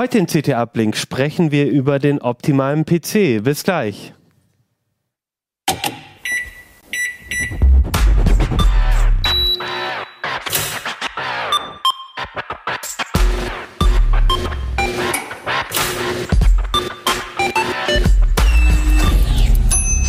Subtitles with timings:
[0.00, 3.44] Heute in CT Uplink sprechen wir über den optimalen PC.
[3.44, 4.14] Bis gleich.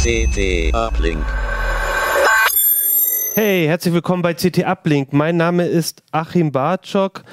[0.02, 1.26] CT Uplink.
[3.36, 5.12] Hey, herzlich willkommen bei CT Uplink.
[5.12, 7.26] Mein Name ist Achim Bartschok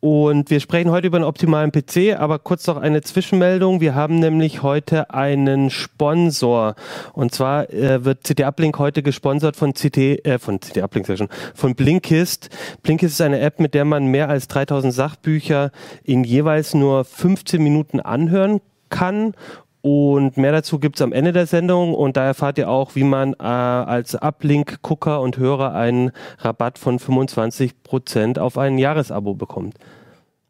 [0.00, 3.82] und wir sprechen heute über einen optimalen PC, aber kurz noch eine Zwischenmeldung.
[3.82, 6.74] Wir haben nämlich heute einen Sponsor.
[7.12, 11.28] Und zwar äh, wird CT Uplink heute gesponsert von CT, äh, von CT Uplink Session,
[11.54, 12.48] von Blinkist.
[12.82, 15.70] Blinkist ist eine App, mit der man mehr als 3000 Sachbücher
[16.02, 19.34] in jeweils nur 15 Minuten anhören kann
[19.82, 23.32] und mehr dazu gibt's am Ende der Sendung und da erfahrt ihr auch, wie man
[23.34, 29.76] äh, als Uplink-Gucker und Hörer einen Rabatt von 25% auf ein Jahresabo bekommt.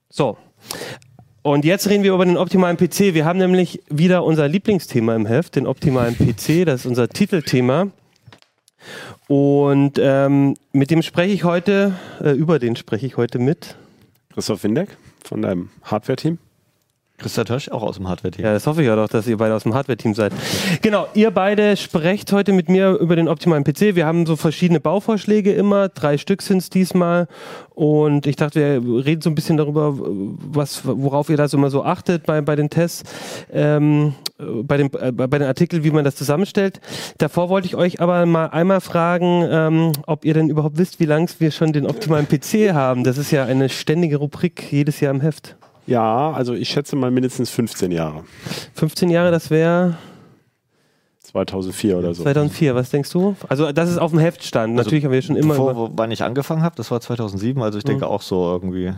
[0.09, 0.37] So.
[1.43, 3.15] Und jetzt reden wir über den optimalen PC.
[3.15, 6.67] Wir haben nämlich wieder unser Lieblingsthema im Heft, den optimalen PC.
[6.67, 7.87] Das ist unser Titelthema.
[9.29, 13.77] Und ähm, mit dem spreche ich heute, äh, über den spreche ich heute mit.
[14.35, 16.39] Christoph Windeck von deinem Hardware-Team.
[17.21, 18.45] Christa Tösch, auch aus dem Hardware-Team.
[18.45, 20.33] Ja, das hoffe ich ja doch, dass ihr beide aus dem Hardware-Team seid.
[20.83, 23.95] Genau, ihr beide sprecht heute mit mir über den optimalen PC.
[23.95, 27.29] Wir haben so verschiedene Bauvorschläge immer, drei Stück sind es diesmal.
[27.75, 31.71] Und ich dachte, wir reden so ein bisschen darüber, was, worauf ihr da so immer
[31.71, 33.05] so achtet bei, bei den Tests,
[33.53, 36.81] ähm, bei, dem, äh, bei den Artikeln, wie man das zusammenstellt.
[37.19, 41.07] Davor wollte ich euch aber mal einmal fragen, ähm, ob ihr denn überhaupt wisst, wie
[41.07, 43.05] lange wir schon den optimalen PC haben.
[43.05, 45.57] Das ist ja eine ständige Rubrik jedes Jahr im Heft.
[45.91, 48.23] Ja, also ich schätze mal mindestens 15 Jahre.
[48.75, 49.97] 15 Jahre, das wäre
[51.23, 52.23] 2004 oder so.
[52.23, 53.37] 2004, was denkst du?
[53.49, 54.73] Also das ist auf dem Heftstand.
[54.73, 55.55] Also Natürlich haben wir schon immer...
[55.55, 58.11] Vor, über- wann ich angefangen habe, das war 2007, also ich denke Mhm.
[58.11, 58.93] auch so irgendwie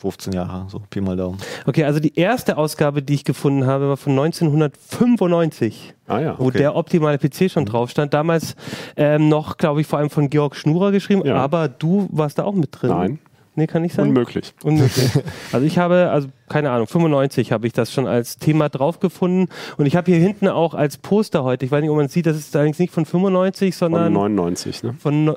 [0.00, 1.38] 15 Jahre, so Pi mal Daumen.
[1.66, 6.34] Okay, also die erste Ausgabe, die ich gefunden habe, war von 1995, Ah ja.
[6.38, 6.58] wo Okay.
[6.58, 8.12] der optimale PC schon drauf stand.
[8.12, 8.56] Damals
[8.96, 11.36] ähm, noch, glaube ich, vor allem von Georg Schnurer geschrieben, Ja.
[11.36, 12.90] aber du warst da auch mit drin.
[12.90, 13.18] Nein,
[13.56, 14.08] Nee, kann nicht sein?
[14.08, 14.52] unmöglich.
[14.64, 15.10] Unmöglich.
[15.52, 19.48] Also ich habe, also keine Ahnung, 95 habe ich das schon als Thema drauf gefunden.
[19.76, 22.12] Und ich habe hier hinten auch als Poster heute, ich weiß nicht, ob man es
[22.12, 24.94] sieht, das ist allerdings nicht von 95, Von sondern 99, ne?
[24.98, 25.36] von,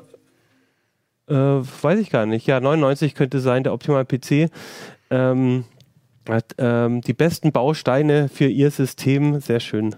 [1.28, 4.50] äh, weiß ich gar nicht, ja, 99 könnte sein, der optimale PC.
[5.10, 5.64] Ähm,
[6.28, 9.94] hat ähm, die besten Bausteine für ihr System, sehr schön.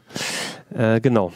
[0.75, 1.33] Äh, genau.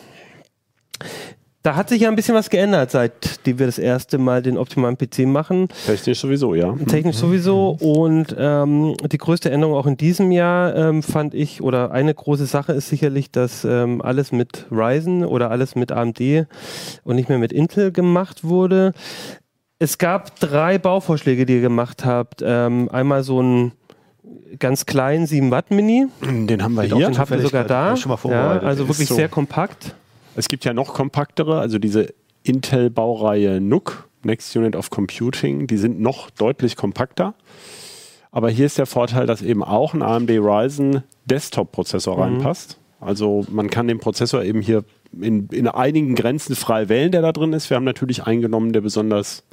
[1.64, 4.98] Da hat sich ja ein bisschen was geändert, seitdem wir das erste Mal den optimalen
[4.98, 5.69] PC machen.
[5.86, 6.75] Technisch sowieso, ja.
[6.86, 7.78] Technisch sowieso.
[7.80, 12.44] Und ähm, die größte Änderung auch in diesem Jahr ähm, fand ich, oder eine große
[12.44, 16.20] Sache ist sicherlich, dass ähm, alles mit Ryzen oder alles mit AMD
[17.02, 18.92] und nicht mehr mit Intel gemacht wurde.
[19.78, 22.42] Es gab drei Bauvorschläge, die ihr gemacht habt.
[22.44, 23.72] Ähm, einmal so ein
[24.58, 27.06] ganz kleinen 7 Watt Mini, Den haben wir hier.
[27.06, 27.88] schon habt ihr sogar da.
[27.88, 28.64] Ja, schon mal ja, vorbereitet.
[28.64, 29.14] also wirklich so.
[29.14, 29.94] sehr kompakt.
[30.37, 32.12] Es gibt ja noch kompaktere, also diese
[32.43, 37.34] Intel-Baureihe NUC, Next Unit of Computing, die sind noch deutlich kompakter.
[38.31, 42.78] Aber hier ist der Vorteil, dass eben auch ein AMD Ryzen Desktop-Prozessor reinpasst.
[43.00, 44.84] Also man kann den Prozessor eben hier
[45.21, 47.71] in, in einigen Grenzen frei wählen, der da drin ist.
[47.71, 49.44] Wir haben natürlich eingenommen, der besonders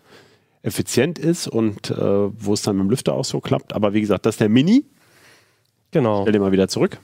[0.64, 3.74] effizient ist und äh, wo es dann mit dem Lüfter auch so klappt.
[3.74, 4.86] Aber wie gesagt, das ist der Mini.
[5.91, 6.22] Genau.
[6.22, 7.00] Stell den mal wieder zurück.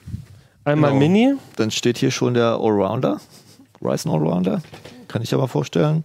[0.64, 1.00] Einmal Genau.
[1.00, 1.34] Mini.
[1.56, 3.20] Dann steht hier schon der Allrounder,
[3.82, 4.62] Ryzen Allrounder,
[5.08, 6.02] kann ich dir mal vorstellen.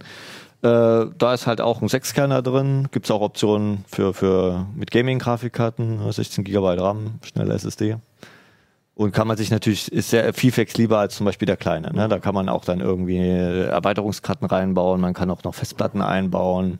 [0.62, 4.90] Äh, da ist halt auch ein 6-Kerner drin, gibt es auch Optionen für, für mit
[4.90, 7.96] Gaming-Grafikkarten, 16 GB RAM, schnelle SSD.
[8.94, 11.92] Und kann man sich natürlich, ist sehr viel flexibler als zum Beispiel der kleine.
[11.92, 12.08] Ne?
[12.08, 16.78] Da kann man auch dann irgendwie Erweiterungskarten reinbauen, man kann auch noch Festplatten einbauen.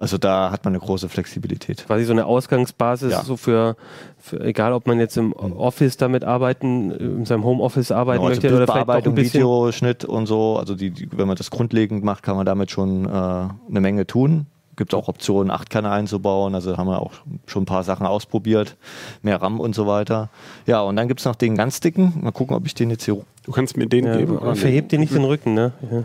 [0.00, 1.86] Also da hat man eine große Flexibilität.
[1.86, 3.22] quasi so eine Ausgangsbasis, Ja.
[3.22, 3.76] so für,
[4.18, 8.40] für, egal ob man jetzt im Office damit arbeiten, in seinem Homeoffice arbeiten Genau, also
[8.40, 9.40] möchte oder vielleicht auch ein Bildbearbeitung, bisschen.
[9.40, 10.56] Videoschnitt und so.
[10.56, 14.06] Also die, die, wenn man das grundlegend macht, kann man damit schon äh, eine Menge
[14.06, 14.46] tun.
[14.76, 16.54] Gibt auch Optionen, Achtkerner einzubauen.
[16.54, 17.12] Also haben wir auch
[17.46, 18.78] schon ein paar Sachen ausprobiert.
[19.20, 20.30] Mehr RAM und so weiter.
[20.66, 22.14] Ja, und dann gibt es noch den ganz dicken.
[22.22, 23.18] Mal gucken, ob ich den jetzt hier.
[23.44, 24.38] Du kannst mir den Ja, geben.
[24.38, 25.72] aber verhebt dir nicht den Rücken, ne?
[25.90, 26.04] Ja.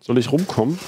[0.00, 0.80] Soll ich rumkommen?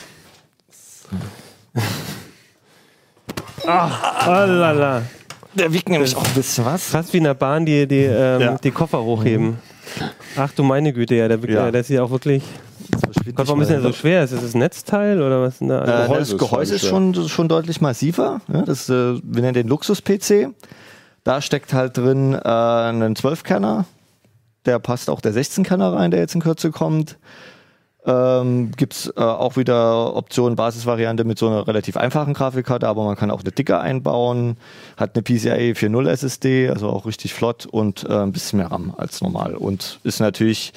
[3.67, 5.03] Ah, lala.
[5.55, 6.85] Der wiegt nämlich auch ein bisschen was.
[6.91, 8.59] Fast wie in der Bahn die, die, ähm, Ja.
[8.59, 9.59] die Koffer hochheben.
[10.37, 11.67] Ach du meine Güte, ja, der, Ja.
[11.67, 11.71] ja.
[11.71, 12.43] der ist ja auch wirklich.
[13.35, 14.25] Gott, warum ist der so schwer?
[14.25, 15.55] Ist das das Netzteil oder was?
[15.55, 15.83] ist denn da?
[15.83, 16.91] Äh, Gehäuse das ist Gehäuse ist schwer.
[16.91, 18.41] schon, schon deutlich massiver.
[18.53, 20.49] Ja, das, äh, wir nennen den Luxus-PC.
[21.23, 23.87] Da steckt halt drin äh, ein 12-Kerner.
[24.67, 27.17] Der passt auch der 16-Kerner rein, der jetzt in Kürze kommt.
[28.07, 33.17] Ähm, Gibt äh, auch wieder Optionen, Basisvariante mit so einer relativ einfachen Grafikkarte, aber man
[33.17, 34.59] kann auch eine dicke einbauen,
[34.99, 38.95] hat eine PCIe 4.0 SSD, also auch richtig flott und äh, ein bisschen mehr RAM
[38.97, 40.75] als normal und ist natürlich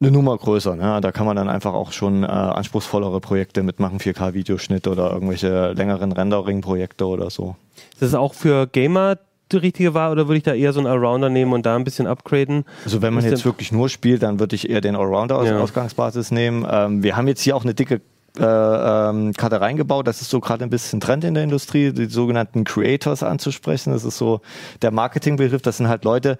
[0.00, 0.76] eine Nummer größer.
[0.76, 1.00] Ne?
[1.00, 6.12] Da kann man dann einfach auch schon äh, anspruchsvollere Projekte mitmachen, 4K-Videoschnitt oder irgendwelche längeren
[6.12, 7.56] Rendering-Projekte oder so.
[7.92, 9.16] Ist das auch für Gamer
[9.52, 11.84] die richtige Wahl oder würde ich da eher so einen Allrounder nehmen und da ein
[11.84, 12.64] bisschen upgraden?
[12.84, 15.58] Also wenn man jetzt wirklich nur spielt, dann würde ich eher den Allrounder als ja.
[15.58, 16.66] Ausgangsbasis nehmen.
[16.68, 18.00] Ähm, wir haben jetzt hier auch eine dicke
[18.38, 20.06] äh, ähm, Karte reingebaut.
[20.06, 23.92] Das ist so gerade ein bisschen Trend in der Industrie, die sogenannten Creators anzusprechen.
[23.92, 24.40] Das ist so
[24.82, 25.62] der Marketingbegriff.
[25.62, 26.38] Das sind halt Leute,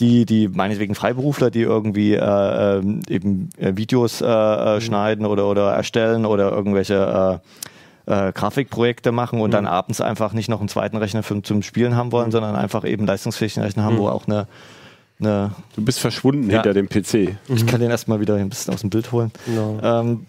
[0.00, 4.80] die, die meinetwegen Freiberufler, die irgendwie äh, ähm, eben äh, Videos äh, äh, mhm.
[4.80, 7.46] schneiden oder, oder erstellen oder irgendwelche äh,
[8.06, 9.52] äh, Grafikprojekte machen und mhm.
[9.52, 12.32] dann abends einfach nicht noch einen zweiten Rechner für, zum Spielen haben wollen, mhm.
[12.32, 14.00] sondern einfach eben leistungsfähigen Rechner haben, mhm.
[14.00, 14.46] wo auch eine,
[15.20, 17.36] eine Du bist verschwunden ja, hinter dem PC.
[17.48, 19.30] Ich kann den erstmal wieder ein bisschen aus dem Bild holen.
[19.46, 19.78] No.
[19.82, 20.26] Ähm,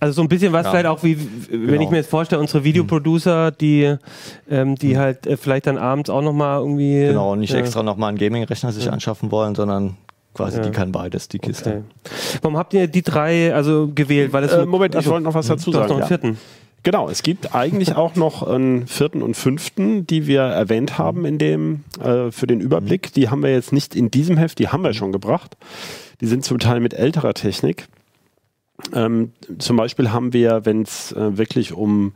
[0.00, 0.70] also so ein bisschen was ja.
[0.70, 1.16] vielleicht auch wie,
[1.50, 1.82] wenn genau.
[1.82, 3.96] ich mir jetzt vorstelle, unsere Videoproducer, die,
[4.50, 4.98] ähm, die mhm.
[4.98, 7.06] halt äh, vielleicht dann abends auch nochmal irgendwie.
[7.06, 8.92] Genau, nicht äh, extra nochmal einen Gaming-Rechner sich ja.
[8.92, 9.96] anschaffen wollen, sondern
[10.34, 10.64] quasi, ja.
[10.64, 11.70] die kann beides, die Kiste.
[11.70, 12.38] Okay.
[12.42, 14.32] Warum habt ihr die drei also gewählt?
[14.32, 15.88] Weil äh, Moment, also, ich wollte noch was dazu sagen.
[15.88, 16.38] Noch einen vierten.
[16.82, 21.38] Genau, es gibt eigentlich auch noch einen vierten und fünften, die wir erwähnt haben in
[21.38, 23.12] dem, äh, für den Überblick.
[23.14, 25.56] Die haben wir jetzt nicht in diesem Heft, die haben wir schon gebracht.
[26.20, 27.86] Die sind zum Teil mit älterer Technik.
[28.92, 32.12] Ähm, zum Beispiel haben wir, wenn es äh, wirklich um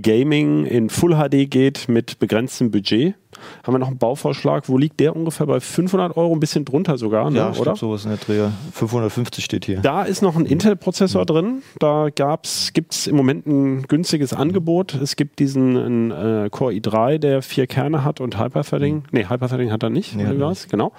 [0.00, 3.14] Gaming in Full HD geht mit begrenztem Budget,
[3.62, 4.68] haben wir noch einen Bauvorschlag.
[4.68, 7.76] Wo liegt der ungefähr bei 500 Euro, ein bisschen drunter sogar, ne, ja, oder?
[7.76, 8.48] sowas in der Dreh.
[8.72, 9.80] 550 steht hier.
[9.80, 11.26] Da ist noch ein Intel-Prozessor mhm.
[11.26, 11.62] drin.
[11.78, 14.94] Da gibt es im Moment ein günstiges Angebot.
[14.94, 18.96] Es gibt diesen äh, Core i3, der vier Kerne hat und Hyperthreading.
[18.96, 19.02] Mhm.
[19.10, 20.16] Nee, Hyperthreading hat er nicht.
[20.16, 20.68] Nee, was?
[20.68, 20.92] Genau.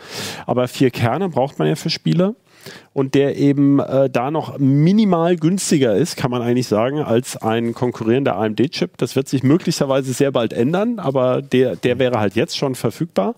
[0.46, 2.36] Aber vier Kerne braucht man ja für Spiele
[2.94, 7.74] und der eben äh, da noch minimal günstiger ist, kann man eigentlich sagen, als ein
[7.74, 8.98] konkurrierender AMD-Chip.
[8.98, 13.36] Das wird sich möglicherweise sehr bald ändern, aber der, der wäre halt jetzt schon verfügbar.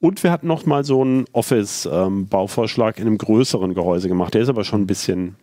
[0.00, 4.32] Und wir hatten noch mal so einen Office-Bauvorschlag ähm, in einem größeren Gehäuse gemacht.
[4.32, 5.36] Der ist aber schon ein bisschen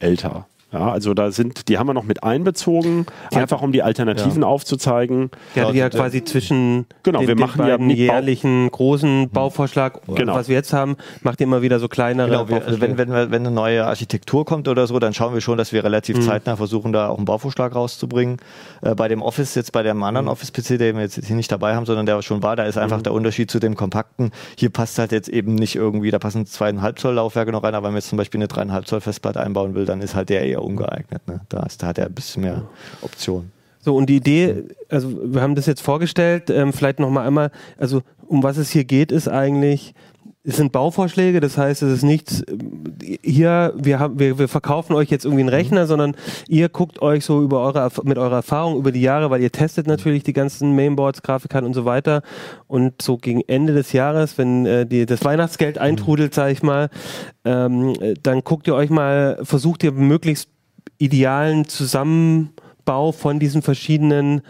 [0.00, 0.46] älter.
[0.72, 4.42] Ja, also da sind, die haben wir noch mit einbezogen, die einfach um die Alternativen
[4.42, 4.48] ja.
[4.48, 5.30] aufzuzeigen.
[5.56, 9.30] Ja, die ja quasi zwischen genau, den, wir machen ja jährlichen großen hm.
[9.30, 10.34] Bauvorschlag, genau.
[10.34, 12.28] was wir jetzt haben, macht ihr immer wieder so kleinere.
[12.28, 15.40] Genau, wir, also wenn, wenn, wenn eine neue Architektur kommt oder so, dann schauen wir
[15.40, 16.22] schon, dass wir relativ mhm.
[16.22, 18.36] zeitnah versuchen, da auch einen Bauvorschlag rauszubringen.
[18.82, 20.32] Äh, bei dem Office, jetzt bei dem anderen mhm.
[20.32, 22.98] Office-PC, den wir jetzt hier nicht dabei haben, sondern der schon war, da ist einfach
[22.98, 23.04] mhm.
[23.04, 24.30] der Unterschied zu dem kompakten.
[24.56, 27.88] Hier passt halt jetzt eben nicht irgendwie, da passen zweieinhalb Zoll Laufwerke noch rein, aber
[27.88, 30.59] wenn man jetzt zum Beispiel eine dreieinhalb Zoll Festplatte einbauen will, dann ist halt der
[30.60, 31.26] eher ungeeignet.
[31.26, 31.40] Ne?
[31.48, 32.68] Da, ist, da hat er ein bisschen mehr
[33.02, 33.52] Optionen.
[33.82, 38.02] So, und die Idee, also wir haben das jetzt vorgestellt, ähm, vielleicht nochmal einmal, also
[38.26, 39.94] um was es hier geht, ist eigentlich,
[40.42, 42.42] es sind Bauvorschläge, das heißt, es ist nichts,
[43.22, 45.88] hier, wir, haben, wir, wir verkaufen euch jetzt irgendwie einen Rechner, mhm.
[45.88, 46.16] sondern
[46.48, 49.86] ihr guckt euch so über eure, mit eurer Erfahrung über die Jahre, weil ihr testet
[49.86, 52.22] natürlich die ganzen Mainboards, Grafikkarten und so weiter
[52.68, 55.82] und so gegen Ende des Jahres, wenn äh, die, das Weihnachtsgeld mhm.
[55.82, 56.88] eintrudelt, sage ich mal,
[57.44, 60.48] ähm, dann guckt ihr euch mal, versucht ihr möglichst
[60.96, 64.40] idealen Zusammenbau von diesen verschiedenen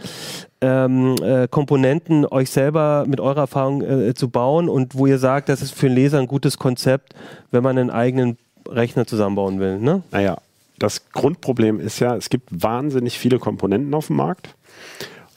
[0.60, 5.48] ähm, äh, Komponenten euch selber mit eurer Erfahrung äh, zu bauen und wo ihr sagt,
[5.48, 7.14] das ist für den Leser ein gutes Konzept,
[7.50, 8.36] wenn man einen eigenen
[8.68, 9.78] Rechner zusammenbauen will.
[9.78, 10.02] Ne?
[10.10, 10.38] Naja,
[10.78, 14.54] das Grundproblem ist ja, es gibt wahnsinnig viele Komponenten auf dem Markt.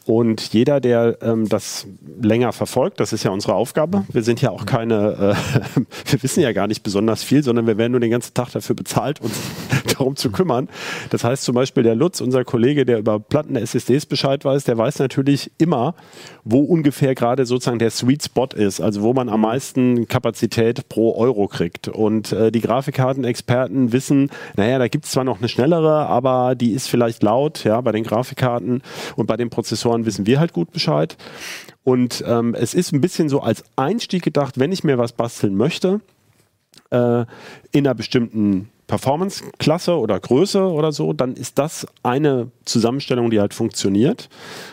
[0.05, 1.87] Und jeder, der ähm, das
[2.21, 4.03] länger verfolgt, das ist ja unsere Aufgabe.
[4.11, 5.35] Wir sind ja auch keine,
[5.75, 5.81] äh,
[6.11, 8.75] wir wissen ja gar nicht besonders viel, sondern wir werden nur den ganzen Tag dafür
[8.75, 9.39] bezahlt, uns
[9.93, 10.67] darum zu kümmern.
[11.09, 14.77] Das heißt zum Beispiel der Lutz, unser Kollege, der über Platten SSDs Bescheid weiß, der
[14.77, 15.95] weiß natürlich immer,
[16.43, 21.15] wo ungefähr gerade sozusagen der Sweet Spot ist, also wo man am meisten Kapazität pro
[21.15, 21.87] Euro kriegt.
[21.87, 26.71] Und äh, die Grafikkartenexperten wissen, naja, da gibt es zwar noch eine schnellere, aber die
[26.71, 28.81] ist vielleicht laut, ja, bei den Grafikkarten
[29.15, 31.17] und bei den Prozessoren Investoren wissen wir halt gut Bescheid.
[31.83, 35.55] Und ähm, es ist ein bisschen so als Einstieg gedacht, wenn ich mir was basteln
[35.55, 36.01] möchte,
[36.91, 37.25] äh,
[37.71, 43.53] in einer bestimmten Performance-Klasse oder Größe oder so, dann ist das eine Zusammenstellung, die halt
[43.53, 44.29] funktioniert.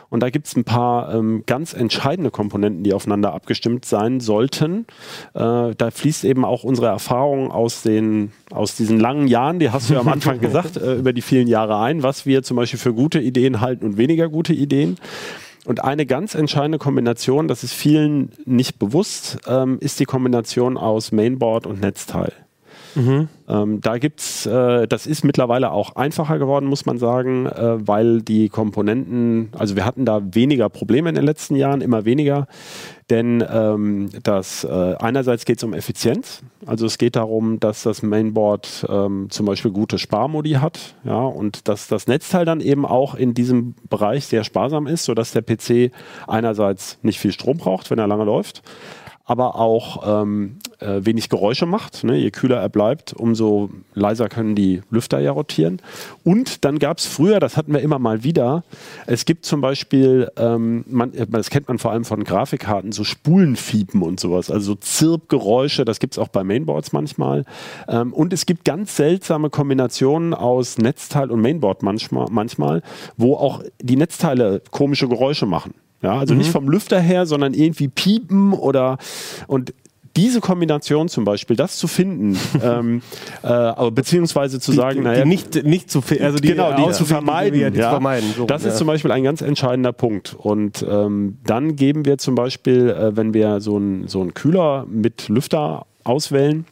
[0.08, 4.86] Und da gibt es ein paar ähm, ganz entscheidende Komponenten, die aufeinander abgestimmt sein sollten.
[5.34, 9.90] Äh, da fließt eben auch unsere Erfahrung aus, den, aus diesen langen Jahren, die hast
[9.90, 12.78] du ja am Anfang gesagt, äh, über die vielen Jahre ein, was wir zum Beispiel
[12.78, 14.96] für gute Ideen halten und weniger gute Ideen.
[15.66, 21.12] Und eine ganz entscheidende Kombination, das ist vielen nicht bewusst, ähm, ist die Kombination aus
[21.12, 22.32] Mainboard und Netzteil.
[22.94, 23.28] Mhm.
[23.48, 28.22] Ähm, da gibt's, äh, das ist mittlerweile auch einfacher geworden, muss man sagen, äh, weil
[28.22, 32.46] die Komponenten, also wir hatten da weniger Probleme in den letzten Jahren, immer weniger.
[33.10, 36.42] Denn ähm, das, äh, einerseits geht es um Effizienz.
[36.64, 41.66] Also es geht darum, dass das Mainboard ähm, zum Beispiel gute Sparmodi hat, ja, und
[41.66, 45.92] dass das Netzteil dann eben auch in diesem Bereich sehr sparsam ist, sodass der PC
[46.28, 48.62] einerseits nicht viel Strom braucht, wenn er lange läuft,
[49.24, 52.02] aber auch ähm, äh, wenig Geräusche macht.
[52.02, 52.16] Ne?
[52.16, 55.80] Je kühler er bleibt, umso leiser können die Lüfter ja rotieren.
[56.24, 58.64] Und dann gab es früher, das hatten wir immer mal wieder,
[59.06, 64.02] es gibt zum Beispiel, ähm, man, das kennt man vor allem von Grafikkarten, so Spulenfiepen
[64.02, 67.44] und sowas, also so Zirpgeräusche, das gibt es auch bei Mainboards manchmal.
[67.88, 72.82] Ähm, und es gibt ganz seltsame Kombinationen aus Netzteil und Mainboard manchmal, manchmal
[73.16, 75.74] wo auch die Netzteile komische Geräusche machen.
[76.02, 76.38] Ja, also mhm.
[76.38, 78.98] nicht vom Lüfter her, sondern irgendwie piepen oder
[79.46, 79.74] und
[80.16, 83.02] diese Kombination zum Beispiel, das zu finden, ähm,
[83.42, 87.58] äh, beziehungsweise zu die, sagen, naja, nicht, nicht zu, also die, genau, die zu vermeiden,
[87.58, 88.70] die, die ja, vermeiden so, das ja.
[88.70, 90.34] ist zum Beispiel ein ganz entscheidender Punkt.
[90.34, 95.28] Und ähm, dann geben wir zum Beispiel, äh, wenn wir so einen so Kühler mit
[95.28, 96.64] Lüfter auswählen,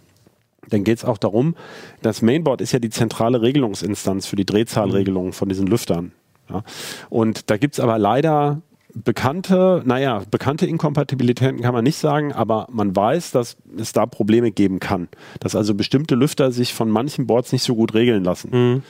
[0.69, 1.55] dann geht es auch darum,
[2.03, 6.13] das Mainboard ist ja die zentrale Regelungsinstanz für die Drehzahlregelung von diesen Lüftern.
[6.51, 6.63] Ja.
[7.09, 8.61] Und da gibt es aber leider
[9.05, 14.51] bekannte, naja, bekannte Inkompatibilitäten kann man nicht sagen, aber man weiß, dass es da Probleme
[14.51, 15.09] geben kann.
[15.41, 18.51] Dass also bestimmte Lüfter sich von manchen Boards nicht so gut regeln lassen.
[18.53, 18.83] Mhm.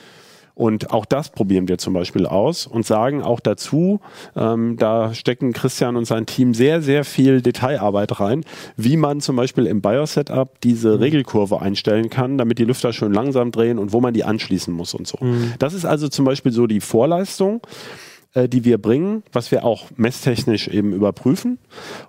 [0.59, 4.01] Und auch das probieren wir zum Beispiel aus und sagen auch dazu,
[4.35, 8.43] ähm, da stecken Christian und sein Team sehr, sehr viel Detailarbeit rein,
[8.75, 11.03] wie man zum Beispiel im BIOS-Setup diese mhm.
[11.03, 14.93] Regelkurve einstellen kann, damit die Lüfter schön langsam drehen und wo man die anschließen muss
[14.93, 15.17] und so.
[15.21, 15.53] Mhm.
[15.59, 17.61] Das ist also zum Beispiel so die Vorleistung.
[18.35, 21.57] Äh, die wir bringen, was wir auch messtechnisch eben überprüfen.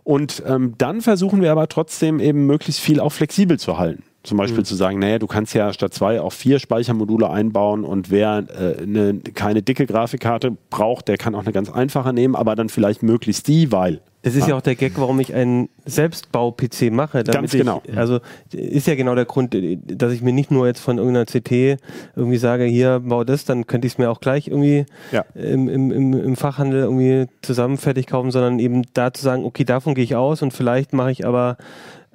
[0.04, 4.04] Und ähm, dann versuchen wir aber trotzdem eben möglichst viel auch flexibel zu halten.
[4.22, 4.64] Zum Beispiel mhm.
[4.64, 8.84] zu sagen, naja, du kannst ja statt zwei auch vier Speichermodule einbauen und wer äh,
[8.84, 13.02] ne, keine dicke Grafikkarte braucht, der kann auch eine ganz einfache nehmen, aber dann vielleicht
[13.02, 14.02] möglichst die, weil.
[14.22, 17.24] Das ist ja, ja auch der Gag, warum ich einen Selbstbau-PC mache.
[17.24, 17.80] Ganz genau.
[17.86, 18.20] Ich, also
[18.52, 21.80] ist ja genau der Grund, dass ich mir nicht nur jetzt von irgendeiner CT
[22.14, 25.24] irgendwie sage, hier bau das, dann könnte ich es mir auch gleich irgendwie ja.
[25.34, 29.94] im, im, im, Fachhandel irgendwie zusammen fertig kaufen, sondern eben da zu sagen, okay, davon
[29.94, 31.56] gehe ich aus und vielleicht mache ich aber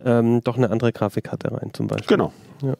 [0.05, 2.15] ähm, doch eine andere Grafikkarte rein zum Beispiel.
[2.15, 2.31] Genau.
[2.61, 2.75] Ja.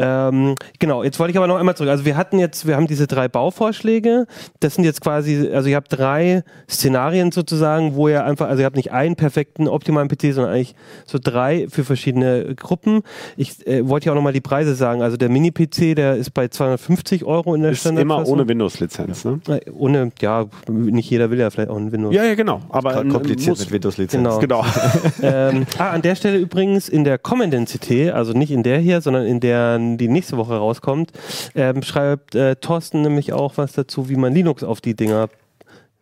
[0.00, 1.90] Ähm, genau, jetzt wollte ich aber noch einmal zurück.
[1.90, 4.26] Also wir hatten jetzt, wir haben diese drei Bauvorschläge.
[4.60, 8.66] Das sind jetzt quasi, also ihr habt drei Szenarien sozusagen, wo ihr einfach, also ihr
[8.66, 13.02] habt nicht einen perfekten optimalen PC, sondern eigentlich so drei für verschiedene Gruppen.
[13.36, 15.02] Ich äh, wollte ja auch nochmal die Preise sagen.
[15.02, 19.40] Also der Mini-PC, der ist bei 250 Euro in der ist immer ohne Windows-Lizenz, ne?
[19.48, 22.14] Äh, ohne, ja, nicht jeder will ja vielleicht auch einen Windows.
[22.14, 22.60] Ja, ja, genau.
[22.68, 24.38] Aber kompliziert mit Windows-Lizenz.
[24.38, 24.38] Genau.
[24.38, 24.64] genau.
[25.22, 29.00] ähm, ah, an der Stelle übrigens in der kommenden CT, also nicht in der hier,
[29.00, 31.12] sondern in der die nächste Woche rauskommt,
[31.54, 35.28] ähm, schreibt äh, Thorsten nämlich auch was dazu, wie man Linux auf die Dinger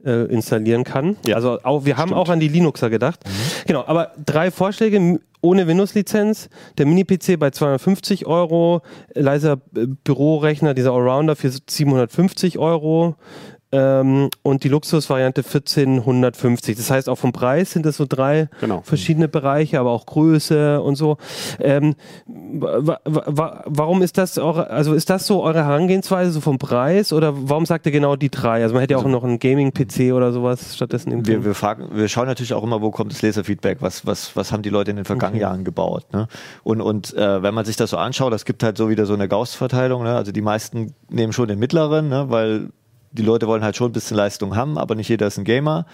[0.04, 1.16] äh, installieren kann.
[1.26, 3.20] Ja, also auch, wir haben auch an die Linuxer gedacht.
[3.24, 3.30] Mhm.
[3.66, 6.48] Genau, aber drei Vorschläge ohne Windows-Lizenz.
[6.78, 8.82] Der Mini-PC bei 250 Euro,
[9.14, 13.16] leiser äh, Bürorechner, dieser Allrounder für 750 Euro.
[13.76, 16.76] Ähm, und die Luxusvariante 1450.
[16.76, 18.80] Das heißt, auch vom Preis sind das so drei genau.
[18.82, 21.18] verschiedene Bereiche, aber auch Größe und so.
[21.60, 21.94] Ähm,
[22.26, 27.12] wa wa warum ist das eure, also ist das so eure Herangehensweise so vom Preis
[27.12, 28.62] oder warum sagt ihr genau die drei?
[28.62, 31.54] Also man hätte ja auch also, noch einen Gaming-PC oder sowas stattdessen im wir, wir,
[31.54, 34.70] fragen, wir schauen natürlich auch immer, wo kommt das Leserfeedback, was, was, was haben die
[34.70, 35.50] Leute in den vergangenen okay.
[35.50, 36.12] Jahren gebaut.
[36.12, 36.28] Ne?
[36.64, 39.14] Und, und äh, wenn man sich das so anschaut, es gibt halt so wieder so
[39.14, 40.14] eine Gauss-Verteilung, ne?
[40.14, 42.26] also die meisten nehmen schon den mittleren, ne?
[42.28, 42.70] weil
[43.16, 45.86] die Leute wollen halt schon ein bisschen Leistung haben, aber nicht jeder ist ein Gamer.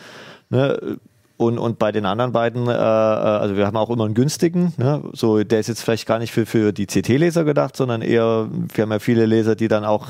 [0.51, 0.99] Ne?
[1.43, 4.73] Und, und bei den anderen beiden, äh, äh, also wir haben auch immer einen günstigen,
[4.77, 5.03] ne?
[5.13, 8.83] so der ist jetzt vielleicht gar nicht für, für die CT-Leser gedacht, sondern eher, wir
[8.83, 10.07] haben ja viele Leser, die dann auch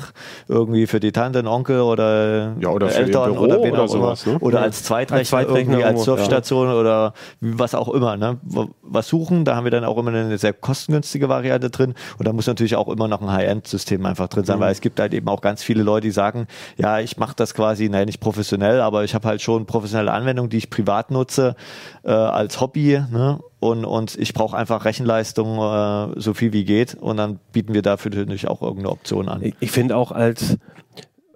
[0.47, 4.23] irgendwie für die Tante, den Onkel oder, ja, oder Eltern oder wen oder auch sowas,
[4.25, 4.39] immer, ne?
[4.41, 4.63] oder ja.
[4.65, 6.75] als Zweitrechner, als Zweitrechner irgendwie als Surfstation ja.
[6.75, 8.37] oder was auch immer, ne?
[8.83, 12.33] was suchen, da haben wir dann auch immer eine sehr kostengünstige Variante drin und da
[12.33, 14.61] muss natürlich auch immer noch ein High-End-System einfach drin sein, mhm.
[14.61, 16.45] weil es gibt halt eben auch ganz viele Leute, die sagen,
[16.77, 20.49] ja, ich mache das quasi, nein, nicht professionell, aber ich habe halt schon professionelle Anwendungen,
[20.49, 21.55] die ich privat nutze nutze
[22.03, 23.01] äh, als Hobby.
[23.11, 23.39] Ne?
[23.59, 26.95] Und, und ich brauche einfach Rechenleistung äh, so viel wie geht.
[26.95, 29.41] Und dann bieten wir dafür natürlich auch irgendeine Option an.
[29.41, 30.57] Ich, ich finde auch als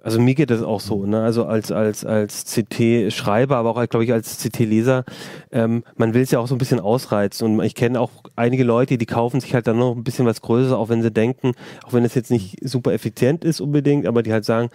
[0.08, 1.22] also mir geht das auch so, ne?
[1.22, 5.04] Also als, als, als CT-Schreiber, aber auch, glaube ich, als CT-Leser,
[5.52, 7.46] ähm, man will es ja auch so ein bisschen ausreizen.
[7.60, 10.42] Und ich kenne auch einige Leute, die kaufen sich halt dann noch ein bisschen was
[10.42, 11.52] Größeres, auch wenn sie denken,
[11.86, 14.70] auch wenn es jetzt nicht super effizient ist unbedingt, aber die halt sagen,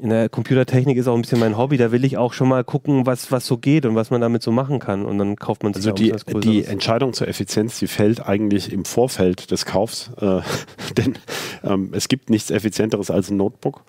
[0.00, 1.76] in der Computertechnik ist auch ein bisschen mein Hobby.
[1.76, 4.42] Da will ich auch schon mal gucken, was, was so geht und was man damit
[4.42, 5.04] so machen kann.
[5.04, 8.84] Und dann kauft man sich Also die, die Entscheidung zur Effizienz, die fällt eigentlich im
[8.84, 10.10] Vorfeld des Kaufs.
[10.20, 10.40] Äh,
[10.96, 11.18] denn
[11.62, 13.82] ähm, es gibt nichts Effizienteres als ein Notebook.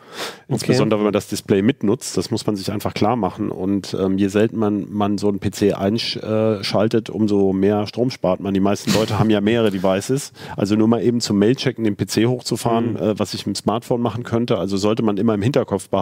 [0.48, 2.18] Insbesondere wenn man das Display mitnutzt.
[2.18, 3.50] Das muss man sich einfach klar machen.
[3.50, 8.54] Und ähm, je selten man, man so einen PC einschaltet, umso mehr Strom spart man.
[8.54, 10.34] Die meisten Leute haben ja mehrere Devices.
[10.58, 12.98] Also nur mal eben zum Mailchecken den PC hochzufahren, mhm.
[12.98, 14.58] äh, was ich mit dem Smartphone machen könnte.
[14.58, 16.01] Also sollte man immer im Hinterkopf behalten.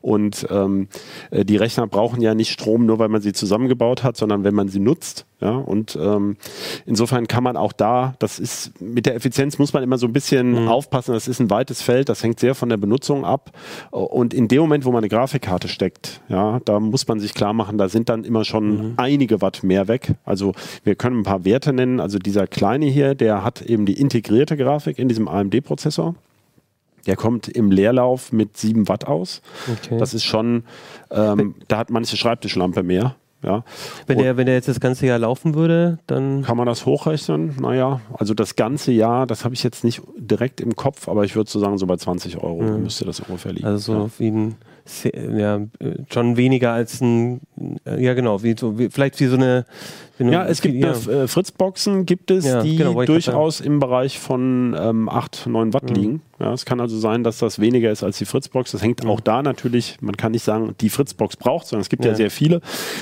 [0.00, 0.88] Und ähm,
[1.30, 4.54] äh, die Rechner brauchen ja nicht Strom, nur weil man sie zusammengebaut hat, sondern wenn
[4.54, 5.26] man sie nutzt.
[5.40, 6.36] Ja, und ähm,
[6.84, 10.12] insofern kann man auch da, das ist mit der Effizienz muss man immer so ein
[10.12, 10.68] bisschen mhm.
[10.68, 11.14] aufpassen.
[11.14, 13.52] Das ist ein weites Feld, das hängt sehr von der Benutzung ab.
[13.92, 17.52] Und in dem Moment, wo man eine Grafikkarte steckt, ja, da muss man sich klar
[17.52, 18.94] machen, da sind dann immer schon mhm.
[18.96, 20.14] einige Watt mehr weg.
[20.24, 22.00] Also wir können ein paar Werte nennen.
[22.00, 26.16] Also dieser kleine hier, der hat eben die integrierte Grafik in diesem AMD-Prozessor.
[27.08, 29.40] Der kommt im Leerlauf mit 7 Watt aus.
[29.66, 29.98] Okay.
[29.98, 30.64] Das ist schon,
[31.10, 33.16] ähm, da hat manche Schreibtischlampe mehr.
[33.42, 33.64] Ja.
[34.06, 36.42] Wenn er, wenn er jetzt das ganze Jahr laufen würde, dann.
[36.42, 37.56] Kann man das hochrechnen?
[37.60, 41.36] Naja, also das ganze Jahr, das habe ich jetzt nicht direkt im Kopf, aber ich
[41.36, 42.82] würde so sagen, so bei 20 Euro mhm.
[42.82, 43.66] müsste das ungefähr liegen.
[43.66, 44.10] Also so ja.
[44.18, 44.56] wie ein
[45.38, 45.60] ja,
[46.12, 47.40] schon weniger als ein,
[47.84, 49.64] ja genau, wie so, wie, vielleicht wie so eine.
[50.18, 50.92] eine ja, es gibt ja.
[50.92, 55.90] äh, Fritzboxen, gibt es, ja, die genau, durchaus im Bereich von ähm, 8, 9 Watt
[55.90, 55.94] mhm.
[55.96, 56.22] liegen.
[56.40, 58.70] Ja, es kann also sein, dass das weniger ist als die Fritzbox.
[58.72, 59.10] Das hängt mhm.
[59.10, 62.30] auch da natürlich, man kann nicht sagen, die Fritzbox braucht, sondern es gibt ja, sehr
[62.30, 62.60] viele.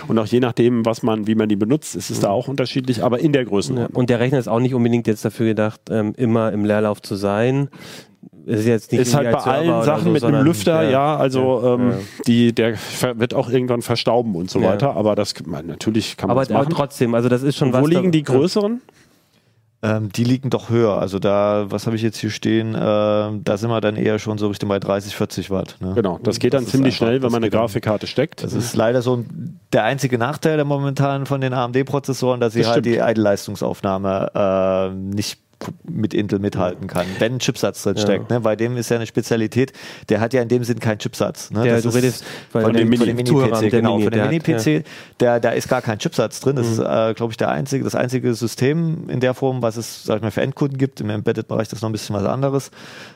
[0.08, 2.22] Und auch je nachdem, was man, wie man die benutzt, ist es mhm.
[2.22, 3.96] da auch unterschiedlich, aber in der Größenordnung.
[3.96, 7.14] Und der Rechner ist auch nicht unbedingt jetzt dafür gedacht, ähm, immer im Leerlauf zu
[7.16, 7.68] sein
[8.46, 11.60] ist jetzt nicht ist halt bei allen Sachen so, mit einem Lüfter, ja, ja also
[11.62, 11.96] ja, ähm, ja.
[12.26, 12.76] Die, der
[13.16, 17.14] wird auch irgendwann verstauben und so weiter, aber das natürlich kann man aber, aber trotzdem,
[17.14, 17.82] also das ist schon Wo was.
[17.82, 18.80] Wo liegen die größeren?
[19.82, 20.98] Ähm, die liegen doch höher.
[20.98, 22.74] Also da, was habe ich jetzt hier stehen?
[22.74, 25.76] Äh, da sind wir dann eher schon so Richtung bei 30, 40 Watt.
[25.80, 25.92] Ne?
[25.94, 28.42] Genau, das geht dann das ziemlich einfach, schnell, wenn man eine Grafikkarte steckt.
[28.42, 29.24] Das ist leider so
[29.72, 32.96] der einzige Nachteil der momentan von den AMD-Prozessoren, dass sie das halt stimmt.
[32.96, 35.40] die Idle-Leistungsaufnahme äh, nicht
[35.88, 38.30] mit Intel mithalten kann, wenn ein Chipsatz drin steckt.
[38.30, 38.36] Ja.
[38.36, 38.40] Ne?
[38.42, 39.72] Bei dem ist ja eine Spezialität,
[40.08, 41.50] der hat ja in dem Sinn keinen Chipsatz.
[41.50, 41.62] Ne?
[41.62, 44.84] Der, du redest von, dem, Mini, PC genau, von dem Mini-PC,
[45.20, 46.56] der, da ist gar kein Chipsatz drin.
[46.56, 46.72] Das mhm.
[46.72, 50.16] ist, äh, glaube ich, der einzige, das einzige System in der Form, was es, sag
[50.16, 51.00] ich mal, für Endkunden gibt.
[51.00, 52.70] Im Embedded-Bereich das ist noch ein bisschen was anderes,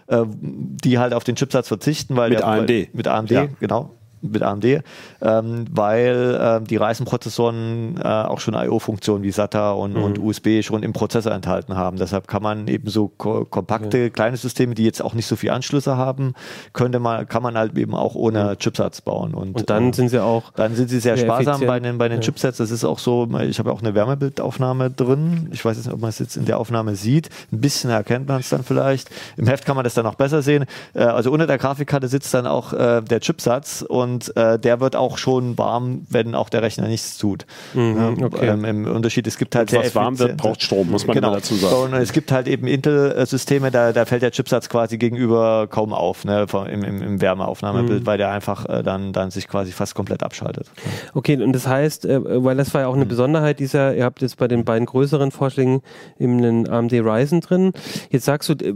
[0.07, 2.95] äh, die halt auf den Chipsatz verzichten, weil mit der, AMD.
[2.95, 3.49] Mit AMD, ja.
[3.61, 4.83] genau mit AMD,
[5.23, 10.03] ähm, weil äh, die Ryzen-Prozessoren äh, auch schon I.O.-Funktionen wie SATA und, mhm.
[10.03, 11.97] und, USB schon im Prozessor enthalten haben.
[11.97, 14.09] Deshalb kann man eben so ko kompakte ja.
[14.11, 16.35] kleine Systeme, die jetzt auch nicht so viele Anschlüsse haben,
[16.73, 19.35] könnte man, kann man halt eben auch ohne Chipsatz bauen.
[19.35, 21.69] Und, und dann äh, sind sie auch dann sind sie sehr, sehr sparsam effizient.
[21.69, 22.23] bei den, bei den ja.
[22.23, 22.59] Chipsets.
[22.59, 25.49] Das ist auch so, ich habe auch eine Wärmebildaufnahme drin.
[25.53, 27.31] Ich weiß nicht, ob man es jetzt in der Aufnahme sieht.
[27.53, 29.11] Ein bisschen erkennt man es dann vielleicht.
[29.37, 30.67] Im Heft kann man das dann auch besser sehen.
[30.95, 34.81] Äh, also unter der Grafikkarte sitzt dann auch äh, der Chipsatz und und äh, der
[34.81, 37.47] wird auch schon warm, wenn auch der Rechner nichts tut.
[37.75, 38.49] Mhm, okay.
[38.49, 41.33] ähm, Im Unterschied, es gibt halt und was warm wird, braucht Strom, muss man genau.
[41.33, 41.75] dazu sagen.
[41.75, 46.25] Und es gibt halt eben Intel-Systeme, da, da fällt der Chipsatz quasi gegenüber kaum auf,
[46.25, 48.07] ne, im, im, im Wärmeaufnahmebild, mhm.
[48.07, 50.71] weil der einfach äh, dann, dann sich quasi fast komplett abschaltet.
[51.15, 53.11] Okay, und das heißt, äh, weil das war ja auch eine mhm.
[53.11, 55.83] Besonderheit dieser, ihr habt jetzt bei den beiden größeren Vorschlägen
[56.19, 57.73] eben einen AMD Ryzen drin.
[58.11, 58.75] Jetzt sagst du, äh,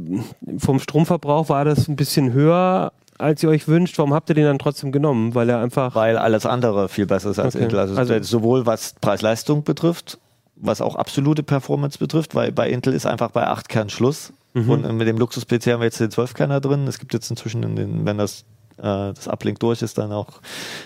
[0.58, 4.44] vom Stromverbrauch war das ein bisschen höher als ihr euch wünscht, warum habt ihr den
[4.44, 5.34] dann trotzdem genommen?
[5.34, 5.94] Weil er einfach.
[5.94, 7.64] Weil alles andere viel besser ist als okay.
[7.64, 7.78] Intel.
[7.78, 10.18] Also, also sowohl was Preis-Leistung betrifft,
[10.56, 14.32] was auch absolute Performance betrifft, weil bei Intel ist einfach bei 8 Kern Schluss.
[14.54, 14.70] Mhm.
[14.70, 16.86] Und mit dem Luxus-PC haben wir jetzt den 12-Kerner drin.
[16.86, 18.44] Es gibt jetzt inzwischen, den, wenn das,
[18.78, 20.40] äh, das Uplink durch ist, dann auch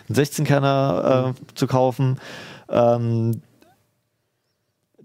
[0.09, 1.35] einen 16-Kerner äh, mhm.
[1.55, 2.19] zu kaufen.
[2.71, 3.43] Ähm,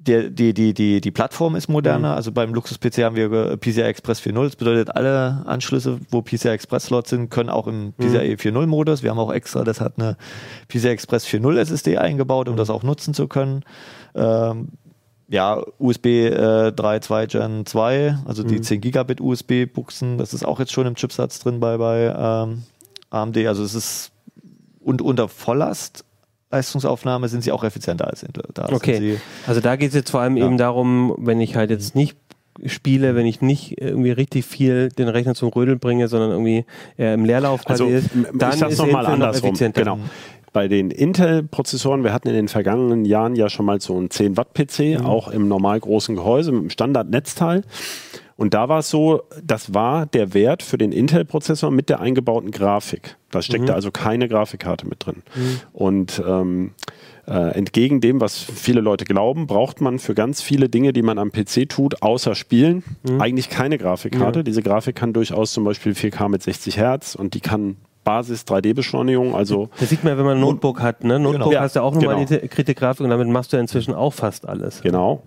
[0.08, 2.12] der, die, die, die, die Plattform ist moderner.
[2.12, 2.16] Mhm.
[2.16, 4.44] Also beim Luxus-PC haben wir PCI Express 4.0.
[4.44, 8.58] Das bedeutet, alle Anschlüsse, wo PCI Express-Slots sind, können auch im PCI mhm.
[8.58, 9.04] 4.0-Modus.
[9.04, 10.18] Wir haben auch extra, das hat eine
[10.68, 12.58] PCI Express 4.0 SSD eingebaut, um mhm.
[12.58, 13.64] das auch nutzen zu können.
[14.16, 14.70] Ähm,
[15.30, 18.82] ja, USB äh, 3.2 Gen 2, also die 10 mhm.
[18.82, 22.64] Gigabit USB-Buchsen, das ist auch jetzt schon im Chipsatz drin bei, bei ähm,
[23.10, 23.38] AMD.
[23.48, 24.12] Also es ist
[24.80, 26.06] und unter Volllast
[26.54, 28.44] Leistungsaufnahme sind sie auch effizienter als Intel.
[28.54, 30.46] Da okay, also da geht es jetzt vor allem ja.
[30.46, 32.16] eben darum, wenn ich halt jetzt nicht
[32.66, 36.66] spiele, wenn ich nicht irgendwie richtig viel den Rechner zum Rödeln bringe, sondern irgendwie
[37.00, 39.20] äh, im Leerlauf also, ist, dann ist noch mal andersrum.
[39.20, 39.82] Noch effizienter.
[39.82, 40.00] Genau.
[40.54, 44.38] Bei den Intel-Prozessoren, wir hatten in den vergangenen Jahren ja schon mal so einen 10
[44.38, 45.06] Watt PC, mhm.
[45.08, 47.64] auch im normal großen Gehäuse mit einem Standard-Netzteil.
[48.36, 52.52] Und da war es so, das war der Wert für den Intel-Prozessor mit der eingebauten
[52.52, 53.18] Grafik.
[53.32, 53.76] Da steckte mhm.
[53.76, 55.24] also keine Grafikkarte mit drin.
[55.36, 55.60] Mhm.
[55.72, 56.72] Und ähm,
[57.28, 61.18] äh, entgegen dem, was viele Leute glauben, braucht man für ganz viele Dinge, die man
[61.18, 63.22] am PC tut, außer Spielen, mhm.
[63.22, 64.44] eigentlich keine Grafikkarte.
[64.44, 69.36] Diese Grafik kann durchaus zum Beispiel 4K mit 60 Hertz und die kann Basis 3D-Beschleunigung.
[69.36, 71.04] Also Das sieht man, ja, wenn man ein Notebook hat.
[71.04, 71.20] Ne?
[71.20, 71.62] Notebook Genau.
[71.62, 72.28] hast du auch nochmal Genau.
[72.28, 74.82] eine integrierte Grafik und damit machst du ja inzwischen auch fast alles.
[74.82, 75.24] Genau.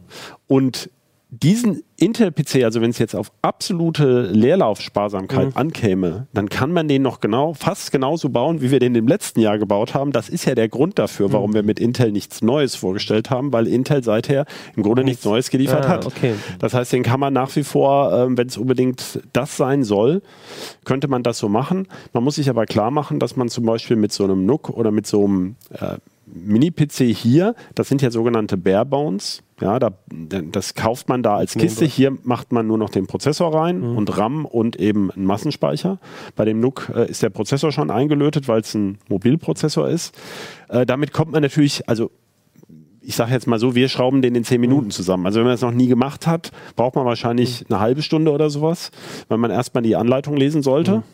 [0.46, 0.90] Und
[1.28, 5.56] diesen Intel-PC, also wenn es jetzt auf absolute Leerlaufsparsamkeit Mhm.
[5.56, 9.40] ankäme, dann kann man den noch genau, fast genauso bauen, wie wir den im letzten
[9.40, 10.12] Jahr gebaut haben.
[10.12, 11.32] Das ist ja der Grund dafür, Mhm.
[11.32, 15.50] warum wir mit Intel nichts Neues vorgestellt haben, weil Intel seither im Grunde nichts Neues
[15.50, 16.06] geliefert Ah, hat.
[16.06, 16.34] okay.
[16.60, 20.22] Das heißt, den kann man nach wie vor, ähm, wenn es unbedingt das sein soll,
[20.84, 21.88] könnte man das so machen.
[22.12, 24.92] Man muss sich aber klar machen, dass man zum Beispiel mit so einem NUC oder
[24.92, 31.08] mit so einem äh, Mini-PC hier, das sind ja sogenannte Barebones, ja, da, das kauft
[31.08, 31.86] man da als Kiste.
[31.86, 35.98] Hier macht man nur noch den Prozessor rein und RAM und eben einen Massenspeicher.
[36.34, 40.14] Bei dem NUC äh, ist der Prozessor schon eingelötet, weil es ein Mobilprozessor ist.
[40.68, 42.10] Äh, damit kommt man natürlich, also
[43.00, 45.24] ich sage jetzt mal so, wir schrauben den in zehn Minuten zusammen.
[45.26, 48.50] Also wenn man das noch nie gemacht hat, braucht man wahrscheinlich eine halbe Stunde oder
[48.50, 48.90] sowas,
[49.28, 51.04] weil man erstmal die Anleitung lesen sollte.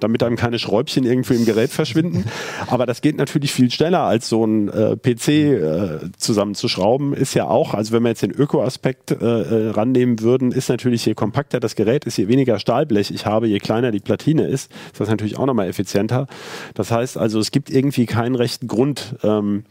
[0.00, 2.24] Damit einem keine Schräubchen irgendwie im Gerät verschwinden.
[2.66, 7.14] Aber das geht natürlich viel schneller, als so ein äh, PC äh, zusammenzuschrauben.
[7.14, 11.04] Ist ja auch, also wenn wir jetzt den Öko-Aspekt äh, äh, rannehmen würden, ist natürlich,
[11.06, 14.70] je kompakter das Gerät ist, je weniger Stahlblech ich habe, je kleiner die Platine ist,
[14.92, 16.26] ist das natürlich auch nochmal effizienter.
[16.74, 19.64] Das heißt also, es gibt irgendwie keinen rechten Grund, ähm,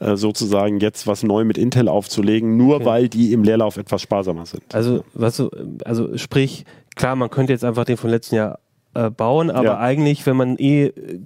[0.00, 4.46] äh, sozusagen jetzt was neu mit Intel aufzulegen, nur weil die im Leerlauf etwas sparsamer
[4.46, 4.62] sind.
[4.74, 5.42] Also, was
[5.84, 6.64] also sprich,
[6.96, 8.58] klar, man könnte jetzt einfach den von letzten Jahr
[8.94, 9.78] äh, bauen, aber Ja.
[9.78, 11.20] eigentlich, wenn man eh äh,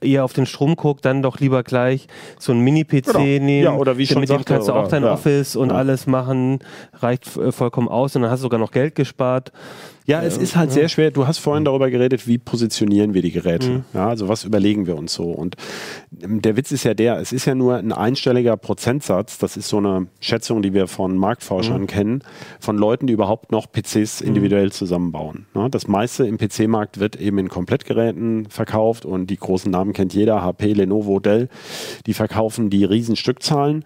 [0.00, 2.06] eher auf den Strom guckt, dann doch lieber gleich
[2.38, 3.18] so einen Mini-PC Genau.
[3.20, 3.64] nehmen.
[3.64, 5.12] Ja, oder wie ich schon mit dem kannst du auch dein ja.
[5.12, 5.76] Office und Ja.
[5.76, 6.60] alles machen,
[6.94, 9.52] reicht äh, vollkommen aus und dann hast du sogar noch Geld gespart.
[10.10, 11.12] Ja, es ist halt sehr schwer.
[11.12, 13.84] Du hast vorhin darüber geredet, wie positionieren wir die Geräte.
[13.94, 15.30] Ja, also was überlegen wir uns so?
[15.30, 15.54] Und
[16.20, 19.38] ähm, der Witz ist ja der, es ist ja nur ein einstelliger Prozentsatz.
[19.38, 22.24] Das ist so eine Schätzung, die wir von Marktforschern kennen,
[22.58, 25.46] von Leuten, die überhaupt noch PCs individuell zusammenbauen.
[25.54, 30.12] Ja, das meiste im PC-Markt wird eben in Komplettgeräten verkauft und die großen Namen kennt
[30.12, 31.48] jeder, HP, Lenovo, Dell.
[32.06, 33.84] Die verkaufen die riesen Stückzahlen.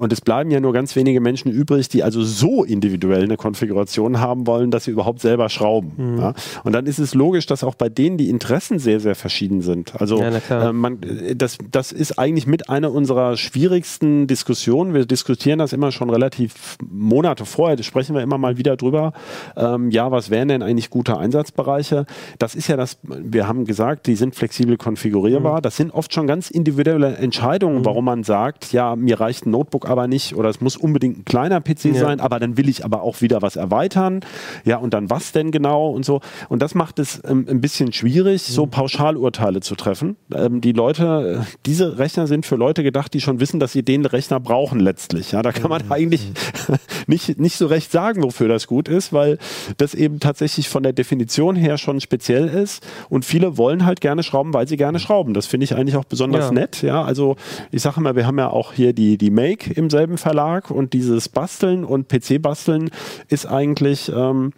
[0.00, 4.18] Und es bleiben ja nur ganz wenige Menschen übrig, die also so individuell eine Konfiguration
[4.18, 6.16] haben wollen, dass sie überhaupt selber schrauben.
[6.18, 6.32] Ja?
[6.64, 10.00] Und dann ist es logisch, dass auch bei denen die Interessen sehr, sehr verschieden sind.
[10.00, 14.94] Also Ja, äh, man, äh, das, das ist eigentlich mit einer unserer schwierigsten Diskussionen.
[14.94, 19.12] Wir diskutieren das immer schon relativ Monate vorher, da sprechen wir immer mal wieder drüber.
[19.54, 22.06] Ähm, ja, was wären denn eigentlich gute Einsatzbereiche?
[22.38, 25.58] Das ist ja das, wir haben gesagt, die sind flexibel konfigurierbar.
[25.58, 25.62] Mhm.
[25.62, 29.89] Das sind oft schon ganz individuelle Entscheidungen, warum man sagt, ja, mir reicht ein Notebook
[29.90, 31.94] aber nicht oder es muss unbedingt ein kleiner PC Ja.
[31.94, 34.20] sein, aber dann will ich aber auch wieder was erweitern.
[34.64, 36.20] Ja, und dann was denn genau und so.
[36.48, 38.70] Und das macht es ähm, ein bisschen schwierig, so Mhm.
[38.70, 40.16] Pauschalurteile zu treffen.
[40.34, 43.82] Ähm, die Leute, äh, diese Rechner sind für Leute gedacht, die schon wissen, dass sie
[43.82, 45.32] den Rechner brauchen letztlich.
[45.32, 45.68] Ja, da kann Mhm.
[45.68, 46.30] man eigentlich
[47.06, 49.38] nicht, nicht so recht sagen, wofür das gut ist, weil
[49.76, 52.86] das eben tatsächlich von der Definition her schon speziell ist.
[53.08, 55.34] Und viele wollen halt gerne schrauben, weil sie gerne schrauben.
[55.34, 56.52] Das finde ich eigentlich auch besonders Ja.
[56.52, 56.82] nett.
[56.82, 57.36] Ja, also
[57.70, 60.92] ich sage mal, wir haben ja auch hier die, die Make im selben Verlag und
[60.92, 62.90] dieses Basteln und PC-Basteln
[63.28, 64.52] ist eigentlich ähm,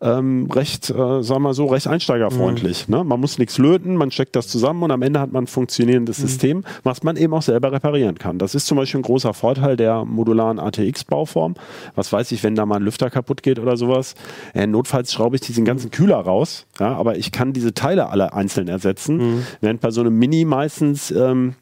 [0.00, 2.88] ähm, recht, äh, sagen wir so, recht einsteigerfreundlich.
[2.88, 3.04] Ne?
[3.04, 6.16] Man muss nichts löten, man steckt das zusammen und am Ende hat man ein funktionierendes
[6.16, 8.38] System, was man eben auch selber reparieren kann.
[8.38, 11.54] Das ist zum Beispiel ein großer Vorteil der modularen ATX-Bauform.
[11.94, 14.14] Was weiß ich, wenn da mal ein Lüfter kaputt geht oder sowas.
[14.54, 18.32] Äh, notfalls schraube ich diesen ganzen Kühler raus, ja, aber ich kann diese Teile alle
[18.32, 21.54] einzeln ersetzen, während bei so einem Mini meistens ähm,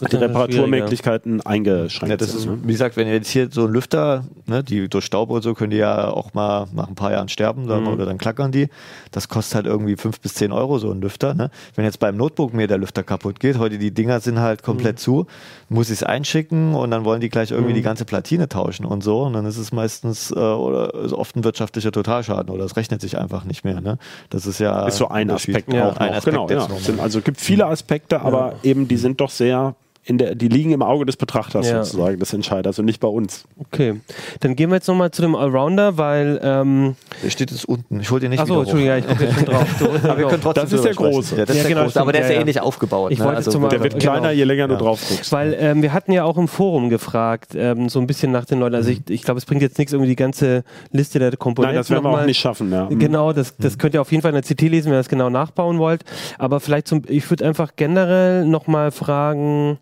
[0.00, 2.62] die Ja, Reparaturmöglichkeiten eingeschränkt Ja, das ist, sind.
[2.62, 2.68] ne?
[2.68, 5.54] wie gesagt, wenn ihr jetzt hier so ein Lüfter, ne, die durch Staub und so
[5.54, 8.68] können die ja auch mal nach ein paar Jahren sterben dann, oder dann klackern die.
[9.10, 11.34] Das kostet halt irgendwie fünf bis zehn Euro so ein Lüfter.
[11.34, 11.50] Ne?
[11.74, 14.98] Wenn jetzt beim Notebook mir der Lüfter kaputt geht, heute die Dinger sind halt komplett
[14.98, 15.26] zu,
[15.68, 19.02] muss ich es einschicken und dann wollen die gleich irgendwie die ganze Platine tauschen und
[19.02, 19.22] so.
[19.22, 23.00] Und dann ist es meistens äh, oder ist oft ein wirtschaftlicher Totalschaden oder es rechnet
[23.00, 23.80] sich einfach nicht mehr.
[23.80, 23.98] Ne?
[24.30, 25.30] Das ist ja ist so ein.
[25.30, 26.16] Aspekt Ja, auch ein noch.
[26.16, 26.68] Aspekt genau, ja.
[26.78, 29.74] Sind, also gibt viele Aspekte, aber eben die sind doch sehr
[30.08, 31.84] der, die liegen im Auge des Betrachters Ja.
[31.84, 33.44] sozusagen, des Entscheiders und nicht bei uns.
[33.58, 34.00] Okay,
[34.40, 38.00] dann gehen wir jetzt nochmal zu dem Allrounder, weil, ähm, Der steht jetzt unten.
[38.00, 38.60] Ich hol den nicht achso.
[38.60, 39.66] Entschuldigung, ja, ich gucke jetzt schon drauf.
[39.78, 41.36] Du, Aber wir können trotzdem Das ist der große.
[41.36, 42.00] Ja, das Ja, ist der genau, große.
[42.00, 43.12] Aber der ist ja ja, ähnlich aufgebaut.
[43.12, 43.24] Ich ne?
[43.26, 44.12] wollte also, Der wird Genau.
[44.12, 45.32] kleiner, je länger du drauf guckst.
[45.32, 48.58] Weil ähm, wir hatten ja auch im Forum gefragt, ähm, so ein bisschen nach den
[48.60, 48.74] Leuten.
[48.74, 51.74] Also ich, ich glaube, es bringt jetzt nichts, irgendwie die ganze Liste der Komponenten.
[51.74, 52.72] Nein, das werden wir auch nicht schaffen.
[52.72, 52.88] Ja.
[52.90, 55.08] Genau, das, das könnt ihr auf jeden Fall in der CT lesen, wenn ihr das
[55.08, 56.04] genau nachbauen wollt.
[56.38, 59.78] Aber vielleicht zum, ich würde einfach generell nochmal fragen,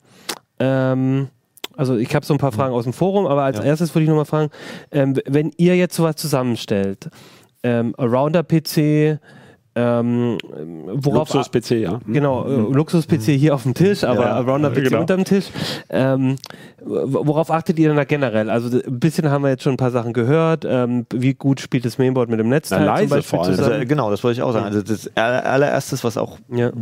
[0.61, 1.29] ähm,
[1.77, 4.09] also ich habe so ein paar Fragen aus dem Forum, aber als erstes würde ich
[4.09, 4.51] nochmal fragen,
[4.91, 7.09] ähm, wenn ihr jetzt sowas zusammenstellt,
[7.63, 9.19] ähm, Arounder-PC,
[9.77, 10.39] ähm,
[10.93, 12.01] worauf Luxus-PC, ja.
[12.09, 15.01] Genau, äh, Luxus-PC hier auf dem Tisch, aber Ja, Arounder-PC genau.
[15.03, 15.47] unterm Tisch.
[15.89, 16.35] Ähm,
[16.85, 18.51] worauf achtet ihr denn da generell?
[18.51, 20.65] Also ein bisschen haben wir jetzt schon ein paar Sachen gehört.
[20.69, 23.55] Ähm, wie gut spielt das Mainboard mit dem Netzteil Na, leise zum Beispiel vor allem.
[23.55, 23.75] zusammen?
[23.75, 24.65] Also, genau, das wollte ich auch sagen.
[24.67, 26.73] Also das aller- allererstes, was auch ja.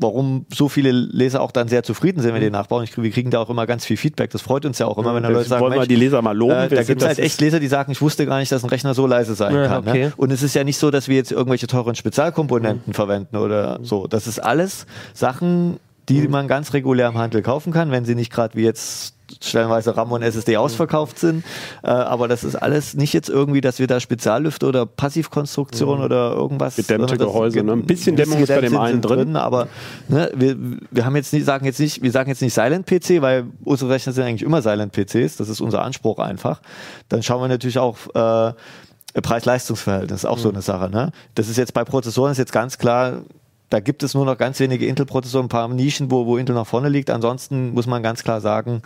[0.00, 2.84] Warum so viele Leser auch dann sehr zufrieden sind, wenn die nachbauen.
[2.84, 4.30] Ich, wir kriegen da auch immer ganz viel Feedback.
[4.30, 6.36] Das freut uns ja auch immer, wenn da Leute sagen, wollen wir die Leser mal
[6.36, 6.52] loben.
[6.54, 8.68] äh, da gibt es halt echt Leser, die sagen, ich wusste gar nicht, dass ein
[8.70, 9.88] Rechner so leise sein Ja, kann.
[9.88, 10.04] okay.
[10.06, 10.12] Ne?
[10.16, 14.06] Und es ist ja nicht so, dass wir jetzt irgendwelche teuren Spezialkomponenten verwenden oder so.
[14.06, 18.32] Das ist alles Sachen, die man ganz regulär im Handel kaufen kann, wenn sie nicht
[18.32, 21.44] gerade wie jetzt stellenweise RAM und SSD ausverkauft sind.
[21.82, 26.32] Äh, aber das ist alles nicht jetzt irgendwie, dass wir da Speziallüfte oder Passivkonstruktion oder
[26.32, 26.76] irgendwas.
[26.76, 27.72] Gedämmte das- Gehäuse, ne?
[27.72, 29.36] Ein bisschen Dämmung ist bei dem einen sind drin.
[29.36, 29.68] aber
[30.08, 30.56] ne, wir,
[30.90, 33.90] wir haben jetzt nicht, sagen jetzt nicht, wir sagen jetzt nicht Silent PC, weil unsere
[33.90, 35.36] Rechner sind eigentlich immer Silent PCs.
[35.36, 36.60] Das ist unser Anspruch einfach.
[37.08, 38.52] Dann schauen wir natürlich auch äh,
[39.20, 40.90] Preis-Leistungs-Verhältnis, auch so eine Sache.
[40.90, 41.12] Ne?
[41.34, 43.22] Das ist jetzt bei Prozessoren ist jetzt ganz klar.
[43.70, 46.66] Da gibt es nur noch ganz wenige Intel-Prozessoren, ein paar Nischen, wo, wo Intel nach
[46.66, 47.10] vorne liegt.
[47.10, 48.82] Ansonsten muss man ganz klar sagen,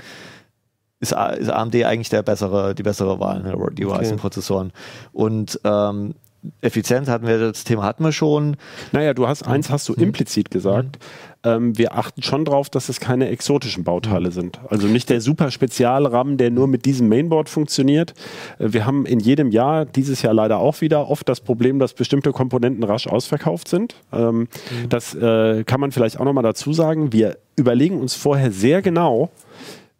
[1.01, 4.73] ist, ist AMD eigentlich der bessere, die bessere Wahl, ne, die Ryzen-Prozessoren.
[5.13, 6.15] Und ähm,
[6.61, 8.57] Effizienz hatten wir, das Thema hatten wir schon.
[8.93, 10.03] Naja, du hast eins hast du Mhm.
[10.03, 10.99] implizit gesagt.
[11.45, 14.61] Ähm, wir achten schon drauf, dass es keine exotischen Bauteile sind.
[14.69, 18.15] Also nicht der super Spezial-RAM, der nur mit diesem Mainboard funktioniert.
[18.59, 21.95] Äh, wir haben in jedem Jahr, dieses Jahr leider auch wieder, oft das Problem, dass
[21.95, 23.95] bestimmte Komponenten rasch ausverkauft sind.
[24.13, 24.49] Ähm,
[24.89, 27.13] Das äh, kann man vielleicht auch nochmal dazu sagen.
[27.13, 29.31] Wir überlegen uns vorher sehr genau,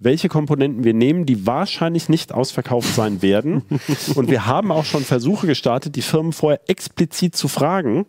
[0.05, 3.63] welche Komponenten wir nehmen, die wahrscheinlich nicht ausverkauft sein werden.
[4.15, 8.07] Und wir haben auch schon Versuche gestartet, die Firmen vorher explizit zu fragen.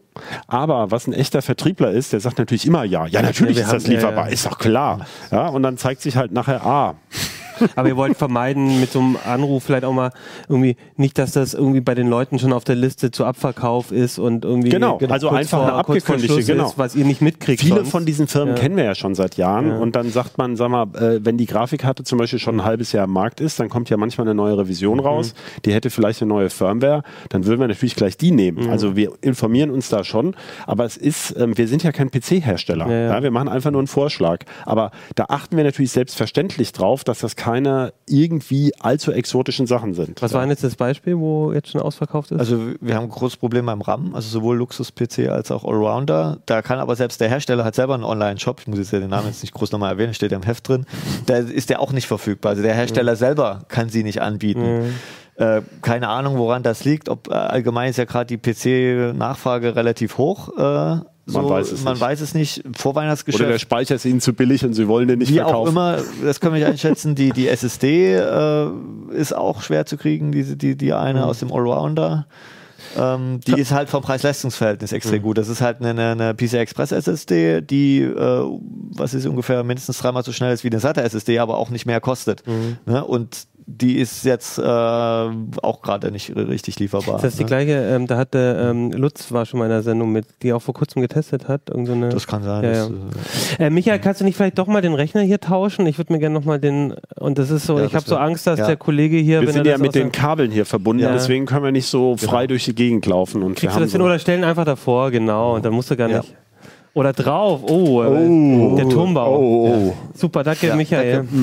[0.48, 3.06] Aber was ein echter Vertriebler ist, der sagt natürlich immer ja.
[3.08, 4.32] Ja, natürlich wir ist das haben- ja, lieferbar, ja.
[4.34, 5.06] ist doch klar.
[5.32, 6.96] Ja, und dann zeigt sich halt nachher, ah,
[7.76, 10.12] Aber ihr wollt vermeiden, mit so einem Anruf vielleicht auch mal
[10.50, 14.20] irgendwie nicht, dass das irgendwie bei den Leuten schon auf der Liste zu Abverkauf ist
[14.20, 16.68] und irgendwie Genau, also kurz einfach eine vor abgekündigte, Schluss genau.
[16.68, 17.62] ist, was ihr nicht mitkriegt.
[17.62, 17.92] Viele sonst.
[17.92, 18.62] von diesen Firmen Ja.
[18.62, 19.78] kennen wir ja schon seit Jahren Ja.
[19.78, 22.92] und dann sagt man, sag mal, äh, wenn die Grafikkarte zum Beispiel schon ein halbes
[22.92, 25.06] Jahr am Markt ist, dann kommt ja manchmal eine neue Revision Mhm.
[25.06, 25.34] raus,
[25.66, 28.66] die hätte vielleicht eine neue Firmware, dann würden wir natürlich gleich die nehmen.
[28.66, 28.70] Mhm.
[28.70, 30.36] Also wir informieren uns da schon,
[30.68, 32.90] aber es ist, ähm, wir sind ja kein PC-Hersteller.
[32.92, 34.40] Ja, wir machen einfach nur einen Vorschlag.
[34.66, 40.22] Aber da achten wir natürlich selbstverständlich drauf, dass das keine irgendwie allzu exotischen Sachen sind.
[40.22, 42.40] Was war denn jetzt das Beispiel, wo jetzt schon ausverkauft ist?
[42.40, 46.40] Also wir haben ein großes Problem beim RAM, also sowohl Luxus-PC als auch Allrounder.
[46.48, 49.12] Da kann aber selbst der Hersteller hat selber einen Online-Shop, ich muss jetzt ja den
[49.12, 50.86] Namen jetzt nicht groß nochmal erwähnen, steht ja im Heft drin,
[51.28, 52.52] da ist der auch nicht verfügbar.
[52.52, 54.94] Also der Hersteller selber kann sie nicht anbieten.
[55.36, 57.10] Äh, keine Ahnung, woran das liegt.
[57.10, 60.50] Ob äh, allgemein ist ja gerade die PC-Nachfrage relativ hoch.
[60.58, 62.60] Äh, so, weiß es man weiß es nicht.
[62.60, 63.62] Oder der Vorweihnachtsgeschäft.
[63.62, 65.56] Speicher ist ihnen zu billig und sie wollen den nicht Wie verkaufen.
[65.56, 67.16] auch immer, das können wir nicht einschätzen.
[67.16, 68.68] Die, die SSD äh,
[69.14, 71.26] ist auch schwer zu kriegen, diese, die, die eine Mhm.
[71.26, 72.28] aus dem Allrounder.
[73.00, 75.24] Ähm, die ist halt vom Preis-Leistungs-Verhältnis extrem Mhm.
[75.24, 75.38] gut.
[75.38, 78.46] Das ist halt eine, eine PCI Express SSD, die, äh,
[78.96, 81.86] was ist ungefähr mindestens dreimal so schnell ist wie eine SATA SSD, aber auch nicht
[81.86, 82.46] mehr kostet.
[82.46, 82.78] Mhm.
[82.86, 83.04] Ne?
[83.04, 87.16] Und die ist jetzt äh, auch gerade nicht richtig lieferbar.
[87.16, 87.48] ist das die ne?
[87.48, 90.62] gleiche, ähm, da hatte ähm, Lutz war schon mal in einer Sendung mit, die auch
[90.62, 91.70] vor kurzem getestet hat.
[91.70, 92.64] Irgend so eine, Das kann sein.
[92.64, 92.92] Ja, dass,
[93.60, 93.66] ja.
[93.66, 95.86] Äh, Michael, kannst du nicht vielleicht doch mal den Rechner hier tauschen?
[95.88, 98.18] Ich würde mir gerne nochmal den, und das ist so, Ja, ich das habe so
[98.18, 98.68] Angst, dass ja.
[98.68, 101.04] der Kollege hier, Wir wenn sind er ja das mit der- den Kabeln hier verbunden,
[101.04, 101.14] Ja.
[101.14, 103.44] deswegen können wir nicht so frei durch die Gegend laufen.
[103.44, 105.90] Und Kriegst wir du das hin so oder stellen einfach davor, genau, und dann musst
[105.90, 106.18] du gar Ja.
[106.20, 106.34] nicht.
[106.96, 108.76] Oder drauf, oh, Oh.
[108.78, 109.38] der Turmbau.
[109.40, 109.94] Oh, oh.
[110.14, 111.14] Super, danke Ja, Michael.
[111.18, 111.34] danke.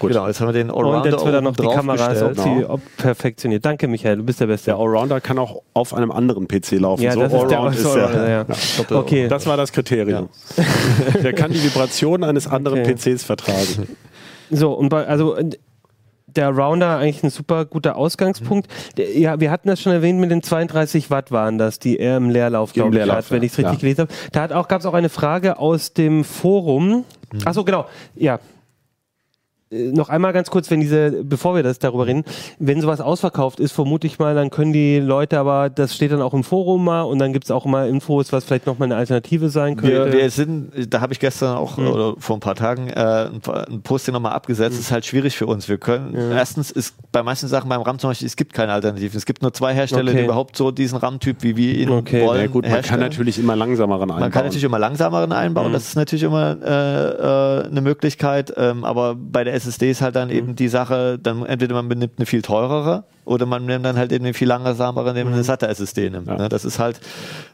[0.00, 0.10] Gut.
[0.12, 2.38] Genau, jetzt haben wir den Und Allrounder jetzt wird er noch die Kamera draufgestellt.
[2.38, 3.64] opti- op perfektioniert.
[3.64, 4.66] Danke Michael, du bist der Beste.
[4.72, 7.02] Der Allrounder kann auch auf einem anderen PC laufen.
[7.02, 8.30] Ja, so das ist der Allround ist Allrounder, er.
[8.30, 8.46] ja.
[8.90, 8.96] Ja.
[8.96, 9.28] Okay.
[9.28, 10.28] Das war das Kriterium.
[11.22, 12.94] Der kann die Vibration eines anderen Okay.
[12.94, 13.88] PCs vertragen.
[14.50, 15.36] So, und bei, also
[16.26, 18.68] der Rounder eigentlich ein super guter Ausgangspunkt.
[18.96, 22.16] Der, ja, wir hatten das schon erwähnt, mit den 32 Watt waren das, die er
[22.16, 23.46] im Leerlauf, glaube ich, Leerlauf, hat, wenn ja.
[23.46, 23.78] ich es richtig Ja.
[23.80, 24.12] gelesen habe.
[24.32, 27.04] Da hat auch, gab es auch eine Frage aus dem Forum.
[27.44, 27.84] Achso, genau,
[28.14, 28.38] ja.
[29.72, 32.24] Äh, Noch einmal ganz kurz, wenn diese, bevor wir das darüber reden,
[32.58, 36.22] wenn sowas ausverkauft ist, vermute ich mal, dann können die Leute aber, das steht dann
[36.22, 38.96] auch im Forum mal und dann gibt es auch mal Infos, was vielleicht nochmal eine
[38.96, 40.06] Alternative sein könnte.
[40.06, 41.86] Wir, wir sind, da habe ich gestern auch Mhm.
[41.88, 44.74] oder vor ein paar Tagen äh, ein, ein Posting nochmal abgesetzt.
[44.74, 44.80] Mhm.
[44.80, 45.68] ist halt schwierig für uns.
[45.68, 49.16] Wir können erstens ist bei manchen Sachen beim RAM zum Beispiel, es gibt keine Alternativen.
[49.16, 50.18] Es gibt nur zwei Hersteller, Okay.
[50.18, 52.26] die überhaupt so diesen RAM-Typ, wie wir ihn Okay.
[52.26, 52.40] wollen.
[52.40, 54.20] Ja, gut, man kann natürlich immer langsameren einbauen.
[54.20, 55.72] Man kann natürlich immer langsameren einbauen, Mhm.
[55.74, 60.16] das ist natürlich immer äh, äh, eine Möglichkeit, ähm, aber bei der SSD ist halt
[60.16, 60.34] dann Mhm.
[60.34, 64.10] eben die Sache, dann entweder man benimmt eine viel teurere oder man nimmt dann halt
[64.12, 65.38] eben eine viel langsamere, indem man Mhm.
[65.38, 66.26] eine SATA SSD nimmt.
[66.26, 66.36] Ja.
[66.36, 66.48] Ne?
[66.48, 67.00] Das ist halt,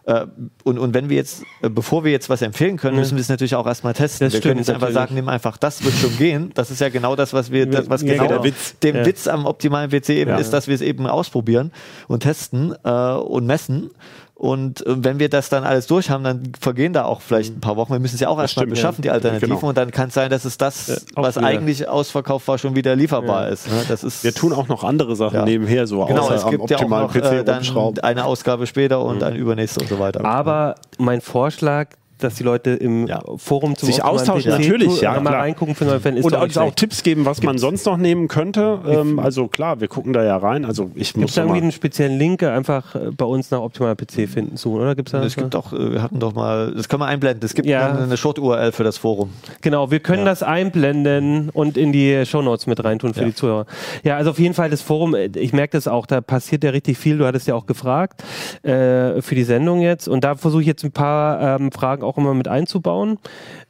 [0.04, 0.26] äh,
[0.64, 3.28] und, und wenn wir jetzt, äh, bevor wir jetzt was empfehlen können, müssen wir es
[3.28, 4.26] natürlich auch erstmal testen.
[4.26, 4.94] Das wir können jetzt einfach natürlich.
[4.94, 6.50] sagen, nimm einfach, das wird schon gehen.
[6.54, 8.42] Das ist ja genau das, was wir, das, was Ja, genau genau.
[8.42, 8.78] Der Witz.
[8.78, 9.06] dem Ja.
[9.06, 11.72] Witz am optimalen PC eben ist, dass wir es eben ausprobieren
[12.08, 13.90] und testen äh, und messen.
[14.38, 17.60] Und äh, wenn wir das dann alles durch haben, dann vergehen da auch vielleicht ein
[17.60, 17.92] paar Wochen.
[17.92, 19.02] Wir müssen es ja auch erstmal beschaffen, ja.
[19.04, 19.56] die Alternativen.
[19.56, 19.68] Genau.
[19.68, 21.46] Und dann kann es sein, dass es das, auch was wieder.
[21.46, 23.66] eigentlich ausverkauft war, schon wieder lieferbar ist.
[23.66, 23.82] Ne?
[23.88, 25.44] Das ist Wir tun auch noch andere Sachen Ja.
[25.46, 28.26] nebenher, so genau, außer es am gibt ja auch optimalen noch PC äh, dann eine
[28.26, 30.22] Ausgabe später und eine übernächste und so weiter.
[30.22, 33.22] Aber mein Vorschlag, dass die Leute im Ja.
[33.36, 35.42] Forum zum Sich austauschen, PC natürlich, ja, mal klar.
[35.42, 36.18] reingucken für neue Fans.
[36.18, 36.74] Ist Und doch uns auch.
[36.74, 38.78] Tipps geben, was man sonst noch nehmen könnte.
[38.86, 40.64] Ähm, also klar, wir gucken da ja rein.
[40.64, 43.24] Also ich Gibt muss es da irgendwie mal einen speziellen Link äh, einfach äh, bei
[43.24, 44.94] uns nach optimaler PC finden zu, oder?
[44.94, 47.54] Gibt's da Es gibt auch, äh, wir hatten doch mal, das können wir einblenden, es
[47.54, 47.90] gibt Ja.
[47.90, 49.30] eine, eine Short-URL für das Forum.
[49.60, 53.26] Genau, wir können das einblenden und in die Shownotes mit reintun für Ja.
[53.26, 53.66] die Zuhörer.
[54.04, 56.98] Ja, also auf jeden Fall das Forum, ich merke das auch, da passiert ja richtig
[56.98, 57.18] viel.
[57.18, 58.22] Du hattest ja auch gefragt
[58.62, 62.18] äh, für die Sendung jetzt und da versuche ich jetzt ein paar ähm, Fragen auch
[62.18, 63.18] immer mit einzubauen.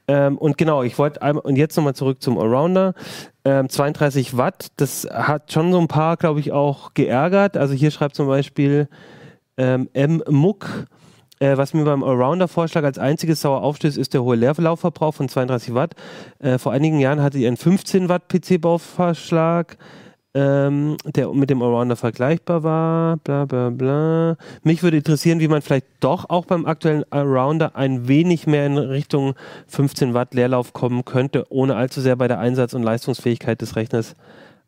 [0.09, 2.94] Ähm, und genau, ich wollte einmal, und jetzt nochmal zurück zum Allrounder.
[3.44, 7.57] Ähm, 32 Watt, das hat schon so ein paar, glaube ich, auch geärgert.
[7.57, 8.88] Also hier schreibt zum Beispiel
[9.57, 10.22] ähm, M.
[10.29, 10.87] Muck,
[11.38, 15.75] äh, was mir beim Allrounder-Vorschlag als einziges sauer aufstößt, ist der hohe Leerlaufverbrauch von 32
[15.75, 15.94] Watt.
[16.38, 19.77] Äh, vor einigen Jahren hatte ich einen 15 Watt PC-Bauvorschlag,
[20.37, 23.16] ähm, der mit dem Allrounder vergleichbar war.
[23.16, 24.37] Bla bla bla.
[24.62, 28.77] Mich würde interessieren, wie man vielleicht doch auch beim aktuellen Allrounder ein wenig mehr in
[28.77, 29.35] Richtung
[29.68, 34.14] 15 Watt Leerlauf kommen könnte, ohne allzu sehr bei der Einsatz- und Leistungsfähigkeit des Rechners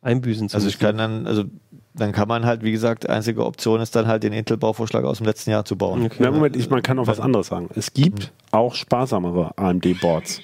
[0.01, 0.77] einbüßen zu Also müssen.
[0.77, 1.45] ich kann dann, also
[1.93, 5.27] dann kann man halt, wie gesagt, einzige Option ist dann halt den Intel-Bauvorschlag aus dem
[5.27, 6.07] letzten Jahr zu bauen.
[6.07, 6.17] Okay.
[6.21, 7.69] Na, Moment, ich, man kann noch was anderes sagen.
[7.75, 10.41] Es gibt auch sparsamere AMD-Boards.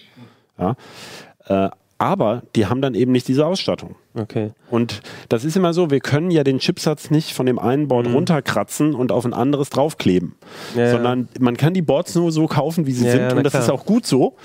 [0.58, 0.74] Ja?
[1.46, 3.94] Äh, aber die haben dann eben nicht diese Ausstattung.
[4.14, 4.52] Okay.
[4.70, 8.06] Und das ist immer so, wir können ja den Chipsatz nicht von dem einen Board
[8.06, 10.34] runterkratzen und auf ein anderes draufkleben,
[10.76, 13.52] Ja, sondern man kann die Boards nur so kaufen, wie sie Ja, sind und das
[13.52, 13.62] klar.
[13.62, 14.36] ist auch gut so.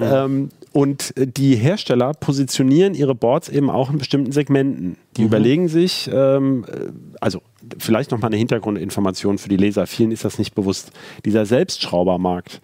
[0.00, 4.96] Ähm, und die Hersteller positionieren ihre Boards eben auch in bestimmten Segmenten.
[5.16, 5.26] Die Mhm.
[5.28, 7.40] überlegen sich, ähm, äh, also
[7.78, 10.92] vielleicht noch mal eine Hintergrundinformation für die Leser, vielen ist das nicht bewusst.
[11.24, 12.60] Dieser Selbstschraubermarkt,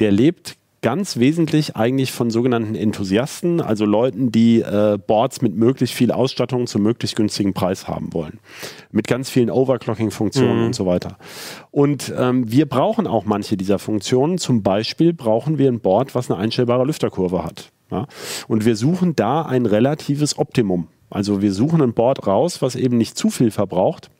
[0.00, 5.94] der lebt ganz wesentlich eigentlich von sogenannten Enthusiasten, also Leuten, die äh, Boards mit möglichst
[5.94, 8.38] viel Ausstattung zu möglichst günstigen Preis haben wollen.
[8.92, 11.16] Mit ganz vielen Overclocking-Funktionen und so weiter.
[11.70, 14.38] Und ähm, wir brauchen auch manche dieser Funktionen.
[14.38, 17.72] Zum Beispiel brauchen wir ein Board, was eine einstellbare Lüfterkurve hat.
[17.90, 18.06] Ja?
[18.48, 20.88] Und wir suchen da ein relatives Optimum.
[21.10, 24.10] Also wir suchen ein Board raus, was eben nicht zu viel verbraucht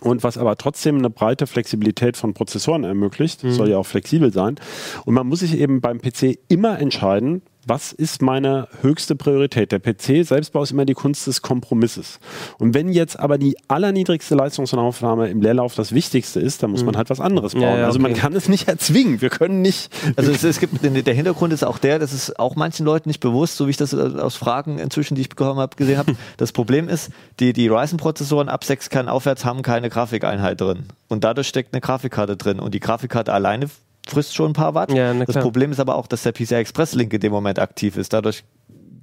[0.00, 3.40] und was aber trotzdem eine breite Flexibilität von Prozessoren ermöglicht.
[3.42, 4.56] Soll ja auch flexibel sein.
[5.04, 9.72] Und man muss sich eben beim PC immer entscheiden, was ist meine höchste Priorität?
[9.72, 12.18] Der PC-Selbstbau ist immer die Kunst des Kompromisses.
[12.58, 16.96] Und wenn jetzt aber die allerniedrigste Leistungsaufnahme im Leerlauf das Wichtigste ist, dann muss man
[16.96, 17.62] halt was anderes bauen.
[17.62, 18.20] Ja, ja, Also man okay.
[18.20, 19.20] kann es nicht erzwingen.
[19.20, 19.92] Wir können nicht.
[20.16, 23.20] Also es, es gibt der Hintergrund ist auch der, das ist auch manchen Leuten nicht
[23.20, 26.16] bewusst, so wie ich das äh, aus Fragen inzwischen, die ich bekommen habe, gesehen habe.
[26.36, 30.84] Das Problem ist, die, die Ryzen-Prozessoren ab 6 Kern aufwärts haben keine Grafikeinheit drin.
[31.08, 32.60] Und dadurch steckt eine Grafikkarte drin.
[32.60, 33.68] Und die Grafikkarte alleine
[34.10, 34.92] frisst schon ein paar Watt.
[34.92, 35.36] Ja, na das.
[35.36, 38.12] Problem ist aber auch, dass der PCI Express Link in dem Moment aktiv ist.
[38.12, 38.44] Dadurch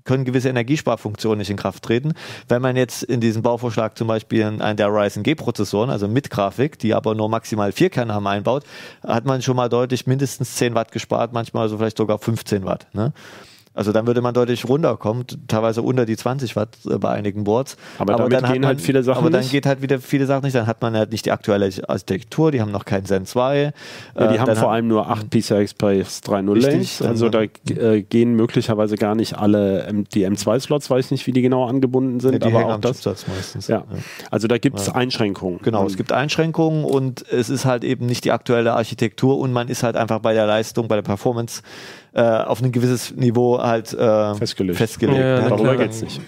[0.06, 2.14] können gewisse Energiesparfunktionen nicht in Kraft treten.
[2.48, 6.80] Wenn man jetzt in diesem Bauvorschlag zum Beispiel einen der Ryzen G-Prozessoren, also mit Grafik,
[6.80, 8.64] die aber nur maximal vier Kerne haben, einbaut,
[9.04, 12.88] hat man schon mal deutlich mindestens 10 Watt gespart, manchmal so vielleicht sogar 15 Watt.
[12.94, 13.14] Ne?
[13.76, 17.76] Also dann würde man deutlich runterkommen, teilweise unter die 20 Watt äh, bei einigen Boards.
[18.00, 19.52] Aber damit dann gehen man, halt viele Sachen Aber dann nicht.
[19.52, 20.56] geht halt wieder viele Sachen nicht.
[20.56, 23.74] Dann hat man halt nicht die aktuelle Architektur, die haben noch keinen Zen 2.
[24.18, 27.02] Ja, die Äh, haben vor allem nur 8 PCI Express 3.0 Richtig, Lanes.
[27.02, 31.42] Also da äh, gehen möglicherweise gar nicht alle ähm, die M2-Slots, weiß nicht, wie die
[31.42, 33.04] genau angebunden sind, die aber hängen auch am das.
[33.28, 33.68] Meistens.
[33.68, 33.84] Ja.
[34.32, 35.60] Also da gibt es Einschränkungen.
[35.64, 39.68] Genau, es gibt Einschränkungen und es ist halt eben nicht die aktuelle Architektur und man
[39.68, 41.62] ist halt einfach bei der Leistung, bei der Performance
[42.16, 44.78] äh, auf ein gewisses Niveau halt äh, Festgelegt.
[44.78, 45.78] festgelegt Ja, na Darüber klar.
[45.78, 46.22] geht es nicht.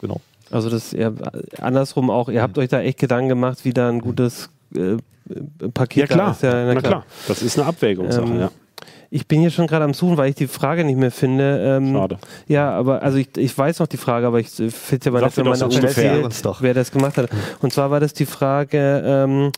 [0.00, 0.20] Genau.
[0.50, 1.12] Also das eher
[1.60, 4.96] andersrum auch, ihr habt euch da echt Gedanken gemacht, wie da ein gutes äh,
[5.74, 6.42] Paket Ja da klar, ist.
[6.42, 7.06] Ja, na, klar.
[7.28, 8.50] Das ist eine Abwägungssache, Ähm, ja.
[9.14, 11.76] Ich bin hier schon gerade am Suchen, weil ich die Frage nicht mehr finde.
[11.76, 12.16] Ähm, Schade.
[12.48, 15.26] Ja, aber also ich, ich weiß noch die Frage, aber ich finde es aber Sag
[15.26, 17.28] nicht, wenn man noch erzählt, wer das gemacht hat.
[17.60, 19.52] Und zwar war das die Frage, ähm,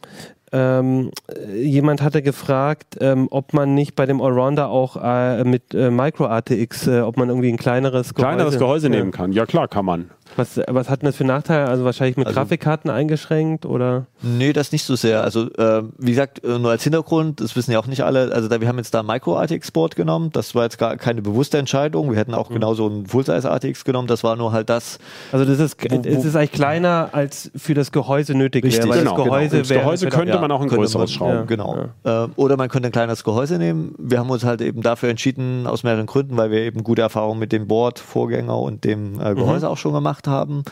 [0.55, 1.11] ähm,
[1.53, 6.27] jemand hatte gefragt, ähm, ob man nicht bei dem Allrounder auch äh, mit äh, Micro
[6.27, 9.33] ATX, äh, ob man irgendwie ein kleineres Gehäuse, Kleineres Gehäuse nehmen kann.
[9.33, 10.11] Ja klar, kann man.
[10.37, 11.66] Was, was hat denn das für Nachteile?
[11.68, 14.07] Also wahrscheinlich mit Also- Grafikkarten eingeschränkt oder?
[14.23, 15.23] Nee, das nicht so sehr.
[15.23, 18.49] Also, äh, wie gesagt, äh, nur als Hintergrund, das wissen ja auch nicht alle, also
[18.49, 22.18] da, wir haben jetzt da Micro-ATX-Board genommen, das war jetzt gar keine bewusste Entscheidung, wir
[22.18, 24.99] hätten auch genauso ein Full-Size-ATX genommen, das war nur halt das,
[25.33, 28.81] Also das ist, Wo- wo- es ist eigentlich kleiner als für das Gehäuse nötig Richtig,
[28.85, 28.90] wäre.
[28.90, 29.61] Weil genau, das Gehäuse, genau.
[29.61, 31.35] Das wäre- Gehäuse könnte man auch ein größeres schrauben.
[31.35, 31.42] ja.
[31.42, 31.79] Genau.
[32.05, 33.94] Äh, oder man könnte ein kleines Gehäuse nehmen.
[33.99, 37.38] Wir haben uns halt eben dafür entschieden, aus mehreren Gründen, weil wir eben gute Erfahrungen
[37.38, 40.65] mit dem Board, Vorgänger und dem äh, Gehäuse auch schon gemacht haben.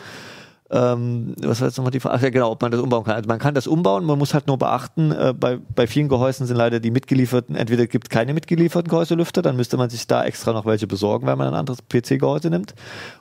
[0.73, 2.15] Ähm, was war jetzt nochmal die Frage?
[2.15, 3.13] Ach ja, genau, ob man das umbauen kann.
[3.13, 6.47] Also man kann das umbauen, man muss halt nur beachten, äh, bei, bei vielen Gehäusen
[6.47, 10.25] sind leider die mitgelieferten, entweder gibt es keine mitgelieferten Gehäuselüfter, dann müsste man sich da
[10.25, 12.73] extra noch welche besorgen, wenn man ein anderes PC-Gehäuse nimmt.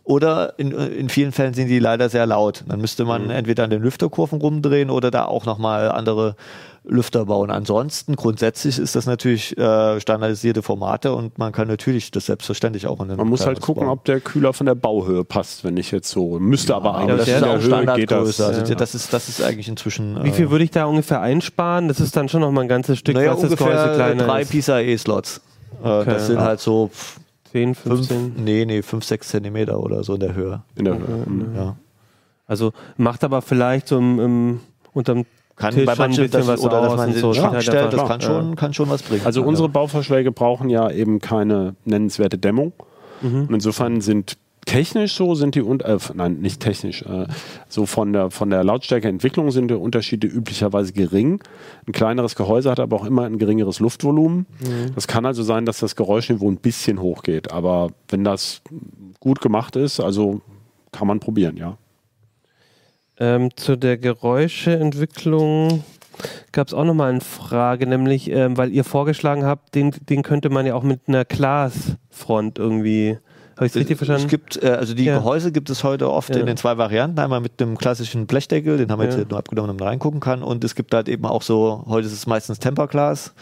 [0.02, 2.64] Oder in, in vielen Fällen sind die leider sehr laut.
[2.66, 6.36] Dann müsste man entweder an den Lüfterkurven rumdrehen oder da auch nochmal andere
[6.84, 7.50] Lüfter bauen.
[7.50, 13.00] Ansonsten grundsätzlich ist das natürlich äh, standardisierte Formate und man kann natürlich das selbstverständlich auch
[13.00, 15.92] in den Man muss halt gucken, ob der Kühler von der Bauhöhe passt, wenn ich
[15.92, 18.34] jetzt so müsste, aber aber eigentlich das ist in der auch geht das.
[18.34, 18.46] Standardgröße.
[18.46, 20.22] Also das, ist, das ist eigentlich inzwischen.
[20.24, 21.86] Wie viel äh, würde ich da ungefähr einsparen?
[21.88, 24.24] Das ist dann schon noch mal ein ganzes Stück, naja, was das Gehäuse ungefähr kleiner
[24.24, 24.50] drei ist.
[24.50, 25.36] PCIe-Slots.
[25.38, 25.40] Äh,
[25.84, 26.10] Okay.
[26.10, 26.90] Das sind halt so
[27.52, 28.34] 10, fünf, 15.
[28.44, 30.62] nee, nee, 5, 6 Zentimeter oder so in der Höhe.
[30.76, 31.24] In der Höhe.
[31.26, 31.56] Mhm.
[31.56, 31.76] Ja.
[32.46, 34.60] Also macht aber vielleicht so im, im
[34.92, 35.24] unterm
[35.62, 37.32] Kann Tisch bei schon ein manchen bisschen das, was oder dass man den so.
[37.32, 39.22] Schrank Halt stellt, einfach- das kann schon, kann schon was bringen.
[39.24, 42.72] Also unsere Bauvorschläge brauchen ja eben keine nennenswerte Dämmung.
[43.22, 43.42] Mhm.
[43.46, 47.26] Und insofern sind technisch so sind die und äh, nein nicht technisch äh,
[47.68, 51.42] so von der von der Lautstärkeentwicklung sind die Unterschiede üblicherweise gering.
[51.86, 54.46] Ein kleineres Gehäuse hat aber auch immer ein geringeres Luftvolumen.
[54.60, 54.94] Mhm.
[54.94, 57.50] Das kann also sein, dass das Geräuschniveau ein bisschen hochgeht.
[57.52, 58.62] Aber wenn das
[59.18, 60.40] gut gemacht ist, also
[60.92, 61.76] kann man probieren, ja.
[63.18, 65.84] Ähm, zu der Geräuscheentwicklung
[66.52, 70.50] gab es auch nochmal eine Frage, nämlich, ähm, weil ihr vorgeschlagen habt, den, den könnte
[70.50, 73.18] man ja auch mit einer Glasfront irgendwie.
[73.56, 74.24] Habe ich es richtig verstanden?
[74.24, 75.18] Es gibt, äh, also die Ja.
[75.18, 76.40] Gehäuse gibt es heute oft Ja.
[76.40, 77.18] in den zwei Varianten.
[77.18, 79.16] Einmal mit dem klassischen Blechdeckel, den haben wir Ja.
[79.16, 80.42] jetzt nur abgenommen, damit man reingucken kann.
[80.42, 83.34] Und es gibt halt eben auch so, heute ist es meistens Temperglas.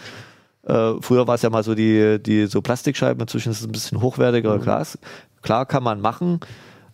[0.66, 3.72] Äh, früher war es ja mal so die, die so Plastikscheiben, inzwischen ist es ein
[3.72, 4.62] bisschen hochwertiger Mhm.
[4.62, 4.98] Glas.
[5.42, 6.40] Klar kann man machen.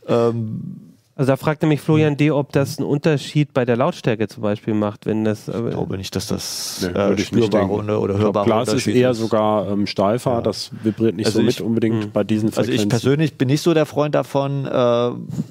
[0.07, 0.86] Ähm,
[1.17, 4.75] also da fragte mich Florian D., ob das einen Unterschied bei der Lautstärke zum Beispiel
[4.75, 5.49] macht, wenn das.
[5.49, 8.73] äh, ich glaube nicht, dass das Nee, äh, spürbare oder, oder Ich glaub, hörbare Glas
[8.75, 10.41] ist eher sogar ähm, steifer, Ja.
[10.43, 12.83] das vibriert nicht Also so ich- mit unbedingt bei diesen Also Frequenzen.
[12.85, 14.71] ich persönlich bin nicht so der Freund davon, äh,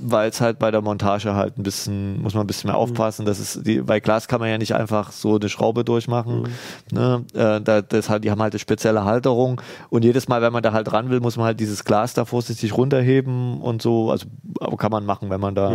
[0.01, 3.26] weil es halt bei der Montage halt ein bisschen, muss man ein bisschen mehr aufpassen.
[3.26, 6.47] Das ist die, bei Glas kann man ja nicht einfach so eine Schraube durchmachen.
[6.91, 7.26] Ne?
[7.34, 9.59] Äh, da, das halt, die haben halt eine spezielle Halterung
[9.89, 12.26] und jedes Mal, wenn man da halt ran will, muss man halt dieses Glas da
[12.26, 14.11] vorsichtig runterheben und so.
[14.11, 14.28] Also
[14.59, 15.68] aber kann man machen, wenn man da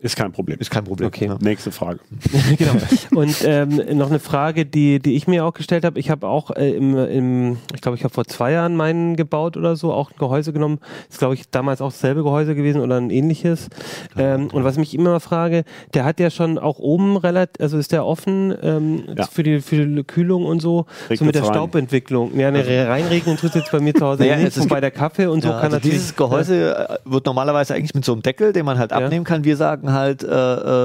[0.00, 0.58] ist kein Problem.
[0.60, 1.08] ist kein Problem.
[1.08, 1.26] Okay.
[1.26, 1.36] Ne?
[1.40, 1.98] Nächste Frage.
[2.58, 2.72] genau.
[3.14, 5.98] Und ähm, noch eine Frage, die, die ich mir auch gestellt habe.
[5.98, 9.56] Ich habe auch äh, im, im, ich glaube, ich habe vor zwei Jahren meinen gebaut
[9.56, 10.78] oder so, auch ein Gehäuse genommen.
[11.10, 13.68] Ist, glaube ich, damals auch dasselbe Gehäuse gewesen oder ein ähnliches.
[14.16, 17.90] Ähm, und was mich immer frage, der hat ja schon auch oben relativ, also ist
[17.90, 19.26] der offen ähm, Ja.
[19.26, 21.52] für, die, für die Kühlung und so, Regnet's so mit der rein.
[21.54, 22.38] Staubentwicklung.
[22.38, 24.92] Ja, eine reinregnen tut jetzt bei mir zu Hause Naja, nicht, es ist- wobei der
[24.92, 25.96] Kaffee und so Ja, kann also natürlich.
[25.96, 28.98] dieses Gehäuse äh, wird normalerweise eigentlich mit so einem Deckel, den man halt Ja.
[28.98, 29.42] abnehmen kann.
[29.42, 30.28] Wir sagen halt, äh,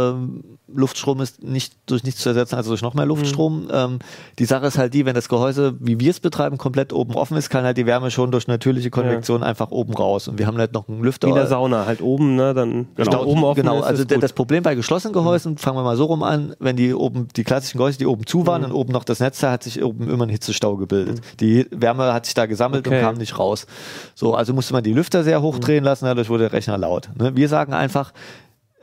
[0.09, 0.43] ähm,
[0.75, 3.67] Luftstrom ist nicht durch nichts zu ersetzen, also durch noch mehr Luftstrom.
[3.71, 3.99] Ähm,
[4.39, 7.37] die Sache ist halt die, wenn das Gehäuse, wie wir es betreiben, komplett oben offen
[7.37, 10.27] ist, kann halt die Wärme schon durch natürliche Konvektion einfach oben raus.
[10.27, 11.27] Und wir haben halt noch einen Lüfter.
[11.27, 12.55] wie in der Sauna, halt oben, ne?
[12.55, 13.11] Dann Genau.
[13.11, 15.95] da oben offen genau, ist, also ist das Problem bei geschlossenen Gehäusen, fangen wir mal
[15.97, 18.67] so rum an, wenn die oben, die klassischen Gehäuse, die oben zu waren Mhm.
[18.69, 21.21] und oben noch das Netz, hat sich oben immer ein Hitzestau gebildet.
[21.39, 22.97] Die Wärme hat sich da gesammelt Okay.
[22.97, 23.67] und kam nicht raus.
[24.15, 27.09] So, also musste man die Lüfter sehr hoch drehen lassen, dadurch wurde der Rechner laut.
[27.15, 27.35] Ne?
[27.35, 28.11] Wir sagen einfach,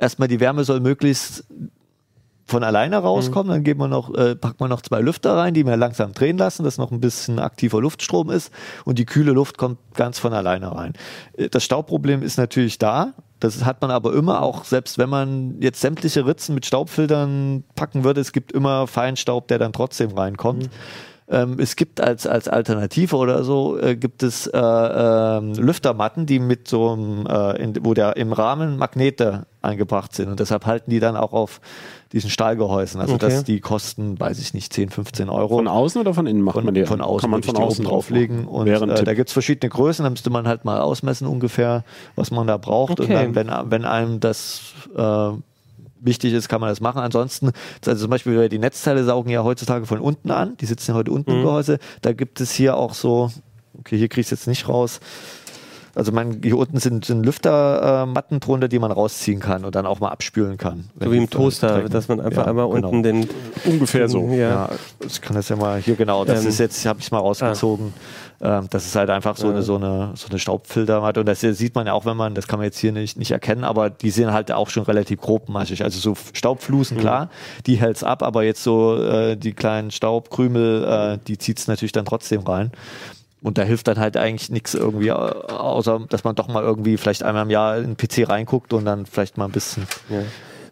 [0.01, 1.45] erstmal die Wärme soll möglichst
[2.47, 5.65] von alleine rauskommen, dann geben wir noch, äh, packt man noch zwei Lüfter rein, die
[5.65, 8.53] wir langsam drehen lassen, dass noch ein bisschen aktiver Luftstrom ist
[8.85, 10.95] und die kühle Luft kommt ganz von alleine rein.
[11.37, 13.13] Äh, Das Staubproblem ist natürlich da.
[13.39, 18.05] Das hat man aber immer auch, selbst wenn man jetzt sämtliche Ritzen mit Staubfiltern packen
[18.05, 20.69] würde, es gibt immer Feinstaub, der dann trotzdem reinkommt.
[21.33, 26.41] Ähm, es gibt als, als Alternative oder so, äh, gibt es äh, ähm, Lüftermatten, die
[26.41, 30.29] mit so einem, äh, in, wo der im Rahmen Magnete eingebracht sind.
[30.29, 31.61] Und deshalb halten die dann auch auf
[32.13, 33.01] diesen Stahlgehäusen.
[33.01, 33.27] Also Okay.
[33.27, 35.57] dass die kosten, weiß ich nicht, 10, 15 Euro.
[35.59, 36.85] Von außen oder von innen macht Von, man die?
[36.85, 38.47] von außen kann man von außen drauflegen.
[38.47, 41.85] Und äh, da gibt es verschiedene Größen, da müsste man halt mal ausmessen ungefähr,
[42.17, 42.99] was man da braucht.
[42.99, 43.15] Und Okay.
[43.15, 44.63] dann, wenn, wenn einem das
[44.97, 45.31] äh,
[46.01, 47.01] wichtig ist, kann man das machen.
[47.01, 47.53] Ansonsten,
[47.87, 51.11] also zum Beispiel die Netzteile saugen ja heutzutage von unten an, die sitzen ja heute
[51.13, 51.37] unten Mhm.
[51.39, 51.79] im Gehäuse.
[52.03, 53.31] Da gibt es hier auch so,
[53.79, 55.01] okay, hier ich es jetzt nicht raus.
[55.95, 60.01] Also man, hier unten sind, sind Lüftermatten drunter, die man rausziehen kann und dann auch
[60.01, 60.91] mal abspülen kann.
[61.01, 62.89] so wie im Toaster, dass man einfach Ja, einmal genau.
[62.89, 63.29] unten den.
[63.65, 64.27] Ungefähr so.
[64.29, 64.37] Ja.
[64.51, 64.71] Ja,
[65.07, 66.25] ich kann das ja mal hier genau.
[66.25, 67.93] Das Ähm, ist jetzt, habe ich mal rausgezogen.
[68.43, 71.75] Ähm, das ist halt einfach so eine so eine so eine Staubfiltermatte und das sieht
[71.75, 74.11] man ja auch, wenn man das kann man jetzt hier nicht nicht erkennen, aber die
[74.11, 75.85] sind halt auch schon relativ grobmaschig.
[75.85, 77.01] Also so Staubflusen Mhm.
[77.03, 77.31] klar,
[77.67, 82.07] die hält's ab, aber jetzt so äh, die kleinen Staubkrümel, äh, die zieht's natürlich dann
[82.07, 82.71] trotzdem rein.
[83.43, 87.23] Und da hilft dann halt eigentlich nichts irgendwie, außer dass man doch mal irgendwie vielleicht
[87.23, 89.87] einmal im Jahr in den PC reinguckt und dann vielleicht mal ein bisschen.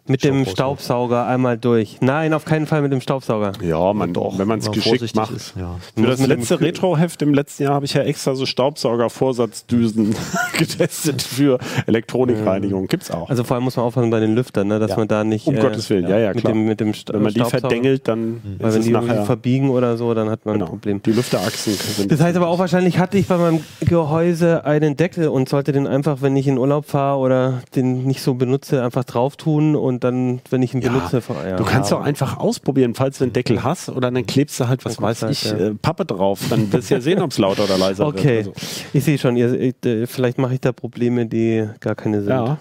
[0.09, 1.97] Mit dem Staub Staubsauger einmal durch.
[2.01, 3.51] Nein, auf keinen Fall mit dem Staubsauger.
[3.61, 5.31] Ja, man, wenn man es wenn geschickt macht.
[5.31, 5.75] ist, ja.
[5.95, 10.15] Für das Mit letzte Retro-Heft im letzten Jahr habe ich ja extra so Staubsauger-Vorsatzdüsen
[10.57, 12.87] getestet für Elektronikreinigung.
[12.87, 13.29] Gibt's auch.
[13.29, 14.97] Also vor allem muss man aufpassen bei den Lüftern, ne, dass Ja.
[14.97, 15.47] man da nicht.
[15.47, 16.53] um Gottes Willen, ja, ja, mit klar.
[16.53, 19.69] dem, mit dem wenn man die verdengelt, dann Weil ist wenn es die nachher verbiegen
[19.69, 21.01] oder so, dann hat man genau, ein Problem.
[21.03, 22.11] Die Lüfterachsen sind.
[22.11, 25.87] Das heißt aber auch wahrscheinlich hatte ich bei meinem Gehäuse einen Deckel und sollte den
[25.87, 29.98] einfach, wenn ich in Urlaub fahre oder den nicht so benutze, einfach drauf tun und
[29.99, 31.57] und dann, wenn ich ihn Ja, benutze, ja.
[31.57, 34.85] Du kannst doch einfach ausprobieren, falls du den Deckel hast oder dann klebst du halt,
[34.85, 35.67] was weiß guckst ich, halt, ja.
[35.67, 36.39] äh, Pappe drauf.
[36.49, 38.55] Dann wirst du ja sehen, ob es lauter oder leiser Okay, wird.
[38.93, 42.29] ich sehe schon, ihr, äh, vielleicht mache ich da Probleme, die gar keine sind.
[42.29, 42.57] Ja.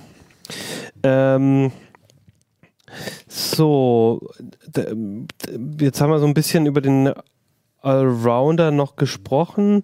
[1.05, 1.71] Ähm,
[3.27, 4.21] so,
[5.81, 7.13] jetzt haben wir so ein bisschen über den
[7.83, 9.83] Allrounder noch gesprochen.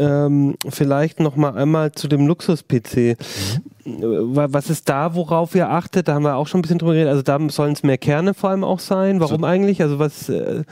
[0.00, 3.16] Ähm, vielleicht noch mal einmal zu dem Luxus-PC.
[3.18, 3.60] Wa-
[3.90, 6.08] Was ist da, worauf ihr achtet?
[6.08, 7.10] Da haben wir auch schon ein bisschen drüber geredet.
[7.10, 9.20] Also da sollen es mehr Kerne vor allem auch sein.
[9.20, 9.80] Warum eigentlich?
[9.82, 10.64] Also was äh, äh,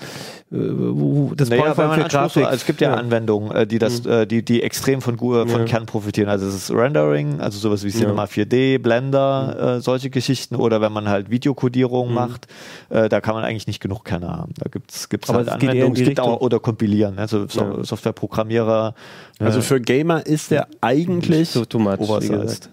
[0.51, 2.45] wo- das Naja, man man für Grafik.
[2.45, 5.65] also es gibt ja, Anwendungen, äh, die das, äh, die, die extrem von, von Ja.
[5.65, 6.29] Kern profitieren.
[6.29, 10.57] Also es ist Rendering, also sowas wie Cinema 4D, Blender, äh, solche Geschichten.
[10.57, 12.47] Oder wenn man halt Videokodierung macht,
[12.91, 14.53] äh, da kann man eigentlich nicht genug Kerne haben.
[14.59, 17.61] Da gibt's Aber halt es in Anwendungen, die es gibt auch, oder kompilieren, also so,
[17.61, 17.85] Ja.
[17.85, 18.95] Softwareprogrammierer.
[19.39, 22.71] Also äh, für Gamer ist der eigentlich, so too much, wie oversized.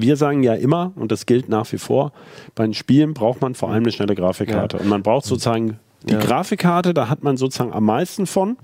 [0.00, 2.12] Wir sagen ja immer, und das gilt nach wie vor,
[2.54, 4.78] bei den Spielen braucht man vor allem eine schnelle Grafikkarte.
[4.78, 5.78] Und man braucht sozusagen
[6.08, 6.20] die Ja.
[6.20, 8.56] Grafikkarte, da hat man sozusagen am meisten von,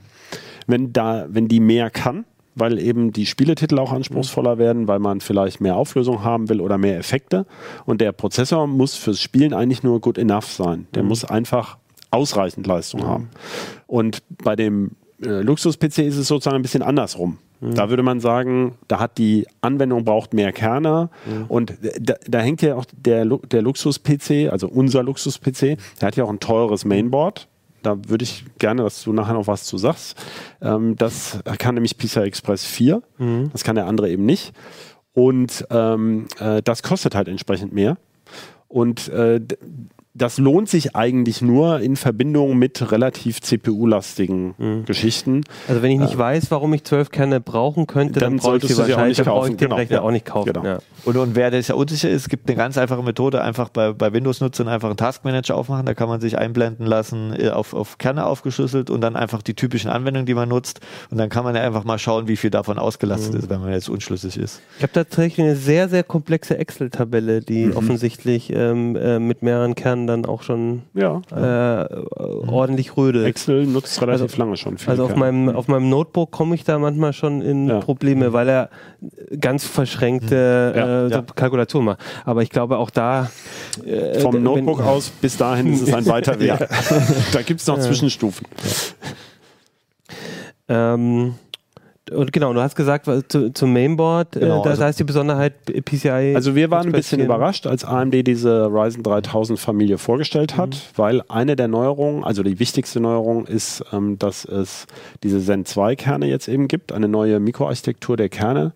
[0.69, 2.25] wenn, da, wenn die mehr kann,
[2.55, 6.79] weil eben die Spieletitel auch anspruchsvoller werden, weil man vielleicht mehr Auflösung haben will oder
[6.79, 7.47] mehr Effekte.
[7.85, 10.87] Und der Prozessor muss fürs Spielen eigentlich nur good enough sein.
[10.95, 11.79] Der muss einfach
[12.13, 13.29] ausreichend Leistung haben.
[13.89, 17.39] Und bei dem äh, Luxus-PC ist es sozusagen ein bisschen andersrum.
[17.61, 21.09] Da würde man sagen, da hat die Anwendung braucht mehr Kerne
[21.49, 26.25] und da, da hängt ja auch der, der Luxus-PC, also unser Luxus-PC, der hat ja
[26.25, 27.49] auch ein teures Mainboard.
[27.83, 30.17] Da würde ich gerne, dass du nachher noch was zu sagst.
[30.61, 33.03] Ähm, das kann nämlich PCI Express 4.
[33.53, 34.53] Das kann der andere eben nicht.
[35.13, 37.97] Und ähm, äh, das kostet halt entsprechend mehr.
[38.69, 39.41] Und äh,
[40.15, 44.85] das lohnt sich eigentlich nur in Verbindung mit relativ CPU-lastigen Mhm.
[44.85, 45.43] Geschichten.
[45.69, 48.63] Also wenn ich nicht weiß, warum ich zwölf Kerne brauchen könnte, dann, Dann brauche ich
[48.63, 49.57] solltest sie du sie auch wahrscheinlich, nicht dann brauche ich kaufen.
[49.59, 50.03] den Genau, Rechner ja.
[50.03, 50.53] auch nicht kaufen.
[50.53, 50.65] Genau.
[50.65, 50.79] Ja.
[51.05, 53.93] Und, und wer das ja unsicher ist, es gibt eine ganz einfache Methode, einfach bei,
[53.93, 57.99] bei Windows-Nutzern einfach einen Taskmanager aufmachen, da kann man sich einblenden lassen, äh, auf, auf
[57.99, 61.55] Kerne aufgeschlüsselt und dann einfach die typischen Anwendungen, die man nutzt und dann kann man
[61.57, 64.61] ja einfach mal schauen, wie viel davon ausgelastet ist, wenn man jetzt unschlüssig ist.
[64.79, 67.77] Ich habe tatsächlich eine sehr, sehr komplexe Excel-Tabelle, die Mhm.
[67.77, 71.21] offensichtlich ähm, äh, mit mehreren Kernen dann auch schon Ja.
[71.31, 71.87] äh,
[72.47, 73.27] ordentlich rödelt.
[73.27, 74.79] Excel nutzt relativ Also- lange schon.
[74.79, 77.81] viele Also auf meinem, auf meinem Notebook komme ich da manchmal schon in Ja.
[77.81, 78.71] Probleme, weil er
[79.41, 81.23] ganz verschränkte Ja, äh, ja.
[81.35, 81.99] Kalkulationen macht.
[82.25, 83.31] Aber ich glaube auch da
[83.85, 86.55] äh, Vom wenn- Notebook aus bis dahin ist es ein weiter Weg.
[87.33, 88.47] da gibt es noch Zwischenstufen.
[90.69, 91.35] Ähm,
[92.13, 95.05] und genau, du hast gesagt, zu, zum Mainboard, Genau, äh, da, also- da ist die
[95.05, 96.35] Besonderheit PCI.
[96.35, 100.97] Also wir waren ein bisschen überrascht, als AMD diese Ryzen 3000 Familie vorgestellt hat, Mhm.
[100.97, 104.87] weil eine der Neuerungen, also die wichtigste Neuerung ist, ähm, dass es
[105.23, 108.73] diese Zen 2 Kerne jetzt eben gibt, eine neue Mikroarchitektur der Kerne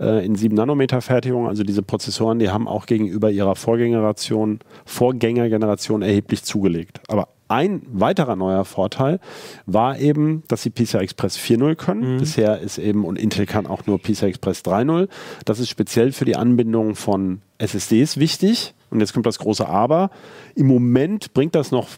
[0.00, 1.48] äh, in 7 Nanometer Fertigung.
[1.48, 7.00] Also diese Prozessoren, die haben auch gegenüber ihrer Vorgängeration, Vorgängergeneration erheblich zugelegt.
[7.08, 9.18] Aber ein weiterer neuer Vorteil
[9.66, 12.18] war eben, dass sie PCI Express 4.0 können.
[12.18, 15.08] Bisher ist eben, und Intel kann auch nur PCI Express 3.0.
[15.44, 18.74] Das ist speziell für die Anbindung von SSDs wichtig.
[18.90, 20.10] Und jetzt kommt das große Aber.
[20.54, 21.88] Im Moment bringt das noch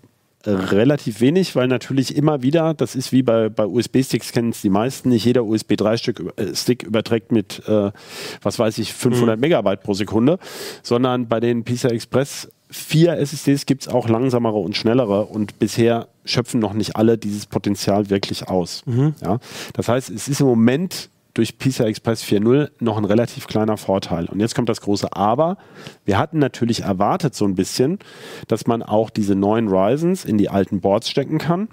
[0.45, 4.61] äh, relativ wenig, weil natürlich immer wieder, das ist wie bei, bei USB-Sticks, kennen es
[4.61, 7.93] die meisten, nicht jeder USB 3-Stick über, äh, Stick überträgt mit, äh,
[8.43, 10.39] was weiß ich, 500 Megabyte pro Sekunde,
[10.83, 16.09] sondern bei den PCI Express 4 SSDs gibt es auch langsamere und schnellere und bisher
[16.25, 18.83] schöpfen noch nicht alle dieses Potenzial wirklich aus.
[19.21, 19.39] Ja?
[19.75, 24.27] Das heißt, es ist im Moment durch PCI Express 4.0 noch ein relativ kleiner Vorteil.
[24.27, 25.57] Und jetzt kommt das große Aber.
[26.05, 27.99] Wir hatten natürlich erwartet so ein bisschen,
[28.49, 31.69] dass man auch diese neuen Ryzens in die alten Boards stecken kann.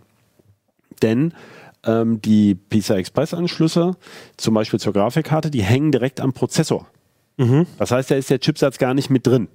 [1.01, 1.33] Denn
[1.85, 3.95] ähm, die PCI Express Anschlüsse,
[4.37, 6.87] zum Beispiel zur Grafikkarte, die hängen direkt am Prozessor.
[7.77, 9.47] Das heißt, da ist der Chipsatz gar nicht mit drin.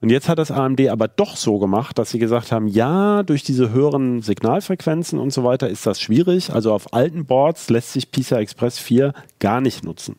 [0.00, 3.42] Und jetzt hat das AMD aber doch so gemacht, dass sie gesagt haben, ja, durch
[3.42, 6.50] diese höheren Signalfrequenzen und so weiter ist das schwierig.
[6.52, 10.16] Also auf alten Boards lässt sich PCI Express 4 gar nicht nutzen.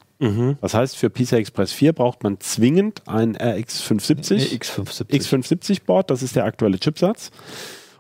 [0.62, 4.62] Das heißt, für PCI Express 4 braucht man zwingend ein RX 570.
[4.62, 5.10] X570.
[5.10, 7.32] X570 Board, das ist der aktuelle Chipsatz.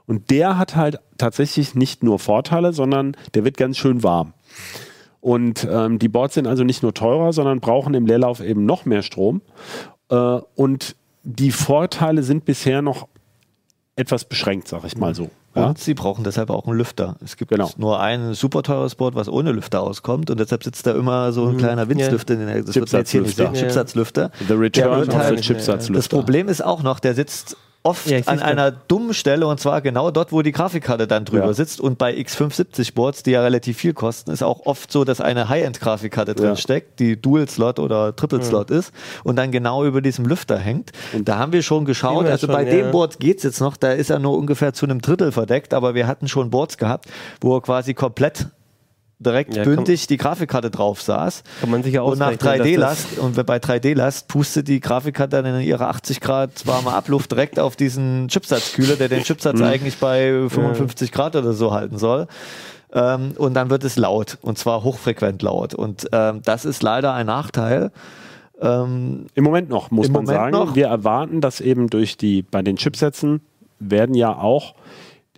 [0.06, 4.34] Und der hat halt tatsächlich nicht nur Vorteile, sondern der wird ganz schön warm.
[5.20, 8.86] Und ähm, die Boards sind also nicht nur teurer, sondern brauchen im Leerlauf eben noch
[8.86, 9.42] mehr Strom.
[10.10, 10.16] Äh,
[10.56, 13.08] und die Vorteile sind bisher noch
[13.96, 15.30] etwas beschränkt, sag ich mal so.
[15.54, 15.68] Ja?
[15.68, 17.18] Und sie brauchen deshalb auch einen Lüfter.
[17.24, 17.70] Es gibt Genau.
[17.78, 21.48] nur ein super teures Board, was ohne Lüfter auskommt und deshalb sitzt da immer so
[21.48, 22.36] ein kleiner Windslüfter.
[22.36, 24.32] in der- Das wird man jetzt hier nicht sehen, Chipsatzlüfter.
[24.32, 24.32] Chipsatzlüfter.
[24.48, 25.94] The Return Der wird of halt- the Chipsatzlüfter.
[25.94, 29.82] Das Problem ist auch noch, der sitzt oft Ja, an einer dummen Stelle und zwar
[29.82, 31.54] genau dort, wo die Grafikkarte dann drüber Ja.
[31.54, 31.82] sitzt.
[31.82, 36.36] Und bei X570-Boards, die ja relativ viel kosten, ist auch oft so, dass eine High-End-Grafikkarte
[36.36, 40.92] drin steckt, die Dual-Slot oder Triple-Slot ist und dann genau über diesem Lüfter hängt.
[41.14, 43.78] Und da haben wir schon geschaut, wir also schon, bei dem Board geht's jetzt noch,
[43.78, 47.06] da ist er nur ungefähr zu einem Drittel verdeckt, aber wir hatten schon Boards gehabt,
[47.42, 48.48] wo er quasi komplett
[49.26, 51.44] direkt Ja, bündig die Grafikkarte drauf saß.
[51.62, 55.42] Kann man sich ja Und nach ausrechnen, dass 3D-Last, und bei 3D-Last pustet die Grafikkarte
[55.42, 59.66] dann in ihrer 80 Grad warme Abluft direkt auf diesen Chipsatzkühler, der den Chipsatz Mhm.
[59.66, 62.28] eigentlich bei 55 Grad oder so halten soll.
[62.94, 65.74] Ähm, und dann wird es laut, und zwar hochfrequent laut.
[65.74, 67.92] Und ähm, das ist leider ein Nachteil.
[68.60, 70.52] Ähm, Im Moment noch, muss man Moment sagen.
[70.52, 70.76] noch.
[70.76, 73.42] Wir erwarten, dass eben durch die, bei den Chipsätzen
[73.80, 74.76] werden ja auch,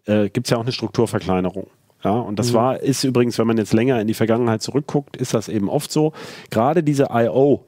[0.05, 1.67] äh, gibt es ja auch eine Strukturverkleinerung.
[2.04, 5.34] Ja, und das war, ist übrigens, wenn man jetzt länger in die Vergangenheit zurückguckt, ist
[5.34, 6.12] das eben oft so.
[6.49, 7.66] Gerade diese I.O.,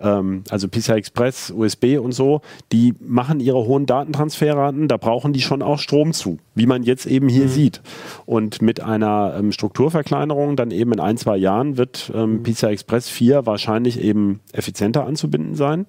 [0.00, 2.40] ähm, also PCI Express, USB und so,
[2.72, 7.06] die machen ihre hohen Datentransferraten, da brauchen die schon auch Strom zu, wie man jetzt
[7.06, 7.80] eben hier sieht.
[8.26, 13.08] Und mit einer ähm, Strukturverkleinerung dann eben in ein, zwei Jahren wird ähm, PCI Express
[13.08, 15.86] 4 wahrscheinlich eben effizienter anzubinden sein.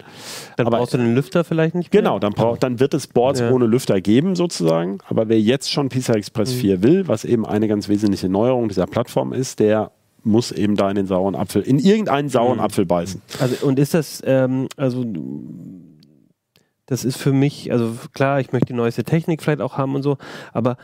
[0.57, 2.01] Dann aber- brauchst du den Lüfter vielleicht nicht mehr.
[2.01, 3.51] Genau, dann, braucht, dann wird es Boards Ja.
[3.51, 4.99] ohne Lüfter geben sozusagen.
[5.07, 8.87] Aber wer jetzt schon PCI Express 4 will, was eben eine ganz wesentliche Neuerung dieser
[8.87, 9.91] Plattform ist, der
[10.23, 13.21] muss eben da in den sauren Apfel, in irgendeinen sauren Apfel beißen.
[13.39, 15.05] Also, und ist das, ähm, also,
[16.85, 20.03] das ist für mich, also klar, ich möchte die neueste Technik vielleicht auch haben und
[20.03, 20.17] so,
[20.51, 20.77] aber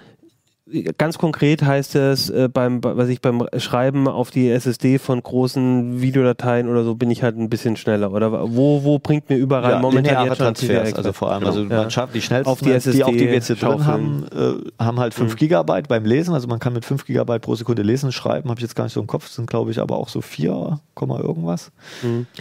[0.97, 6.01] ganz konkret heißt es, äh, beim, was ich beim Schreiben auf die SSD von großen
[6.01, 8.11] Videodateien oder so bin ich halt ein bisschen schneller.
[8.11, 11.51] Oder wo, wo bringt mir überall ja, momentan jetzt schon Transfers, also vor allem, Genau.
[11.51, 11.81] also Ja.
[11.81, 14.83] man schafft die schnellsten, Auf die die auch die wir jetzt hier drin haben, äh,
[14.83, 18.11] haben halt 5 Gigabyte beim Lesen, also man kann mit 5 Gigabyte pro Sekunde lesen,
[18.11, 20.21] schreiben, habe ich jetzt gar nicht so im Kopf, sind glaube ich aber auch so
[20.21, 21.71] 4, Komma irgendwas.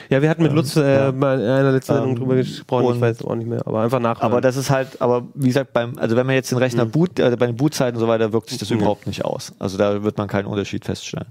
[0.08, 1.12] Ja, wir hatten mit Lutz äh, ja.
[1.12, 4.00] mal in einer letzten Sendung Ähm, drüber gesprochen, ich weiß auch nicht mehr, aber einfach
[4.00, 4.20] nach.
[4.20, 7.20] Aber das ist halt, aber wie gesagt, beim, also wenn man jetzt den Rechner boot,
[7.20, 9.52] also bei den Bootzeiten und so weiter, wirkt sich das überhaupt nicht aus.
[9.58, 11.26] Also da wird man keinen Unterschied feststellen.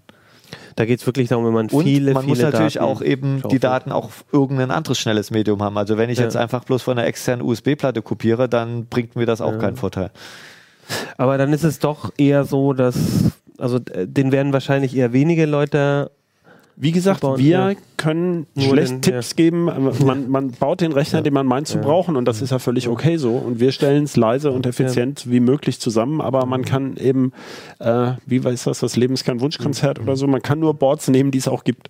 [0.76, 3.02] da geht es wirklich darum, wenn man Und viele, man viele muss natürlich Daten auch
[3.02, 3.64] eben die schaufelt.
[3.64, 5.78] Daten auch auf irgendein anderes schnelles Medium haben.
[5.78, 6.26] Also wenn ich Ja.
[6.26, 10.12] jetzt einfach bloß von einer externen USB-Platte kopiere, dann bringt mir das auch keinen Vorteil.
[11.18, 12.96] Aber dann ist es doch eher so, dass,
[13.58, 16.12] also äh, den werden wahrscheinlich eher wenige Leute.
[16.78, 17.72] Wie gesagt, Bauen, wir ja.
[17.96, 19.36] können Nur schlecht den- Tipps ja.
[19.38, 19.70] geben.
[20.04, 22.16] Man, man baut den Rechner, den man meint zu brauchen.
[22.18, 23.36] Und das ist ja völlig okay so.
[23.36, 27.32] Und wir stellen es leise und effizient wie möglich zusammen, aber man kann eben,
[27.80, 31.08] äh, wie weiß das, das Leben ist kein Wunschkonzert oder so, man kann nur Boards
[31.08, 31.90] nehmen, die es auch gibt.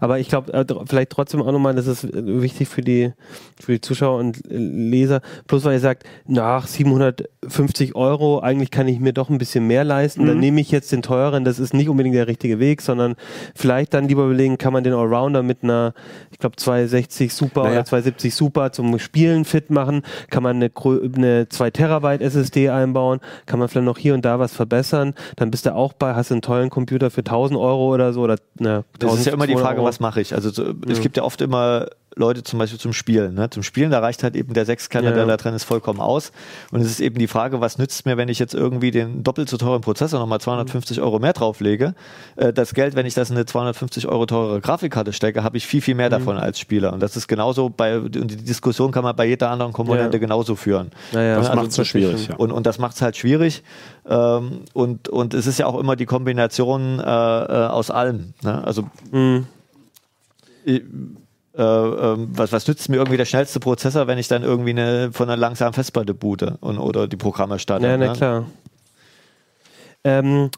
[0.00, 3.12] Aber ich glaube, äh, vielleicht trotzdem auch nochmal, das ist äh, wichtig für die,
[3.60, 5.20] für die Zuschauer und äh, Leser.
[5.46, 9.84] Plus, weil ihr sagt, nach 750 Euro, eigentlich kann ich mir doch ein bisschen mehr
[9.84, 10.26] leisten.
[10.26, 11.44] Dann nehme ich jetzt den teuren.
[11.44, 13.16] Das ist nicht unbedingt der richtige Weg, sondern
[13.54, 15.94] vielleicht dann lieber überlegen, kann man den Allrounder mit einer,
[16.30, 17.72] ich glaube, 260 Super Naja.
[17.72, 20.02] oder 270 Super zum Spielen fit machen?
[20.30, 20.70] Kann man eine,
[21.16, 23.20] eine 2 Terabyte SSD einbauen?
[23.46, 25.14] Kann man vielleicht noch hier und da was verbessern?
[25.36, 28.36] Dann bist du auch bei, hast einen tollen Computer für 1000 Euro oder so oder
[28.58, 30.34] na, Das ist ja immer die 1200 Frage, was mache ich?
[30.34, 31.86] Also so, es gibt ja oft immer
[32.16, 33.34] Leute zum Beispiel zum Spielen.
[33.34, 33.48] Ne?
[33.50, 36.32] Zum Spielen, da reicht halt eben der Sechskerne, Ja, der da drin ist, vollkommen aus.
[36.72, 39.48] Und es ist eben die Frage, was nützt mir, wenn ich jetzt irgendwie den doppelt
[39.48, 41.94] so teuren Prozessor nochmal 250 Euro mehr drauflege?
[42.36, 45.66] Äh, das Geld, wenn ich das in eine 250 Euro teure Grafikkarte stecke, habe ich
[45.66, 46.10] viel, viel mehr Mhm.
[46.10, 46.92] davon als Spieler.
[46.92, 50.20] Und das ist genauso bei, und die Diskussion kann man bei jeder anderen Komponente Ja.
[50.20, 50.90] genauso führen.
[51.12, 52.26] Naja, Das also macht es so schwierig.
[52.28, 52.36] Ja.
[52.36, 53.62] Und, und das macht es halt schwierig.
[54.08, 57.06] Ähm, und, und es ist ja auch immer die Kombination äh, äh,
[57.68, 58.34] aus allem.
[58.42, 58.64] Ne?
[58.64, 59.46] Also Mhm.
[61.56, 65.10] Äh, ähm, was, was nützt mir irgendwie der schnellste Prozessor, wenn ich dann irgendwie eine,
[65.12, 67.86] von einer langsamen Festplatte boote und, oder die Programme starte?
[67.86, 68.12] Ja, na ne?
[68.12, 68.46] klar.
[70.04, 70.50] Ähm,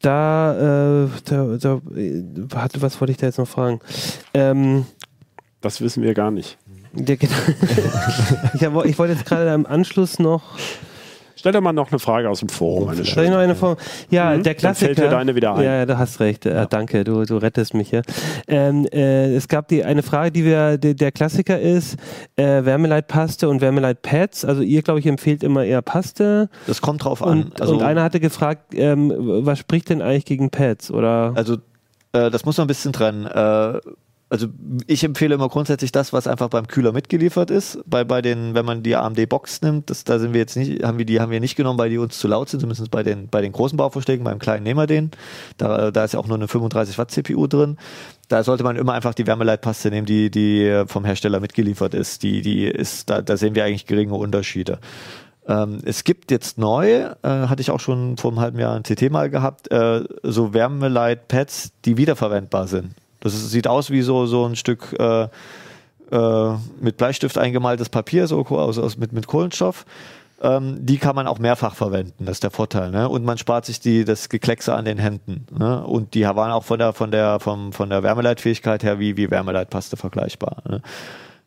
[0.00, 3.80] da, äh, da, da äh, warte, was wollte ich da jetzt noch fragen?
[4.34, 4.86] Ähm,
[5.60, 6.58] Das wissen wir gar nicht.
[6.92, 7.34] der, genau.
[8.54, 10.42] ich, hab, ich wollte jetzt gerade im Anschluss noch.
[11.36, 12.88] Stell dir mal noch eine Frage aus dem Forum.
[12.88, 13.76] Eine ich noch eine Form?
[14.10, 14.94] Ja, der Dann fällt Klassiker.
[14.94, 15.64] dir deine wieder ein.
[15.64, 16.46] Ja, ja, du hast recht.
[16.46, 18.02] Äh, danke, du, du rettest mich hier.
[18.48, 21.96] Ähm, äh, es gab die eine Frage, die wir, die, der Klassiker ist:
[22.36, 24.44] äh, Wärmeleitpaste und Wärmeleitpads.
[24.44, 26.48] Also ihr, glaube ich, empfehlt immer eher Paste.
[26.66, 27.44] Das kommt drauf an.
[27.44, 30.90] Und, Also, und einer hatte gefragt, ähm, was spricht denn eigentlich gegen Pads?
[30.90, 31.54] Oder also
[32.12, 33.26] äh, das muss man ein bisschen trennen.
[33.26, 33.80] Äh,
[34.32, 34.46] also
[34.86, 37.78] ich empfehle immer grundsätzlich das, was einfach beim Kühler mitgeliefert ist.
[37.84, 40.82] Bei, bei den, wenn man die AMD Box nimmt, das, da sind wir jetzt nicht,
[40.82, 43.02] haben wir die haben wir nicht genommen, weil die uns zu laut sind, zumindest bei
[43.02, 45.10] den, bei den großen Bauvorschlägen, beim kleinen nehmen wir den.
[45.58, 47.76] Da, da ist ja auch nur eine 35 Watt CPU drin.
[48.28, 52.22] Da sollte man immer einfach die Wärmeleitpaste nehmen, die, die vom Hersteller mitgeliefert ist.
[52.22, 54.78] Die, die ist, da, da sehen wir eigentlich geringe Unterschiede.
[55.46, 58.82] Ähm, es gibt jetzt neu, äh, hatte ich auch schon vor einem halben Jahr ein
[58.82, 62.94] CT mal gehabt, äh, so Wärmeleitpads, die wiederverwendbar sind.
[63.22, 65.28] Das ist, sieht aus wie so, so ein Stück äh,
[66.10, 69.86] äh, mit Bleistift eingemaltes Papier, so aus, aus, mit, mit Kohlenstoff.
[70.42, 72.90] Ähm, die kann man auch mehrfach verwenden, das ist der Vorteil.
[72.90, 73.08] Ne?
[73.08, 75.46] Und man spart sich die, das Gekleckse an den Händen.
[75.56, 75.84] Ne?
[75.84, 79.30] Und die waren auch von der, von der, vom, von der Wärmeleitfähigkeit her wie, wie
[79.30, 80.62] Wärmeleitpaste vergleichbar.
[80.68, 80.82] Ne?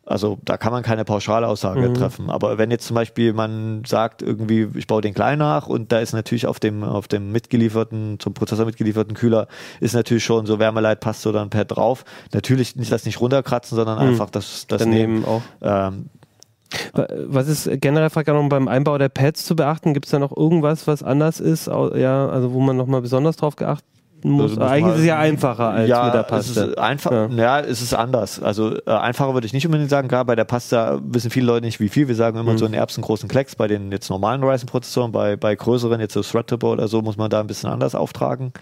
[0.06, 1.94] Also da kann man keine Pauschalaussage mhm.
[1.94, 2.30] treffen.
[2.30, 5.98] Aber wenn jetzt zum Beispiel man sagt, irgendwie, ich baue den klein nach und da
[5.98, 9.48] ist natürlich auf dem, auf dem mitgelieferten, zum Prozessor mitgelieferten Kühler,
[9.80, 12.04] ist natürlich schon so Wärmeleitpaste oder ein Pad drauf.
[12.32, 14.10] Natürlich nicht das nicht runterkratzen, sondern mhm.
[14.10, 15.24] einfach das, das nehmen.
[15.24, 15.42] Auch.
[15.60, 16.08] Ähm,
[17.26, 19.92] was ist generell auch noch beim Einbau der Pads zu beachten?
[19.92, 21.66] Gibt es da noch irgendwas, was anders ist?
[21.66, 23.95] Ja, also wo man nochmal besonders drauf geachtet
[24.30, 24.52] muss.
[24.52, 26.62] Also Eigentlich ist es ja einfacher als ja, mit der Pasta.
[26.62, 27.28] Es ist einfach, ja.
[27.28, 28.42] ja, es ist anders.
[28.42, 30.08] Also äh, einfacher würde ich nicht unbedingt sagen.
[30.08, 32.08] Gerade bei der Pasta wissen viele Leute nicht, wie viel.
[32.08, 32.58] Wir sagen immer mhm.
[32.58, 35.12] so einen erbsengroßen Klecks bei den jetzt normalen Ryzen-Prozessoren.
[35.12, 38.52] Bei, bei größeren, jetzt so Threadripper oder so, muss man da ein bisschen anders auftragen.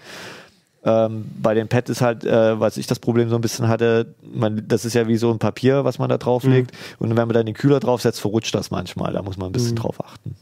[0.85, 4.13] Ähm, bei den Pad ist halt, äh, was ich das Problem so ein bisschen hatte,
[4.21, 6.71] man, das ist ja wie so ein Papier, was man da drauflegt.
[6.71, 6.95] Mhm.
[6.99, 9.11] Und wenn man dann den Kühler draufsetzt, verrutscht das manchmal.
[9.13, 9.79] Da muss man ein bisschen mhm.
[9.79, 10.35] drauf achten.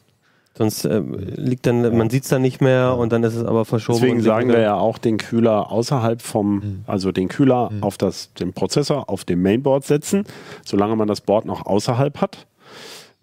[0.56, 3.66] Sonst äh, liegt dann, man sieht es dann nicht mehr und dann ist es aber
[3.66, 4.00] verschoben.
[4.00, 6.84] Deswegen sagen wir ja auch den Kühler außerhalb vom, mhm.
[6.86, 7.84] also den Kühler mhm.
[7.84, 10.26] auf das, den Prozessor auf dem Mainboard setzen,
[10.64, 12.46] solange man das Board noch außerhalb hat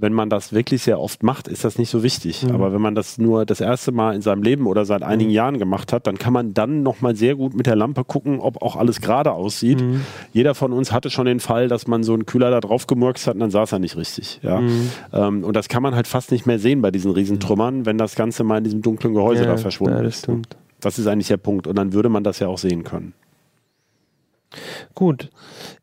[0.01, 2.43] wenn man das wirklich sehr oft macht, ist das nicht so wichtig.
[2.43, 2.53] Mhm.
[2.53, 5.37] Aber wenn man das nur das erste Mal in seinem Leben oder seit einigen mhm.
[5.37, 8.63] Jahren gemacht hat, dann kann man dann nochmal sehr gut mit der Lampe gucken, ob
[8.63, 9.83] auch alles gerade aussieht.
[9.83, 10.01] Mhm.
[10.33, 13.27] Jeder von uns hatte schon den Fall, dass man so einen Kühler da drauf gemurkst
[13.27, 14.41] hat und dann saß er nicht richtig.
[14.43, 14.61] Ja?
[14.61, 14.91] Mhm.
[15.13, 18.15] Ähm, und das kann man halt fast nicht mehr sehen bei diesen Riesentrümmern, wenn das
[18.15, 20.23] Ganze mal in diesem dunklen Gehäuse ja, da verschwunden ja, das ist.
[20.25, 20.57] Stimmt.
[20.81, 21.67] Das ist eigentlich der Punkt.
[21.67, 23.13] Und dann würde man das ja auch sehen können.
[24.95, 25.31] Gut.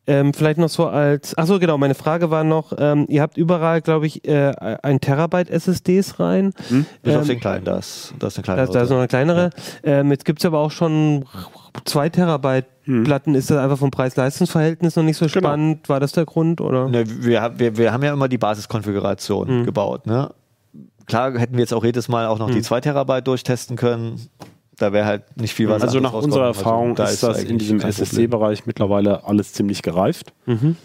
[0.06, 3.80] Ähm, vielleicht noch so als, achso genau, meine Frage war noch, ähm, ihr habt überall,
[3.80, 4.52] glaube ich, äh,
[4.82, 6.52] ein Terabyte SSDs rein.
[6.68, 6.86] Hm?
[7.02, 8.66] Bis ähm, auf den kleinen, das, das ist eine kleinere.
[8.66, 9.50] Da, da ist noch eine kleinere.
[9.84, 10.00] Ja.
[10.00, 11.24] Ähm, jetzt gibt es aber auch schon
[11.84, 13.04] zwei Terabyte hm.
[13.04, 13.34] Platten.
[13.34, 15.48] Ist das einfach vom Preis-Leistungs-Verhältnis noch nicht so genau.
[15.48, 15.88] spannend?
[15.88, 16.60] War das der Grund?
[16.60, 16.88] Oder?
[16.88, 19.64] Ne, wir, wir, wir haben ja immer die Basiskonfiguration hm.
[19.64, 20.06] gebaut.
[20.06, 20.30] Ne?
[21.06, 22.54] Klar hätten wir jetzt auch jedes Mal auch noch hm.
[22.54, 24.28] die 2 Terabyte durchtesten können
[24.78, 25.82] da wäre halt nicht viel was.
[25.82, 29.82] Also nach unserer also Erfahrung also, da ist das in diesem SSD-Bereich mittlerweile alles ziemlich
[29.82, 30.32] gereift.
[30.46, 30.76] Mhm.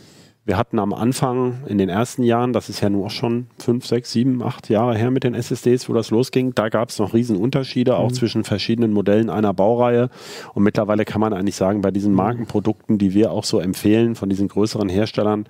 [0.45, 3.85] Wir hatten am Anfang in den ersten Jahren, das ist ja nur auch schon fünf,
[3.85, 7.13] sechs, sieben, acht Jahre her mit den SSDs, wo das losging, da gab es noch
[7.13, 8.13] Riesenunterschiede, auch mhm.
[8.13, 10.09] zwischen verschiedenen Modellen einer Baureihe.
[10.53, 14.27] Und mittlerweile kann man eigentlich sagen, bei diesen Markenprodukten, die wir auch so empfehlen von
[14.27, 15.45] diesen größeren Herstellern,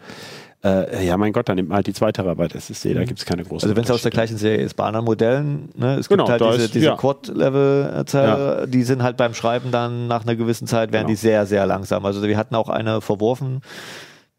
[0.64, 3.06] äh, ja, mein Gott, dann nimmt man halt die 2 Terabyte SSD, da mhm.
[3.06, 5.70] gibt es keine großen Also wenn es aus der gleichen Serie ist, bei anderen Modellen,
[5.76, 6.96] ne, es genau, gibt halt diese, diese ja.
[6.96, 8.66] Quad-Level-Zelle, ja.
[8.66, 11.10] die sind halt beim Schreiben dann nach einer gewissen Zeit, werden genau.
[11.10, 12.06] die sehr, sehr langsam.
[12.06, 13.62] Also wir hatten auch eine verworfen,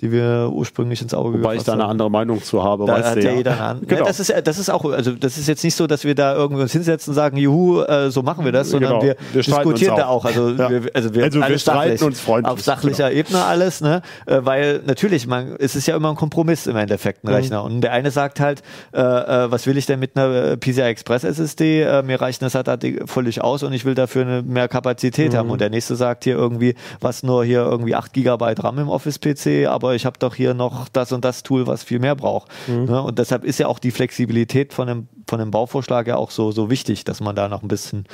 [0.05, 2.85] die wir ursprünglich ins Auge Wobei ich da eine andere Meinung zu habe.
[2.85, 4.01] Da hat ja jeder eine Genau.
[4.03, 6.35] Ja, das, ist, das ist auch, also das ist jetzt nicht so, dass wir da
[6.35, 9.03] irgendwie uns hinsetzen und sagen, juhu, äh, so machen wir das, sondern genau.
[9.03, 10.27] wir, wir diskutieren da auch.
[10.27, 10.71] Also, ja.
[10.71, 12.53] wir, also wir, also wir streiten uns freundlich.
[12.53, 13.21] Auf sachlicher genau.
[13.21, 14.03] Ebene alles, ne?
[14.27, 17.35] Äh, weil natürlich, man, es ist ja immer ein Kompromiss im Endeffekt, ein mhm.
[17.35, 17.65] Rechner.
[17.65, 21.25] Und der eine sagt halt, äh, äh was will ich denn mit einer PCI Express
[21.25, 22.03] SSD?
[22.03, 22.77] Mir reicht eine SATA
[23.07, 25.37] völlig aus und ich will dafür eine mehr Kapazität mhm.
[25.37, 25.51] haben.
[25.51, 29.67] Und der nächste sagt hier irgendwie, was nur hier irgendwie 8 GB RAM im Office-PC,
[29.69, 32.49] aber ich habe doch hier noch das und das Tool, was viel mehr braucht.
[32.67, 32.85] Mhm.
[32.85, 33.03] Ne?
[33.03, 36.53] Und deshalb ist ja auch die Flexibilität von dem, von dem Bauvorschlag ja auch so,
[36.53, 38.05] so wichtig, dass man da noch ein bisschen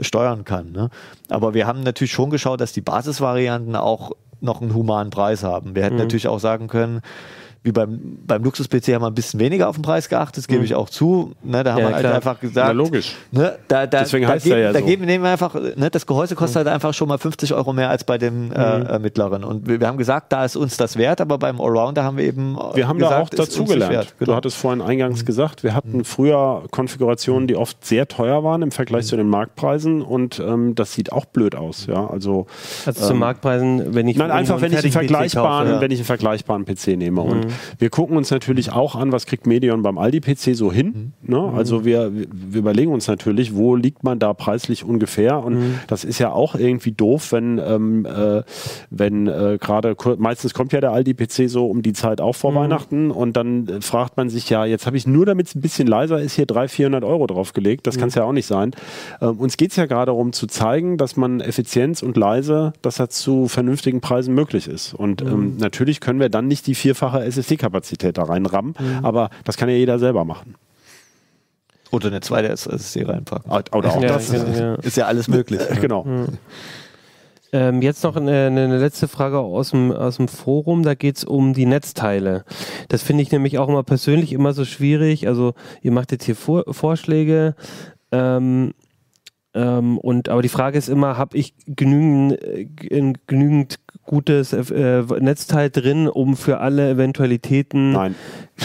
[0.00, 0.72] steuern kann.
[0.72, 0.90] Ne?
[1.28, 5.74] Aber wir haben natürlich schon geschaut, dass die Basisvarianten auch noch einen humanen Preis haben.
[5.74, 6.02] Wir hätten mhm.
[6.02, 7.00] natürlich auch sagen können,
[7.66, 10.64] wie beim, beim Luxus-PC haben wir ein bisschen weniger auf den Preis geachtet, das gebe
[10.64, 10.76] ich mhm.
[10.76, 11.32] auch zu.
[11.42, 12.68] Ne, da haben ja, wir halt einfach gesagt.
[12.68, 13.16] Na, logisch.
[13.32, 14.84] Ne, da, da, Deswegen da heißt geben, ja da so.
[14.86, 16.66] geben, nehmen wir einfach, ne, das Gehäuse kostet mhm.
[16.66, 18.86] halt einfach schon mal 50 Euro mehr als bei dem äh, mhm.
[18.86, 19.42] äh, mittleren.
[19.42, 22.24] Und wir, wir, haben gesagt, da ist uns das wert, aber beim Allrounder haben wir
[22.24, 22.56] eben.
[22.74, 24.14] Wir haben gesagt, da auch dazugelernt.
[24.18, 24.30] Genau.
[24.30, 25.26] Du hattest vorhin eingangs mhm.
[25.26, 30.02] gesagt, wir hatten früher Konfigurationen, die oft sehr teuer waren im Vergleich zu den Marktpreisen
[30.02, 31.86] und ähm, das sieht auch blöd aus.
[31.86, 32.46] Ja, also,
[32.86, 34.16] also ähm, zu Marktpreisen, wenn ich.
[34.16, 35.80] Nein, einfach wenn ich, einen vergleichbaren, kaufe, ja.
[35.80, 37.22] wenn ich einen vergleichbaren PC nehme.
[37.22, 37.46] Und
[37.78, 41.12] wir gucken uns natürlich auch an, was kriegt Medion beim Aldi-PC so hin.
[41.22, 41.30] Mhm.
[41.34, 41.52] Ne?
[41.54, 45.42] Also wir, wir überlegen uns natürlich, wo liegt man da preislich ungefähr.
[45.42, 45.74] Und mhm.
[45.86, 48.42] das ist ja auch irgendwie doof, wenn, ähm, äh,
[48.90, 52.56] wenn äh, gerade, meistens kommt ja der Aldi-PC so um die Zeit auch vor mhm.
[52.56, 55.60] Weihnachten und dann äh, fragt man sich ja, jetzt habe ich nur, damit es ein
[55.60, 57.86] bisschen leiser ist, hier 300, 400 Euro draufgelegt.
[57.86, 58.00] Das mhm.
[58.00, 58.72] kann es ja auch nicht sein.
[59.20, 62.96] Ähm, uns geht es ja gerade darum zu zeigen, dass man Effizienz und leise, dass
[62.96, 64.94] das zu vernünftigen Preisen möglich ist.
[64.94, 65.56] Und ähm, mhm.
[65.58, 68.74] natürlich können wir dann nicht die vierfache SSD-Kapazität da reinrammen.
[68.78, 69.04] Mhm.
[69.04, 70.56] Aber das kann ja jeder selber machen.
[71.90, 73.50] Oder eine zweite SSD reinpacken.
[73.50, 74.32] Oder auch ja, das.
[74.32, 74.74] Ja.
[74.76, 75.60] Ist ja alles möglich.
[75.80, 76.04] genau.
[77.52, 80.82] Ähm, jetzt noch eine, eine, letzte Frage aus dem, aus dem Forum.
[80.82, 82.44] Da geht es um die Netzteile.
[82.88, 85.28] Das finde ich nämlich auch immer persönlich immer so schwierig.
[85.28, 87.54] Also ihr macht jetzt hier Vor Vorschläge.
[88.10, 88.74] Ähm,
[89.56, 92.66] Ähm, und, aber die Frage ist immer, habe ich genügend, äh,
[93.26, 97.92] genügend gutes äh, Netzteil drin, um für alle Eventualitäten.
[97.92, 98.14] Nein.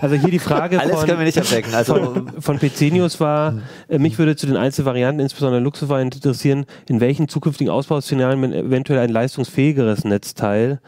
[0.00, 1.74] also hier die Frage Alles von, können wir nicht abdecken.
[1.74, 3.54] Also von, von PC News war,
[3.88, 8.52] äh, mich würde zu den einzelnen Varianten, insbesondere Luxusware interessieren, in welchen zukünftigen Ausbauszenarien man
[8.52, 10.80] eventuell ein leistungsfähigeres Netzteil,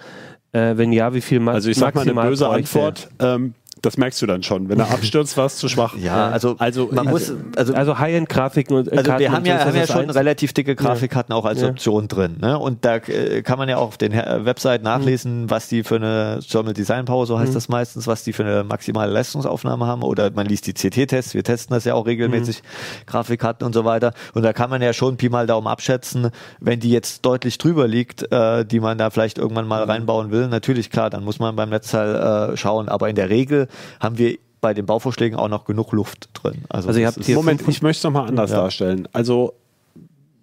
[0.53, 2.79] äh, wenn ja, wie viel ma Also ich sag mal eine böse bräuchte.
[2.79, 3.09] Antwort.
[3.19, 4.69] Ähm, das merkst du dann schon.
[4.69, 5.97] Wenn er abstürzt, war es zu schwach.
[5.97, 9.77] Ja, also, also man also, muss, also, also High-End-Grafiken und Also wir haben ja, haben
[9.77, 11.39] ja schon relativ dicke Grafikkarten ja.
[11.39, 11.69] auch als ja.
[11.69, 12.37] Option drin.
[12.41, 12.59] Ne?
[12.59, 15.51] Und da äh, kann man ja auch auf den Website nachlesen, mhm.
[15.51, 17.55] was die für eine Thermal Design Power, so heißt mhm.
[17.55, 20.03] das meistens, was die für eine maximale Leistungsaufnahme haben.
[20.03, 23.07] Oder man liest die CT-Tests, wir testen das ja auch regelmäßig, mhm.
[23.07, 24.13] Grafikkarten und so weiter.
[24.35, 27.87] Und da kann man ja schon Pi mal Daumen abschätzen, wenn die jetzt deutlich drüber
[27.87, 29.91] liegt, äh, die man da vielleicht irgendwann mal mhm.
[29.91, 30.49] reinbauen will.
[30.49, 32.89] Natürlich, klar, dann muss man beim Netzteil äh, schauen.
[32.89, 33.68] Aber in der Regel
[34.01, 36.65] haben wir bei den Bauvorschlägen auch noch genug Luft drin.
[36.69, 38.57] Also, also ihr habt hier Moment, ich möchte es nochmal anders ja.
[38.59, 39.09] darstellen.
[39.13, 39.55] Also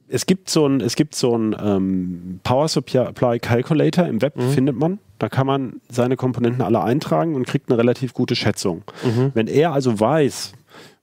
[0.08, 4.52] es gibt so ein, es gibt so ein ähm, Power Supply Calculator im Web, mhm.
[4.52, 5.00] findet man.
[5.20, 8.84] Da kann man seine Komponenten alle eintragen und kriegt eine relativ gute Schätzung.
[9.04, 9.32] Mhm.
[9.34, 10.54] Wenn er also weiß,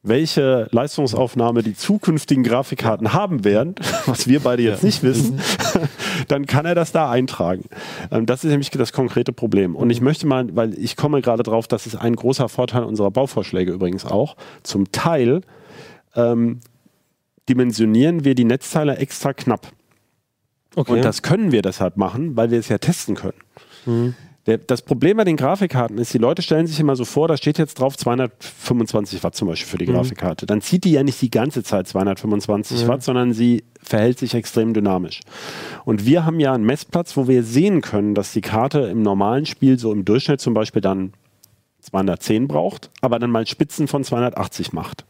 [0.03, 3.77] welche Leistungsaufnahme die zukünftigen Grafikkarten haben werden,
[4.07, 4.87] was wir beide jetzt ja.
[4.87, 5.41] nicht wissen,
[6.29, 7.65] dann kann er das da eintragen.
[8.11, 9.77] Ähm, das ist nämlich das konkrete Problem.
[9.77, 13.11] Und ich möchte mal, weil ich komme gerade drauf, das ist ein großer Vorteil unserer
[13.11, 15.43] Bauvorschläge übrigens auch, zum Teil
[16.17, 16.61] ähm,
[17.49, 19.69] dimensionieren wir die Netzteile extra knapp.
[20.75, 20.93] Okay.
[20.93, 23.39] Und das können wir deshalb machen, weil wir es ja testen können.
[23.87, 24.15] Mhm.
[24.47, 27.37] Der, das Problem bei den Grafikkarten ist, die Leute stellen sich immer so vor, da
[27.37, 29.95] steht jetzt drauf 225 Watt zum Beispiel für die mhm.
[29.95, 30.47] Grafikkarte.
[30.47, 32.89] Dann zieht die ja nicht die ganze Zeit 225 mhm.
[32.89, 35.21] Watt, sondern sie verhält sich extrem dynamisch.
[35.85, 39.47] Und wir haben ja einen Messplatz, wo wir sehen können, dass die Karte im normalen
[39.47, 41.13] Spiel so im Durchschnitt zum Beispiel dann
[41.81, 45.05] 210 braucht, aber dann mal Spitzen von 280 macht.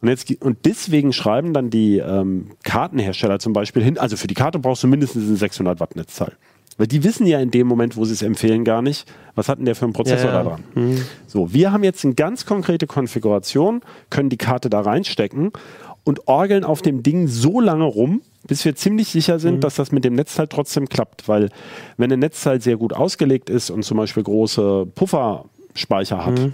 [0.00, 4.34] Und, jetzt, und deswegen schreiben dann die ähm, Kartenhersteller zum Beispiel hin, also für die
[4.34, 6.36] Karte brauchst du mindestens ein 600 Watt Netzteil.
[6.78, 9.58] Weil die wissen ja in dem Moment, wo sie es empfehlen, gar nicht, was hat
[9.58, 10.42] denn der für einen Prozessor ja, ja.
[10.44, 10.64] da dran.
[10.74, 11.02] Mhm.
[11.26, 15.50] So, wir haben jetzt eine ganz konkrete Konfiguration, können die Karte da reinstecken
[16.04, 19.60] und orgeln auf dem Ding so lange rum, bis wir ziemlich sicher sind, mhm.
[19.60, 21.28] dass das mit dem Netzteil trotzdem klappt.
[21.28, 21.50] Weil
[21.96, 26.52] wenn ein Netzteil sehr gut ausgelegt ist und zum Beispiel große Pufferspeicher hat, mhm.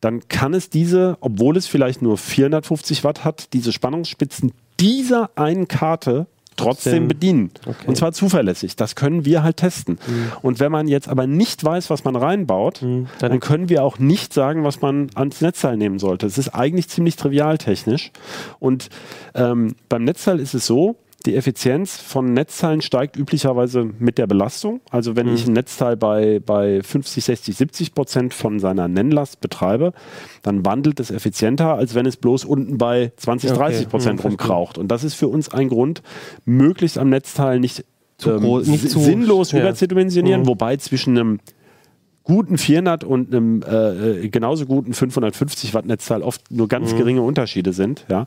[0.00, 5.68] dann kann es diese, obwohl es vielleicht nur 450 Watt hat, diese Spannungsspitzen dieser einen
[5.68, 6.26] Karte
[6.62, 7.50] trotzdem bedienen.
[7.66, 7.86] Okay.
[7.86, 8.76] Und zwar zuverlässig.
[8.76, 9.98] Das können wir halt testen.
[10.06, 10.32] Mhm.
[10.42, 13.06] Und wenn man jetzt aber nicht weiß, was man reinbaut, mhm.
[13.18, 16.26] dann, dann, können wir auch nicht sagen, was man ans Netzteil nehmen sollte.
[16.26, 18.12] Es ist eigentlich ziemlich trivial technisch.
[18.58, 18.88] Und
[19.34, 20.96] ähm, beim Netzteil ist es so,
[21.26, 24.80] die Effizienz von Netzteilen steigt üblicherweise mit der Belastung.
[24.90, 25.34] Also wenn mhm.
[25.34, 29.92] ich ein Netzteil bei, bei 50, 60, 70 Prozent von seiner Nennlast betreibe,
[30.42, 34.28] dann wandelt es effizienter, als wenn es bloß unten bei 20, 30 Prozent okay.
[34.28, 34.78] Mhm, rumkraucht.
[34.78, 36.02] Und das ist für uns ein Grund,
[36.46, 37.84] möglichst am Netzteil nicht,
[38.24, 39.60] ähm, nicht sinnlos ja.
[39.60, 40.46] überzudimensionieren, mhm.
[40.46, 41.40] wobei zwischen einem
[42.24, 46.98] guten 400 und einem äh, genauso guten 550 Watt Netzteil oft nur ganz mhm.
[46.98, 48.04] geringe Unterschiede sind.
[48.08, 48.26] Ja.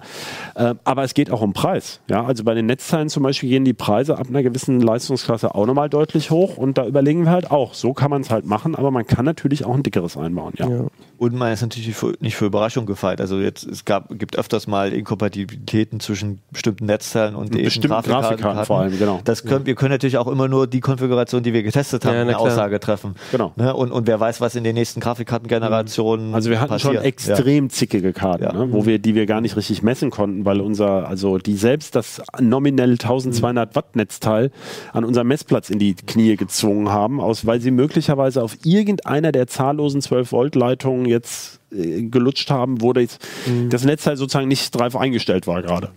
[0.55, 2.01] Äh, aber es geht auch um Preis.
[2.09, 2.25] Ja.
[2.25, 5.89] Also bei den Netzteilen zum Beispiel gehen die Preise ab einer gewissen Leistungsklasse auch nochmal
[5.89, 8.91] deutlich hoch und da überlegen wir halt auch, so kann man es halt machen, aber
[8.91, 10.53] man kann natürlich auch ein dickeres einbauen.
[10.57, 10.67] Ja.
[10.67, 10.87] ja.
[11.23, 13.21] Und man ist natürlich nicht für Überraschung gefeit.
[13.21, 18.27] Also jetzt es gab, gibt öfters mal Inkompatibilitäten zwischen bestimmten Netzteilen und, eben bestimmten Grafikkarten,
[18.27, 19.21] Grafikkarten vor allem, genau.
[19.23, 19.67] Das können, ja.
[19.67, 22.77] Wir können natürlich auch immer nur die Konfiguration, die wir getestet haben, ja, eine Aussage
[22.81, 23.15] treffen.
[23.31, 23.53] Genau.
[23.55, 23.73] Ne?
[23.73, 26.95] Und, und wer weiß, was in den nächsten Grafikkartengenerationen Also wir hatten passiert.
[26.95, 27.69] schon extrem ja.
[27.69, 28.51] zickige Karten, ja.
[28.51, 28.73] ne?
[28.73, 32.21] wo wir, die wir gar nicht richtig messen konnten, weil unser, also die selbst das
[32.41, 33.75] nominell 1200 mhm.
[33.77, 34.51] Watt Netzteil
[34.91, 39.47] an unserem Messplatz in die Knie gezwungen haben, aus, weil sie möglicherweise auf irgendeiner der
[39.47, 43.69] zahllosen 12 Volt Leitungen jetzt äh, gelutscht haben, wo das, mhm.
[43.69, 45.91] das Netzteil sozusagen nicht drauf eingestellt war gerade.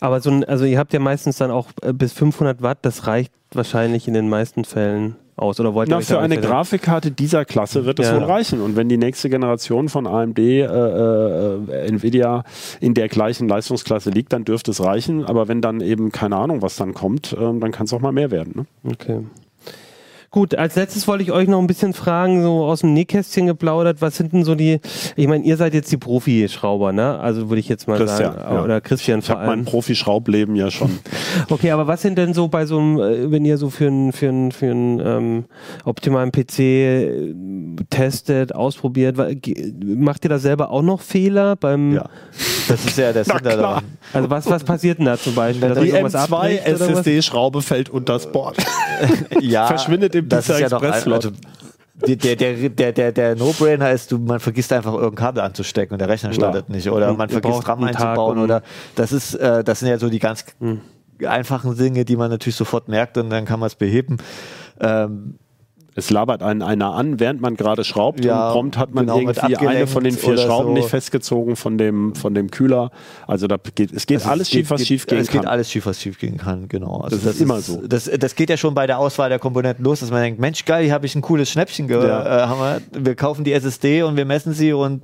[0.00, 3.06] Aber so ein, also ihr habt ja meistens dann auch äh, bis 500 Watt, das
[3.06, 5.58] reicht wahrscheinlich in den meisten Fällen aus?
[5.60, 8.16] Oder wollt ihr Na, für eine Grafikkarte dieser Klasse wird es ja.
[8.16, 8.60] wohl reichen.
[8.60, 12.44] Und wenn die nächste Generation von AMD, äh, äh, Nvidia
[12.80, 15.24] in der gleichen Leistungsklasse liegt, dann dürfte es reichen.
[15.24, 18.12] Aber wenn dann eben keine Ahnung, was dann kommt, äh, dann kann es auch mal
[18.12, 18.66] mehr werden.
[18.82, 18.92] Ne?
[18.92, 19.20] Okay.
[20.34, 24.02] Gut, als letztes wollte ich euch noch ein bisschen fragen, so aus dem Nähkästchen geplaudert,
[24.02, 24.80] was sind denn so die,
[25.14, 27.20] ich meine, ihr seid jetzt die Profi-Schrauber, ne?
[27.20, 28.64] Also würde ich jetzt mal Christian, sagen, ja.
[28.64, 29.46] oder Christian ich vor allem.
[29.46, 30.90] Mein Profi-Schraubleben ja schon.
[31.50, 34.12] okay, aber was sind denn so bei so einem, äh, wenn ihr so für einen
[34.12, 35.44] für einen für einen ähm,
[35.84, 37.34] optimalen PC äh,
[37.90, 41.94] testet, ausprobiert, macht ihr da selber auch noch Fehler beim?
[41.94, 42.10] Ja,
[42.68, 43.84] das ist ja der Sinn daran.
[44.12, 45.74] Also was was passiert denn da zum Beispiel?
[45.74, 48.56] Die M2 SSD-Schraube fällt unter das Board.
[49.40, 51.30] ja, verschwindet im das ist ja noch ein, also
[51.94, 56.00] der, der, der, der, der No-Brainer ist, du, man vergisst einfach irgendein Kabel anzustecken und
[56.00, 56.74] der Rechner startet ja.
[56.74, 56.90] nicht.
[56.90, 58.38] Oder man Ihr vergisst RAM einzubauen.
[58.38, 58.62] Oder
[58.96, 60.80] das ist, äh, das sind ja so die ganz Hm.
[61.24, 64.18] einfachen Dinge, die man natürlich sofort merkt und dann kann man es beheben.
[64.80, 65.38] Ähm,
[65.96, 69.18] Es labert einen einer an, während man gerade schraubt Ja, und prompt hat man genau,
[69.20, 70.72] irgendwie eine von den vier Schrauben so.
[70.74, 72.90] nicht festgezogen von dem, von dem Kühler.
[73.26, 75.42] Also da geht, es geht Also alles es schief, was geht, schief gehen Es kann.
[75.42, 76.98] geht alles schief, was schief gehen kann, genau.
[77.00, 77.80] Also Das ist immer so.
[77.86, 80.64] Das, das geht ja schon bei der Auswahl der Komponenten los, dass man denkt, Mensch,
[80.64, 81.86] geil, hier habe ich ein cooles Schnäppchen.
[81.86, 82.44] Ge Ja.
[82.44, 82.58] äh, haben
[82.92, 85.02] wir, wir kaufen die SSD und wir messen sie und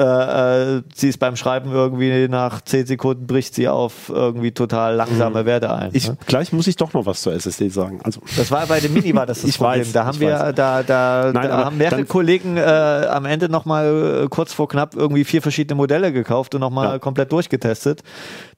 [0.00, 4.94] äh, äh, sie ist beim Schreiben irgendwie nach 10 Sekunden bricht sie auf irgendwie total
[4.94, 5.90] langsame Werte ein.
[5.92, 6.16] Ich, ne?
[6.26, 8.00] gleich muss ich doch noch was zur SSD sagen.
[8.02, 9.80] Also Das war bei dem Mini war das das Ich Problem.
[9.82, 10.54] weiß, da haben wir, weiß.
[10.54, 14.94] da, da, Nein, da haben mehrere Kollegen äh, am Ende nochmal äh, kurz vor knapp
[14.96, 16.98] irgendwie vier verschiedene Modelle gekauft und nochmal Ja.
[16.98, 18.02] komplett durchgetestet.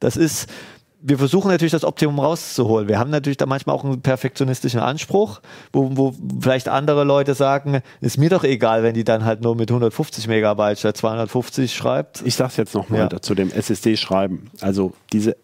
[0.00, 0.48] Das ist,
[1.04, 2.88] wir versuchen natürlich das Optimum rauszuholen.
[2.88, 5.40] Wir haben natürlich da manchmal auch einen perfektionistischen Anspruch,
[5.72, 9.56] wo, wo vielleicht andere Leute sagen, ist mir doch egal, wenn die dann halt nur
[9.56, 12.22] mit 150 Megabyte statt 250 schreibt.
[12.24, 13.20] ich sage jetzt nochmal Ja.
[13.20, 14.50] zu dem SSD-Schreiben.
[14.60, 15.36] Also diese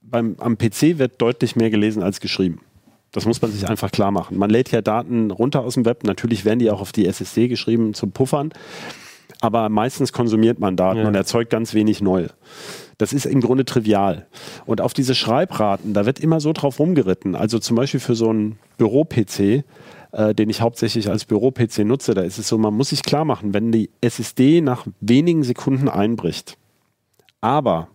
[0.00, 2.60] beim, am PC wird deutlich mehr gelesen als geschrieben.
[3.12, 4.38] Das muss man sich einfach klar machen.
[4.38, 6.04] Man lädt ja Daten runter aus dem Web.
[6.04, 8.52] Natürlich werden die auch auf die SSD geschrieben zum Puffern.
[9.40, 11.08] Aber meistens konsumiert man Daten Ja.
[11.08, 12.30] und erzeugt ganz wenig neue.
[12.98, 14.26] Das ist im Grunde trivial.
[14.66, 17.36] Und auf diese Schreibraten, da wird immer so drauf rumgeritten.
[17.36, 19.64] Also zum Beispiel für so einen Büro-PC,
[20.12, 23.24] äh, den ich hauptsächlich als Büro-PC nutze, da ist es so, man muss sich klar
[23.24, 26.58] machen, wenn die SSD nach wenigen Sekunden einbricht,
[27.40, 27.88] aber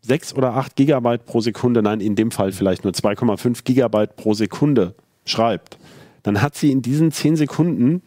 [0.00, 4.34] 6 oder 8 Gigabyte pro Sekunde, nein, in dem Fall vielleicht nur 2,5 Gigabyte pro
[4.34, 5.78] Sekunde schreibt,
[6.24, 8.02] dann hat sie in diesen 10 Sekunden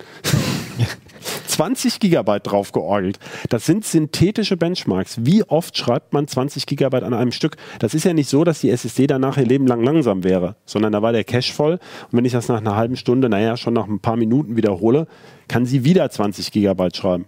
[1.47, 3.19] 20 Gigabyte drauf georgelt.
[3.49, 5.17] Das sind synthetische Benchmarks.
[5.21, 7.57] Wie oft schreibt man 20 Gigabyte an einem Stück?
[7.79, 10.91] Das ist ja nicht so, dass die SSD danach ihr Leben lang langsam wäre, sondern
[10.91, 11.73] da war der Cache voll.
[11.73, 15.07] Und wenn ich das nach einer halben Stunde, naja, schon nach ein paar Minuten wiederhole,
[15.47, 17.25] kann sie wieder 20 Gigabyte schreiben.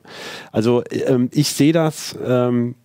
[0.51, 2.75] Also ähm, ich sehe das, ähm,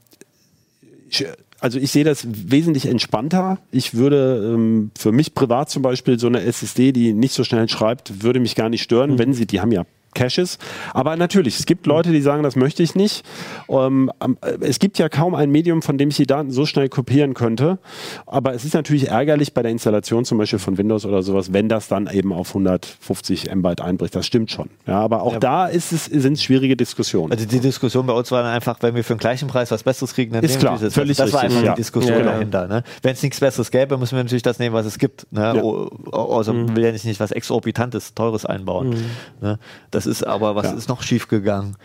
[1.08, 1.26] ich-
[1.60, 3.58] also ich sehe das wesentlich entspannter.
[3.70, 7.68] Ich würde ähm, für mich privat zum Beispiel so eine SSD, die nicht so schnell
[7.68, 9.84] schreibt, würde mich gar nicht stören, wenn sie, die haben ja
[10.14, 10.58] Caches.
[10.94, 13.24] Aber natürlich, es gibt Leute, die sagen, das möchte ich nicht.
[13.68, 16.88] Ähm, äh, es gibt ja kaum ein Medium, von dem ich die Daten so schnell
[16.88, 17.78] kopieren könnte.
[18.26, 21.68] Aber es ist natürlich ärgerlich bei der Installation zum Beispiel von Windows oder sowas, wenn
[21.68, 24.14] das dann eben auf 150 MB einbricht.
[24.14, 24.70] Das stimmt schon.
[24.86, 25.38] Ja, aber auch Ja.
[25.40, 27.32] da ist es, sind es schwierige Diskussionen.
[27.32, 29.82] Also die Diskussion bei uns war dann einfach, wenn wir für den gleichen Preis was
[29.82, 30.94] Besseres kriegen, dann Ist nehmen klar, wir dieses.
[30.94, 31.74] völlig das war richtig, einfach ja.
[31.74, 32.24] die Diskussion ja.
[32.24, 32.68] dahinter.
[32.68, 32.82] Ne?
[33.02, 35.26] Wenn es nichts Besseres gäbe, müssen wir natürlich das nehmen, was es gibt.
[35.30, 35.80] Ne?
[36.12, 38.96] Also man will ja nicht, nicht was Exorbitantes, Teures einbauen.
[39.40, 39.58] Ne?
[39.90, 40.72] Das ist aber, was Ja.
[40.72, 41.76] ist noch schief gegangen?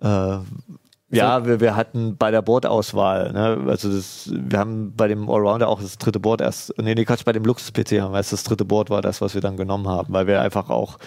[0.00, 0.38] Äh,
[1.10, 5.68] ja, wir, wir hatten bei der Bordauswahl, ne, also das, wir haben bei dem Allrounder
[5.68, 8.44] auch das dritte Board erst, nee, nee, Quatsch, bei dem Luxus-PC haben wir erst das
[8.44, 10.98] dritte Board war das, was wir dann genommen haben, weil wir einfach auch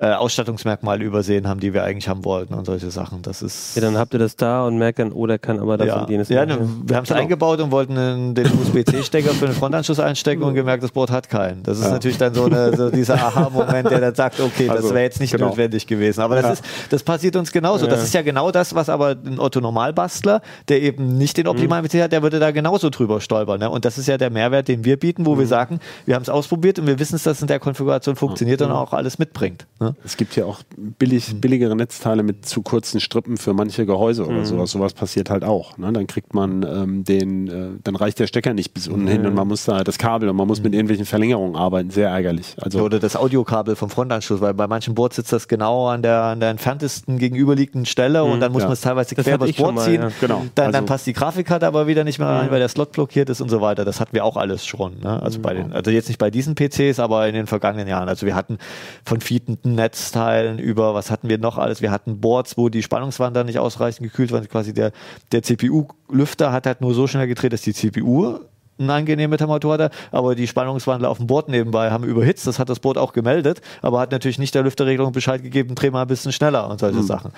[0.00, 3.22] äh, Ausstattungsmerkmale übersehen haben, die wir eigentlich haben wollten und solche Sachen.
[3.22, 5.76] Das ist Ja, dann habt ihr das da und merkt dann, oh, der kann aber
[5.76, 6.28] das ja, und jenes.
[6.28, 7.20] ja ne, wir haben es Genau.
[7.20, 11.28] eingebaut und wollten den, den USB-C-Stecker für den Frontanschluss einstecken und gemerkt, das Board hat
[11.28, 11.62] keinen.
[11.64, 11.90] Das ist Ja.
[11.92, 15.20] natürlich dann so, eine, so dieser Aha-Moment, der dann sagt, okay, das Also, wäre jetzt
[15.20, 15.48] nicht genau.
[15.48, 16.20] notwendig gewesen.
[16.20, 16.52] Aber das, Ja.
[16.52, 17.86] ist, das passiert uns genauso.
[17.86, 21.50] Das ist ja genau das, was aber ein Otto-Normalbastler, der eben nicht den Mhm.
[21.50, 23.60] optimalen PC hat, der würde da genauso drüber stolpern.
[23.60, 23.70] Ne?
[23.70, 25.48] Und das ist ja der Mehrwert, den wir bieten, wo wir Mhm.
[25.48, 28.70] sagen, wir haben es ausprobiert und wir wissen, dass es in der Konfiguration funktioniert und
[28.70, 29.66] auch alles mitbringt.
[29.80, 29.87] Ne?
[30.04, 34.44] Es gibt ja auch billig, billigere Netzteile mit zu kurzen Strippen für manche Gehäuse oder
[34.44, 34.70] sowas.
[34.70, 35.78] Sowas passiert halt auch.
[35.78, 35.92] Ne?
[35.92, 39.34] Dann kriegt man ähm, den, äh, dann reicht der Stecker nicht bis unten hin und
[39.34, 41.90] man muss da das Kabel und man muss mit irgendwelchen Verlängerungen arbeiten.
[41.90, 42.54] Sehr ärgerlich.
[42.60, 46.22] Also Oder das Audiokabel vom Frontanschluss, weil bei manchen Boards sitzt das genau an der,
[46.22, 48.68] an der entferntesten gegenüberliegenden Stelle und dann muss ja.
[48.68, 50.02] man es teilweise Das quer übers schon Board mal, ziehen.
[50.02, 50.10] ja.
[50.20, 50.44] Genau.
[50.54, 53.28] Dann, Also- dann passt die Grafikkarte aber wieder nicht mehr rein, weil der Slot blockiert
[53.30, 53.84] ist und so weiter.
[53.84, 54.98] Das hatten wir auch alles schon.
[55.00, 55.22] Ne?
[55.22, 58.08] Also, bei den, also jetzt nicht bei diesen PCs, aber in den vergangenen Jahren.
[58.08, 58.58] Also wir hatten
[59.04, 61.80] von fietenden Netzteilen über, was hatten wir noch alles?
[61.80, 64.46] Wir hatten Boards, wo die Spannungswandler nicht ausreichend gekühlt waren.
[64.48, 64.92] Quasi der,
[65.32, 68.40] der CPU-Lüfter hat halt nur so schnell gedreht, dass die CPU
[68.78, 72.46] eine angenehme Temperatur hatte, aber die Spannungswandler auf dem Board nebenbei haben überhitzt.
[72.46, 75.90] Das hat das Board auch gemeldet, aber hat natürlich nicht der Lüfterregelung Bescheid gegeben, dreh
[75.90, 77.32] mal ein bisschen schneller und solche Sachen.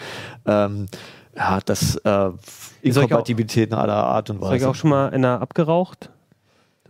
[0.46, 0.86] Ähm,
[1.36, 2.30] ja, das äh,
[2.82, 4.68] Inkompatibilitäten aller Art und Ist euch Weise.
[4.68, 6.10] auch schon mal einer abgeraucht?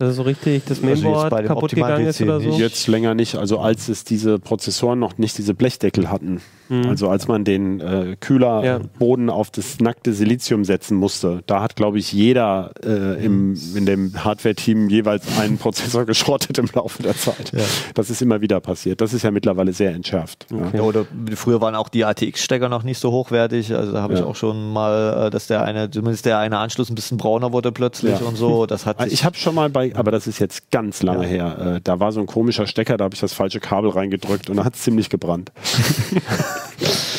[0.01, 2.49] Dass es so richtig das Also Mainboard bei dem kaputt gegangen ist oder so?
[2.49, 2.57] nicht.
[2.57, 6.41] Jetzt länger nicht, also als es diese Prozessoren noch nicht diese Blechdeckel hatten.
[6.87, 11.99] Also als man den äh, Kühlerboden auf das nackte Silizium setzen musste, da hat, glaube
[11.99, 17.51] ich, jeder äh, im, in dem Hardware-Team jeweils einen Prozessor geschrottet im Laufe der Zeit.
[17.93, 19.01] Das ist immer wieder passiert.
[19.01, 20.47] Das ist ja mittlerweile sehr entschärft.
[20.51, 20.71] Ja.
[20.79, 21.05] Ja, oder
[21.35, 23.73] früher waren auch die ATX-Stecker noch nicht so hochwertig.
[23.75, 24.25] Also da habe ich Ja.
[24.25, 27.71] auch schon mal, äh, dass der eine, zumindest der eine Anschluss ein bisschen brauner wurde
[27.71, 28.25] plötzlich Ja.
[28.25, 28.65] und so.
[28.65, 31.75] Das hat Ich habe schon mal bei aber das ist jetzt ganz lange her.
[31.77, 34.57] Äh, da war so ein komischer Stecker, da habe ich das falsche Kabel reingedrückt und
[34.57, 35.51] da hat es ziemlich gebrannt.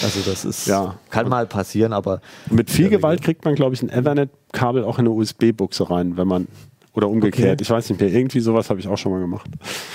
[0.02, 0.96] Also das ist, Ja.
[1.10, 2.20] kann mal passieren, aber
[2.50, 6.26] Mit viel Gewalt kriegt man, glaube ich, ein Ethernet-Kabel auch in eine USB-Buchse rein, wenn
[6.28, 6.48] man.
[6.94, 7.62] Oder umgekehrt, Okay.
[7.62, 8.10] ich weiß nicht mehr.
[8.12, 9.46] Irgendwie sowas habe ich auch schon mal gemacht.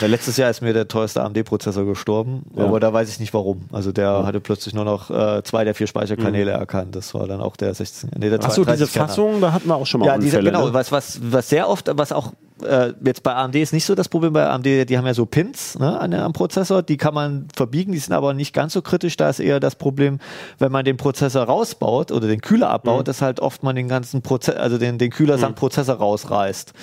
[0.02, 2.64] Ja, letztes Jahr ist mir der teuerste AMD-Prozessor gestorben, Ja.
[2.66, 3.66] aber da weiß ich nicht warum.
[3.72, 6.96] Also der hatte plötzlich nur noch äh, zwei der vier Speicherkanäle erkannt.
[6.96, 8.10] Das war dann auch der 16.
[8.18, 9.08] Nee, der Achso, diese 32 Kerner.
[9.10, 10.52] Fassung, da hatten wir auch schon mal Ja, diese, Unfälle.
[10.52, 10.68] genau.
[10.70, 10.74] ne?
[10.74, 12.34] Was, was, was sehr oft, was auch
[12.64, 14.34] äh, jetzt bei AMD ist nicht so das Problem.
[14.34, 17.92] Bei AMD, die haben ja so Pins ne, an, am Prozessor, die kann man verbiegen,
[17.92, 19.18] die sind aber nicht ganz so kritisch.
[19.18, 20.20] Da ist eher das Problem,
[20.60, 23.06] wenn man den Prozessor rausbaut oder den Kühler abbaut, Mhm.
[23.06, 26.74] dass halt oft man den ganzen Prozess, also den, den Kühler samt Prozessor rausreißt.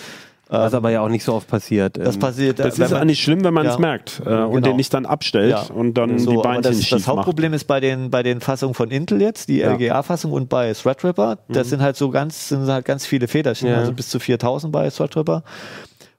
[0.49, 1.97] Was aber ja auch nicht so oft passiert.
[1.97, 2.59] Das Ähm, passiert.
[2.59, 3.81] Das wenn ist eigentlich schlimm, wenn man es Ja.
[3.81, 4.61] merkt äh, und Genau.
[4.69, 5.63] den nicht dann abstellt Ja.
[5.75, 8.75] und dann So, die Beinchen das, schief das Hauptproblem ist bei den, bei den Fassungen
[8.75, 9.73] von Intel jetzt, die Ja.
[9.73, 11.39] LGA-Fassung und bei Threadripper.
[11.49, 13.79] Das sind halt so ganz, sind halt ganz viele Federchen, Ja.
[13.79, 15.43] also bis zu 4000 bei Threadripper.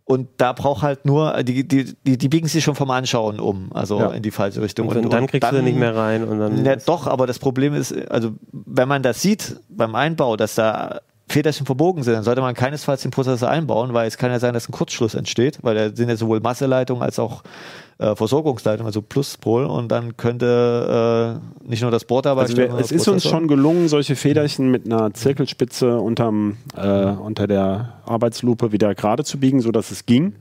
[0.07, 3.71] Und da braucht halt nur, die, die, die, die biegen sich schon vom Anschauen um,
[3.73, 4.11] also Ja.
[4.11, 4.87] in die falsche Richtung.
[4.87, 6.23] und, dann kriegst du nicht mehr rein.
[6.23, 10.35] Und dann Ja, doch, aber das Problem ist, also wenn man das sieht beim Einbau,
[10.35, 14.31] dass da Federchen verbogen sind, dann sollte man keinesfalls den Prozessor einbauen, weil es kann
[14.31, 17.43] ja sein, dass ein Kurzschluss entsteht, weil da sind ja sowohl Masseleitungen als auch
[17.97, 22.73] äh, Versorgungsleitungen, also Pluspol, und dann könnte äh, nicht nur das Board dabei Also wir,
[22.75, 28.71] es ist uns schon gelungen, solche Federchen mit einer Zirkelspitze unterm, äh, unter der Arbeitslupe
[28.71, 30.35] wieder gerade zu biegen, sodass es ging.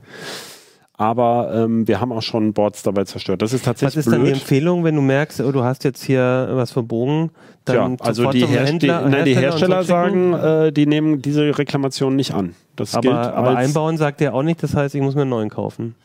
[0.97, 3.41] Aber ähm, wir haben auch schon Boards dabei zerstört.
[3.41, 4.35] Das ist Was tatsächlich ist dann die blöd.
[4.35, 7.31] Empfehlung, wenn du merkst, oh, du hast jetzt hier was verbogen?
[7.65, 9.87] Dann Tja, also die, zum Herst Händler, die, nein, die Hersteller schicken?
[9.87, 12.53] sagen, äh, die nehmen diese Reklamation nicht an.
[12.75, 15.31] Das aber, gilt aber einbauen sagt er auch nicht, das heißt, ich muss mir einen
[15.31, 15.95] neuen kaufen.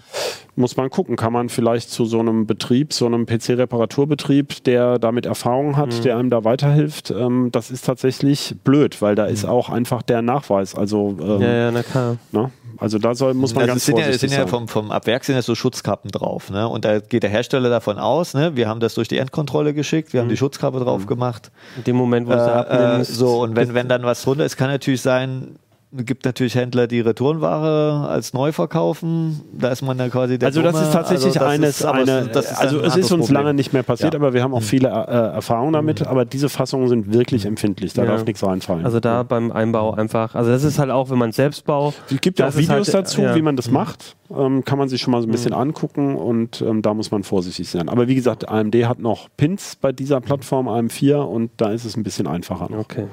[0.56, 1.16] muss man gucken.
[1.16, 6.02] Kann man vielleicht zu so einem Betrieb, so einem PC-Reparaturbetrieb, der damit Erfahrung hat, Mhm.
[6.02, 10.22] der einem da weiterhilft, ähm, das ist tatsächlich blöd, weil da ist auch einfach der
[10.22, 10.74] Nachweis.
[10.74, 11.42] Also, ähm, Mhm.
[11.42, 12.16] Ja, ja, na klar.
[12.32, 12.50] Ne?
[12.80, 14.48] Also da soll, muss man Also ganz sind ja, es vorsichtig sind ja sein.
[14.48, 16.66] vom, vom Abwerk sind ja so Schutzkappen drauf, ne?
[16.66, 18.56] Und da geht der Hersteller davon aus, ne?
[18.56, 21.50] Wir haben das durch die Endkontrolle geschickt, wir haben die Schutzkappe drauf gemacht.
[21.76, 24.44] In dem Moment, wo du es Äh, äh, so, und wenn, wenn dann was drunter
[24.44, 25.56] ist, kann natürlich sein,
[25.92, 29.40] gibt natürlich Händler, die Retourenware als neu verkaufen.
[29.52, 30.84] Da ist man dann quasi der Also das Dumme.
[30.84, 33.26] ist tatsächlich Also das eines, ist- eine, es- das ist also ein es ist uns
[33.26, 33.34] Problem.
[33.44, 34.18] lange nicht mehr passiert, Ja.
[34.20, 34.24] Mhm.
[34.24, 34.92] aber wir haben auch viele äh,
[35.34, 38.12] Erfahrungen damit, aber diese Fassungen sind wirklich empfindlich, da Ja.
[38.12, 38.84] darf nichts reinfallen.
[38.84, 41.94] Also da beim Einbau einfach, also das ist halt auch, wenn man selbst baut.
[42.08, 43.34] es gibt ja auch ist Videos halt, dazu, ja.
[43.34, 44.14] wie man das macht.
[44.32, 47.24] Ähm, kann man sich schon mal so ein bisschen angucken und ähm, da muss man
[47.24, 47.88] vorsichtig sein.
[47.88, 51.96] Aber wie gesagt, AMD hat noch Pins bei dieser Plattform AM4 und da ist es
[51.96, 52.78] ein bisschen einfacher noch.
[52.78, 53.06] Okay.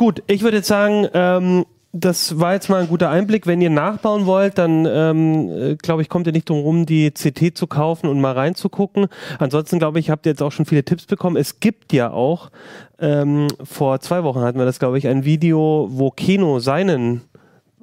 [0.00, 3.46] Gut, ich würde jetzt sagen, ähm, das war jetzt mal ein guter Einblick.
[3.46, 7.10] Wenn ihr nachbauen wollt, dann ähm, äh, glaube ich, kommt ihr nicht drum rum, die
[7.10, 9.08] CT zu kaufen und mal reinzugucken.
[9.38, 11.36] Ansonsten glaube ich, habt ihr jetzt auch schon viele Tipps bekommen.
[11.36, 12.50] Es gibt ja auch,
[12.98, 17.20] ähm, vor zwei Wochen hatten wir das, glaube ich, ein Video, wo Keno seinen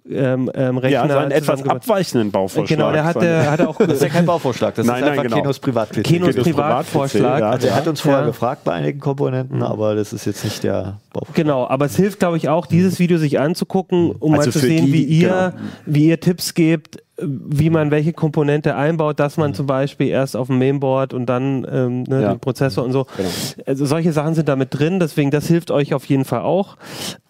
[0.09, 2.77] ähm, ähm, Rechner Ja, seinen etwas zusammengebracht- abweichenden Bauvorschlag.
[2.77, 5.09] Genau, der hat, der hat auch Das ist ja kein Bauvorschlag, das Nein, ist nein,
[5.11, 5.35] einfach genau.
[5.37, 6.03] Kenos Privat-PC.
[6.03, 7.39] Kenos Kenos Privatvorschlag.
[7.39, 7.49] Ja.
[7.49, 8.27] Also er hat uns vorher Ja.
[8.27, 11.35] gefragt bei einigen Komponenten, aber das ist jetzt nicht der Bauvorschlag.
[11.35, 14.59] Genau, aber es hilft, glaube ich, auch, dieses Video sich anzugucken, um Also mal zu
[14.59, 15.65] sehen, die, wie ihr, genau.
[15.85, 20.47] wie ihr Tipps gebt, wie man welche Komponente einbaut, dass man zum Beispiel erst auf
[20.47, 22.33] dem Mainboard und dann ähm, ne, Ja.
[22.35, 23.07] den Prozessor und so.
[23.17, 23.29] Genau.
[23.65, 26.77] Also solche Sachen sind damit drin, deswegen das hilft euch auf jeden Fall auch.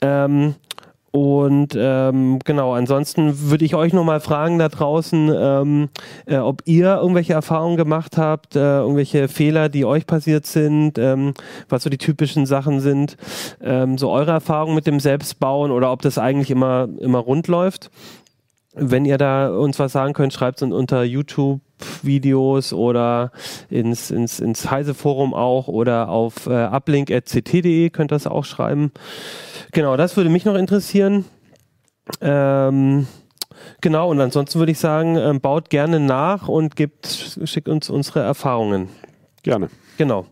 [0.01, 0.55] Ähm,
[1.11, 5.89] und ähm, genau, ansonsten würde ich euch noch mal fragen da draußen, ähm,
[6.25, 11.33] äh, ob ihr irgendwelche Erfahrungen gemacht habt, äh, irgendwelche Fehler, die euch passiert sind, ähm,
[11.69, 13.17] was so die typischen Sachen sind,
[13.61, 17.89] ähm, so eure Erfahrungen mit dem Selbstbauen oder ob das eigentlich immer, immer rund läuft.
[18.73, 21.61] Wenn ihr da uns was sagen könnt, schreibt es unter YouTube.
[22.01, 23.31] Videos oder
[23.69, 28.91] ins, ins, ins Heise-Forum auch oder auf äh, uplink.ct.de könnt ihr das auch schreiben.
[29.71, 31.25] Genau, das würde mich noch interessieren.
[32.21, 33.07] Ähm,
[33.81, 37.07] genau, und ansonsten würde ich sagen, ähm, baut gerne nach und gibt,
[37.43, 38.89] schickt uns unsere Erfahrungen.
[39.43, 39.69] Gerne.
[39.97, 40.25] Genau.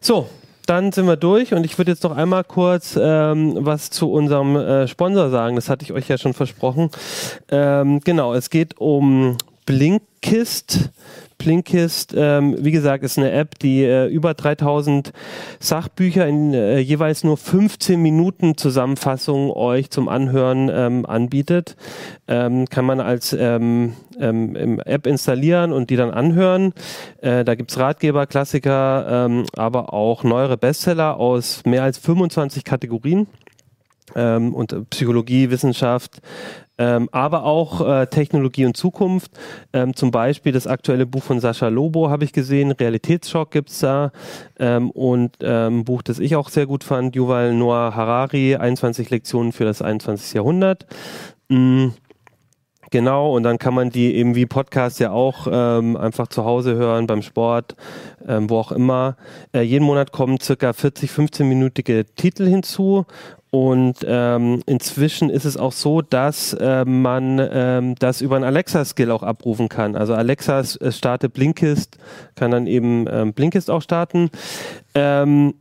[0.00, 0.28] So,
[0.66, 4.56] dann sind wir durch und ich würde jetzt noch einmal kurz ähm, was zu unserem
[4.56, 5.56] äh, Sponsor sagen.
[5.56, 6.90] Das hatte ich euch ja schon versprochen.
[7.50, 9.36] Ähm, genau, es geht um
[9.66, 10.90] Blinkist.
[11.44, 15.12] Blinkist, ähm, wie gesagt, ist eine App, die äh, über 3000
[15.60, 21.76] Sachbücher in äh, jeweils nur 15 Minuten Zusammenfassung euch zum Anhören ähm, anbietet.
[22.26, 26.72] Ähm, kann man als ähm, ähm, App installieren und die dann anhören.
[27.20, 33.26] Äh, da gibt's Ratgeber, Klassiker, ähm, aber auch neuere Bestseller aus mehr als 25 Kategorien.
[34.14, 36.20] Ähm, und Psychologie, Wissenschaft,
[36.78, 39.32] ähm, aber auch äh, Technologie und Zukunft.
[39.72, 44.10] Ähm, zum Beispiel das aktuelle Buch von Sascha Lobo habe ich gesehen, Realitätsschock gibt's da.
[44.58, 49.10] Ähm, und ähm, ein Buch, das ich auch sehr gut fand, Yuval Noah Harari, 21
[49.10, 50.34] Lektionen für das 21.
[50.34, 50.86] Jahrhundert.
[51.48, 51.88] Mm.
[52.90, 56.76] Genau, und dann kann man die eben wie Podcast ja auch ähm, einfach zu Hause
[56.76, 57.74] hören, beim Sport,
[58.24, 59.16] ähm, wo auch immer.
[59.52, 63.04] Äh, jeden Monat kommen circa 40, 15-minütige Titel hinzu.
[63.54, 69.12] Und ähm, inzwischen ist es auch so, dass äh, man ähm, das über einen Alexa-Skill
[69.12, 69.94] auch abrufen kann.
[69.94, 71.98] Also Alexa startet Blinkist,
[72.34, 74.30] kann dann eben ähm, Blinkist auch starten.
[74.96, 75.54] Ähm,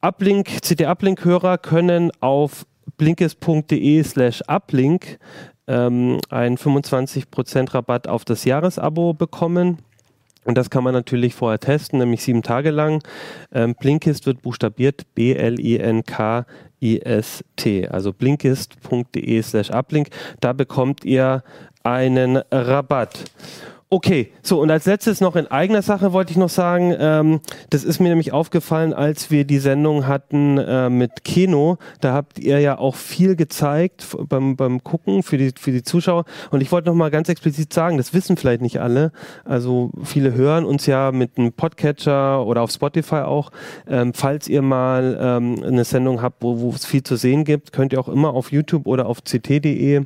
[0.00, 2.64] Uplink, CD-Uplink-Hörer können auf
[2.98, 5.18] blinkist.de slash uplink
[5.66, 9.78] ähm, einen 25% Rabatt auf das Jahresabo bekommen.
[10.44, 13.02] Und das kann man natürlich vorher testen, nämlich sieben Tage lang.
[13.52, 15.68] Ähm, Blinkist wird buchstabiert B-L-I-N-K-I-S-T,
[17.88, 20.08] also blinkist.de slash uplink.
[20.40, 21.42] Da bekommt ihr
[21.82, 23.24] einen Rabatt.
[23.90, 27.40] Okay, so und als letztes noch in eigener Sache wollte ich noch sagen, ähm,
[27.70, 32.38] das ist mir nämlich aufgefallen, als wir die Sendung hatten äh, mit Keno, da habt
[32.38, 36.26] ihr ja auch viel gezeigt beim, beim Gucken für die, für die Zuschauer.
[36.50, 39.10] Und ich wollte noch mal ganz explizit sagen, das wissen vielleicht nicht alle,
[39.46, 43.50] also viele hören uns ja mit einem Podcatcher oder auf Spotify auch,
[43.88, 47.72] ähm, falls ihr mal ähm, eine Sendung habt, wo, wo es viel zu sehen gibt,
[47.72, 50.04] könnt ihr auch immer auf YouTube oder auf ct.de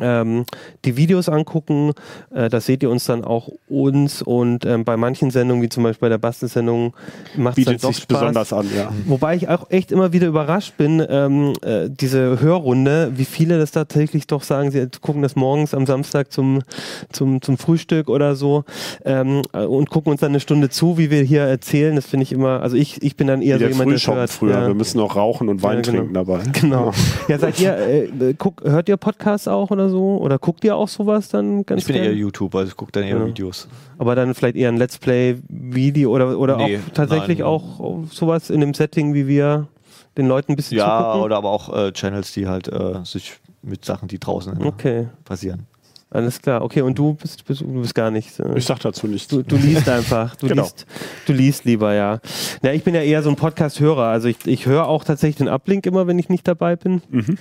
[0.00, 0.44] ähm,
[0.84, 1.92] die Videos angucken.
[2.34, 5.82] Äh, da seht ihr uns dann auch uns und ähm, bei manchen Sendungen, wie zum
[5.82, 6.94] Beispiel bei der Bastelsendung,
[7.36, 8.20] macht es dann doch sich Spaß.
[8.20, 8.66] besonders an.
[8.76, 8.92] Ja.
[9.06, 13.72] Wobei ich auch echt immer wieder überrascht bin, ähm, äh, diese Hörrunde, wie viele das
[13.72, 16.62] tatsächlich doch sagen, sie gucken das morgens am Samstag zum,
[17.10, 18.64] zum, zum Frühstück oder so
[19.04, 21.96] ähm, äh, und gucken uns dann eine Stunde zu, wie wir hier erzählen.
[21.96, 24.30] Das finde ich immer, also ich, ich bin dann eher wie so jemand, der hört.
[24.30, 24.52] Früher.
[24.52, 24.66] Ja.
[24.66, 25.98] Wir müssen auch rauchen und Wein ja, genau.
[25.98, 26.40] trinken dabei.
[26.60, 26.92] Genau.
[27.28, 29.89] Ja, seid ihr, äh, guck, hört ihr Podcasts auch oder so?
[29.98, 32.06] Oder guckt ihr auch sowas dann ganz Ich bin gern?
[32.06, 33.26] eher YouTube, also ich gucke dann eher ja.
[33.26, 33.68] Videos.
[33.98, 37.48] Aber dann vielleicht eher ein Let's Play-Video oder, oder nee, auch tatsächlich nein.
[37.48, 39.68] auch sowas in dem Setting, wie wir
[40.16, 41.22] den Leuten ein bisschen Ja, zugucken?
[41.22, 45.08] oder aber auch äh, Channels, die halt äh, sich mit Sachen, die draußen okay.
[45.24, 45.66] passieren.
[46.12, 48.40] Alles klar, okay, und du bist, bist, du bist gar nicht.
[48.40, 49.28] Äh, ich sag dazu nichts.
[49.28, 50.34] Du, du liest einfach.
[50.34, 50.62] Du, genau.
[50.62, 50.86] liest,
[51.26, 52.18] du liest lieber, ja.
[52.62, 54.08] Ja, ich bin ja eher so ein Podcast-Hörer.
[54.08, 57.02] Also ich, ich höre auch tatsächlich den Uplink immer, wenn ich nicht dabei bin.
[57.10, 57.38] Mhm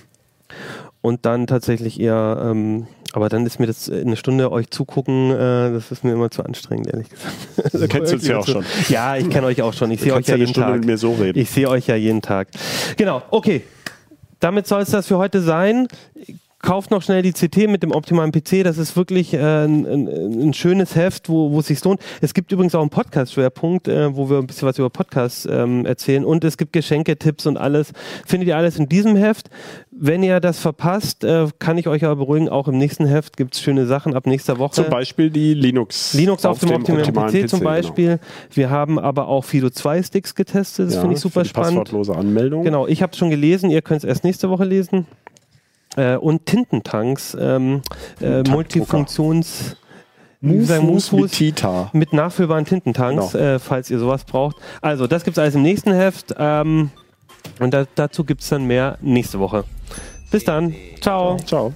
[1.02, 5.72] und dann tatsächlich eher, ähm, aber dann ist mir das eine Stunde euch zugucken, äh,
[5.72, 7.36] das ist mir immer zu anstrengend, ehrlich gesagt.
[7.74, 8.66] Du kennst uns ja auch schon.
[8.90, 9.92] Ja, ich kenne euch auch schon.
[9.92, 10.80] Ich sehe euch ja jeden Stunde Tag.
[10.80, 11.40] Mit mir so reden.
[11.40, 12.50] Ich sehe euch ja jeden Tag.
[12.98, 13.64] Genau, okay.
[14.40, 15.88] Damit soll es das für heute sein
[16.62, 18.64] kauft noch schnell die CT mit dem optimalen PC.
[18.64, 20.08] Das ist wirklich äh, ein, ein,
[20.42, 22.02] ein, schönes Heft, wo, wo es sich lohnt.
[22.22, 25.86] Es gibt übrigens auch einen Podcast-Schwerpunkt, äh, wo wir ein bisschen was über Podcasts ähm,
[25.86, 26.26] erzählen.
[26.26, 27.94] Und es gibt Geschenketipps und alles.
[28.26, 29.50] Findet ihr alles in diesem Heft.
[30.02, 33.56] Wenn ihr das verpasst, äh, kann ich euch aber beruhigen, auch im nächsten Heft gibt
[33.56, 34.72] es schöne Sachen ab nächster Woche.
[34.72, 36.14] Zum Beispiel die Linux.
[36.14, 38.08] Linux auf, auf dem, dem optimalen, PC, PC, zum Beispiel.
[38.08, 38.22] Genau.
[38.54, 40.88] Wir haben aber auch Fido 2 Sticks getestet.
[40.88, 41.80] Das ja, finde ich super spannend.
[41.80, 42.64] Passwortlose Anmeldung.
[42.64, 43.70] Genau, ich habe es schon gelesen.
[43.72, 45.06] Ihr könnt es erst nächste Woche lesen
[45.98, 47.82] äh, und Tintentanks, ähm,
[48.22, 49.76] äh, Multifunktions...
[50.42, 51.90] Mufus mit Tita.
[51.92, 53.44] Mit nachfüllbaren Tintentanks, genau.
[53.44, 54.56] äh, falls ihr sowas braucht.
[54.82, 56.34] Also, das gibt es alles im nächsten Heft.
[56.38, 56.92] Ähm,
[57.60, 59.64] und da, dazu gibt es dann mehr nächste Woche.
[60.32, 60.74] Bis dann.
[61.02, 61.38] Ciao.
[61.46, 61.74] Ciao.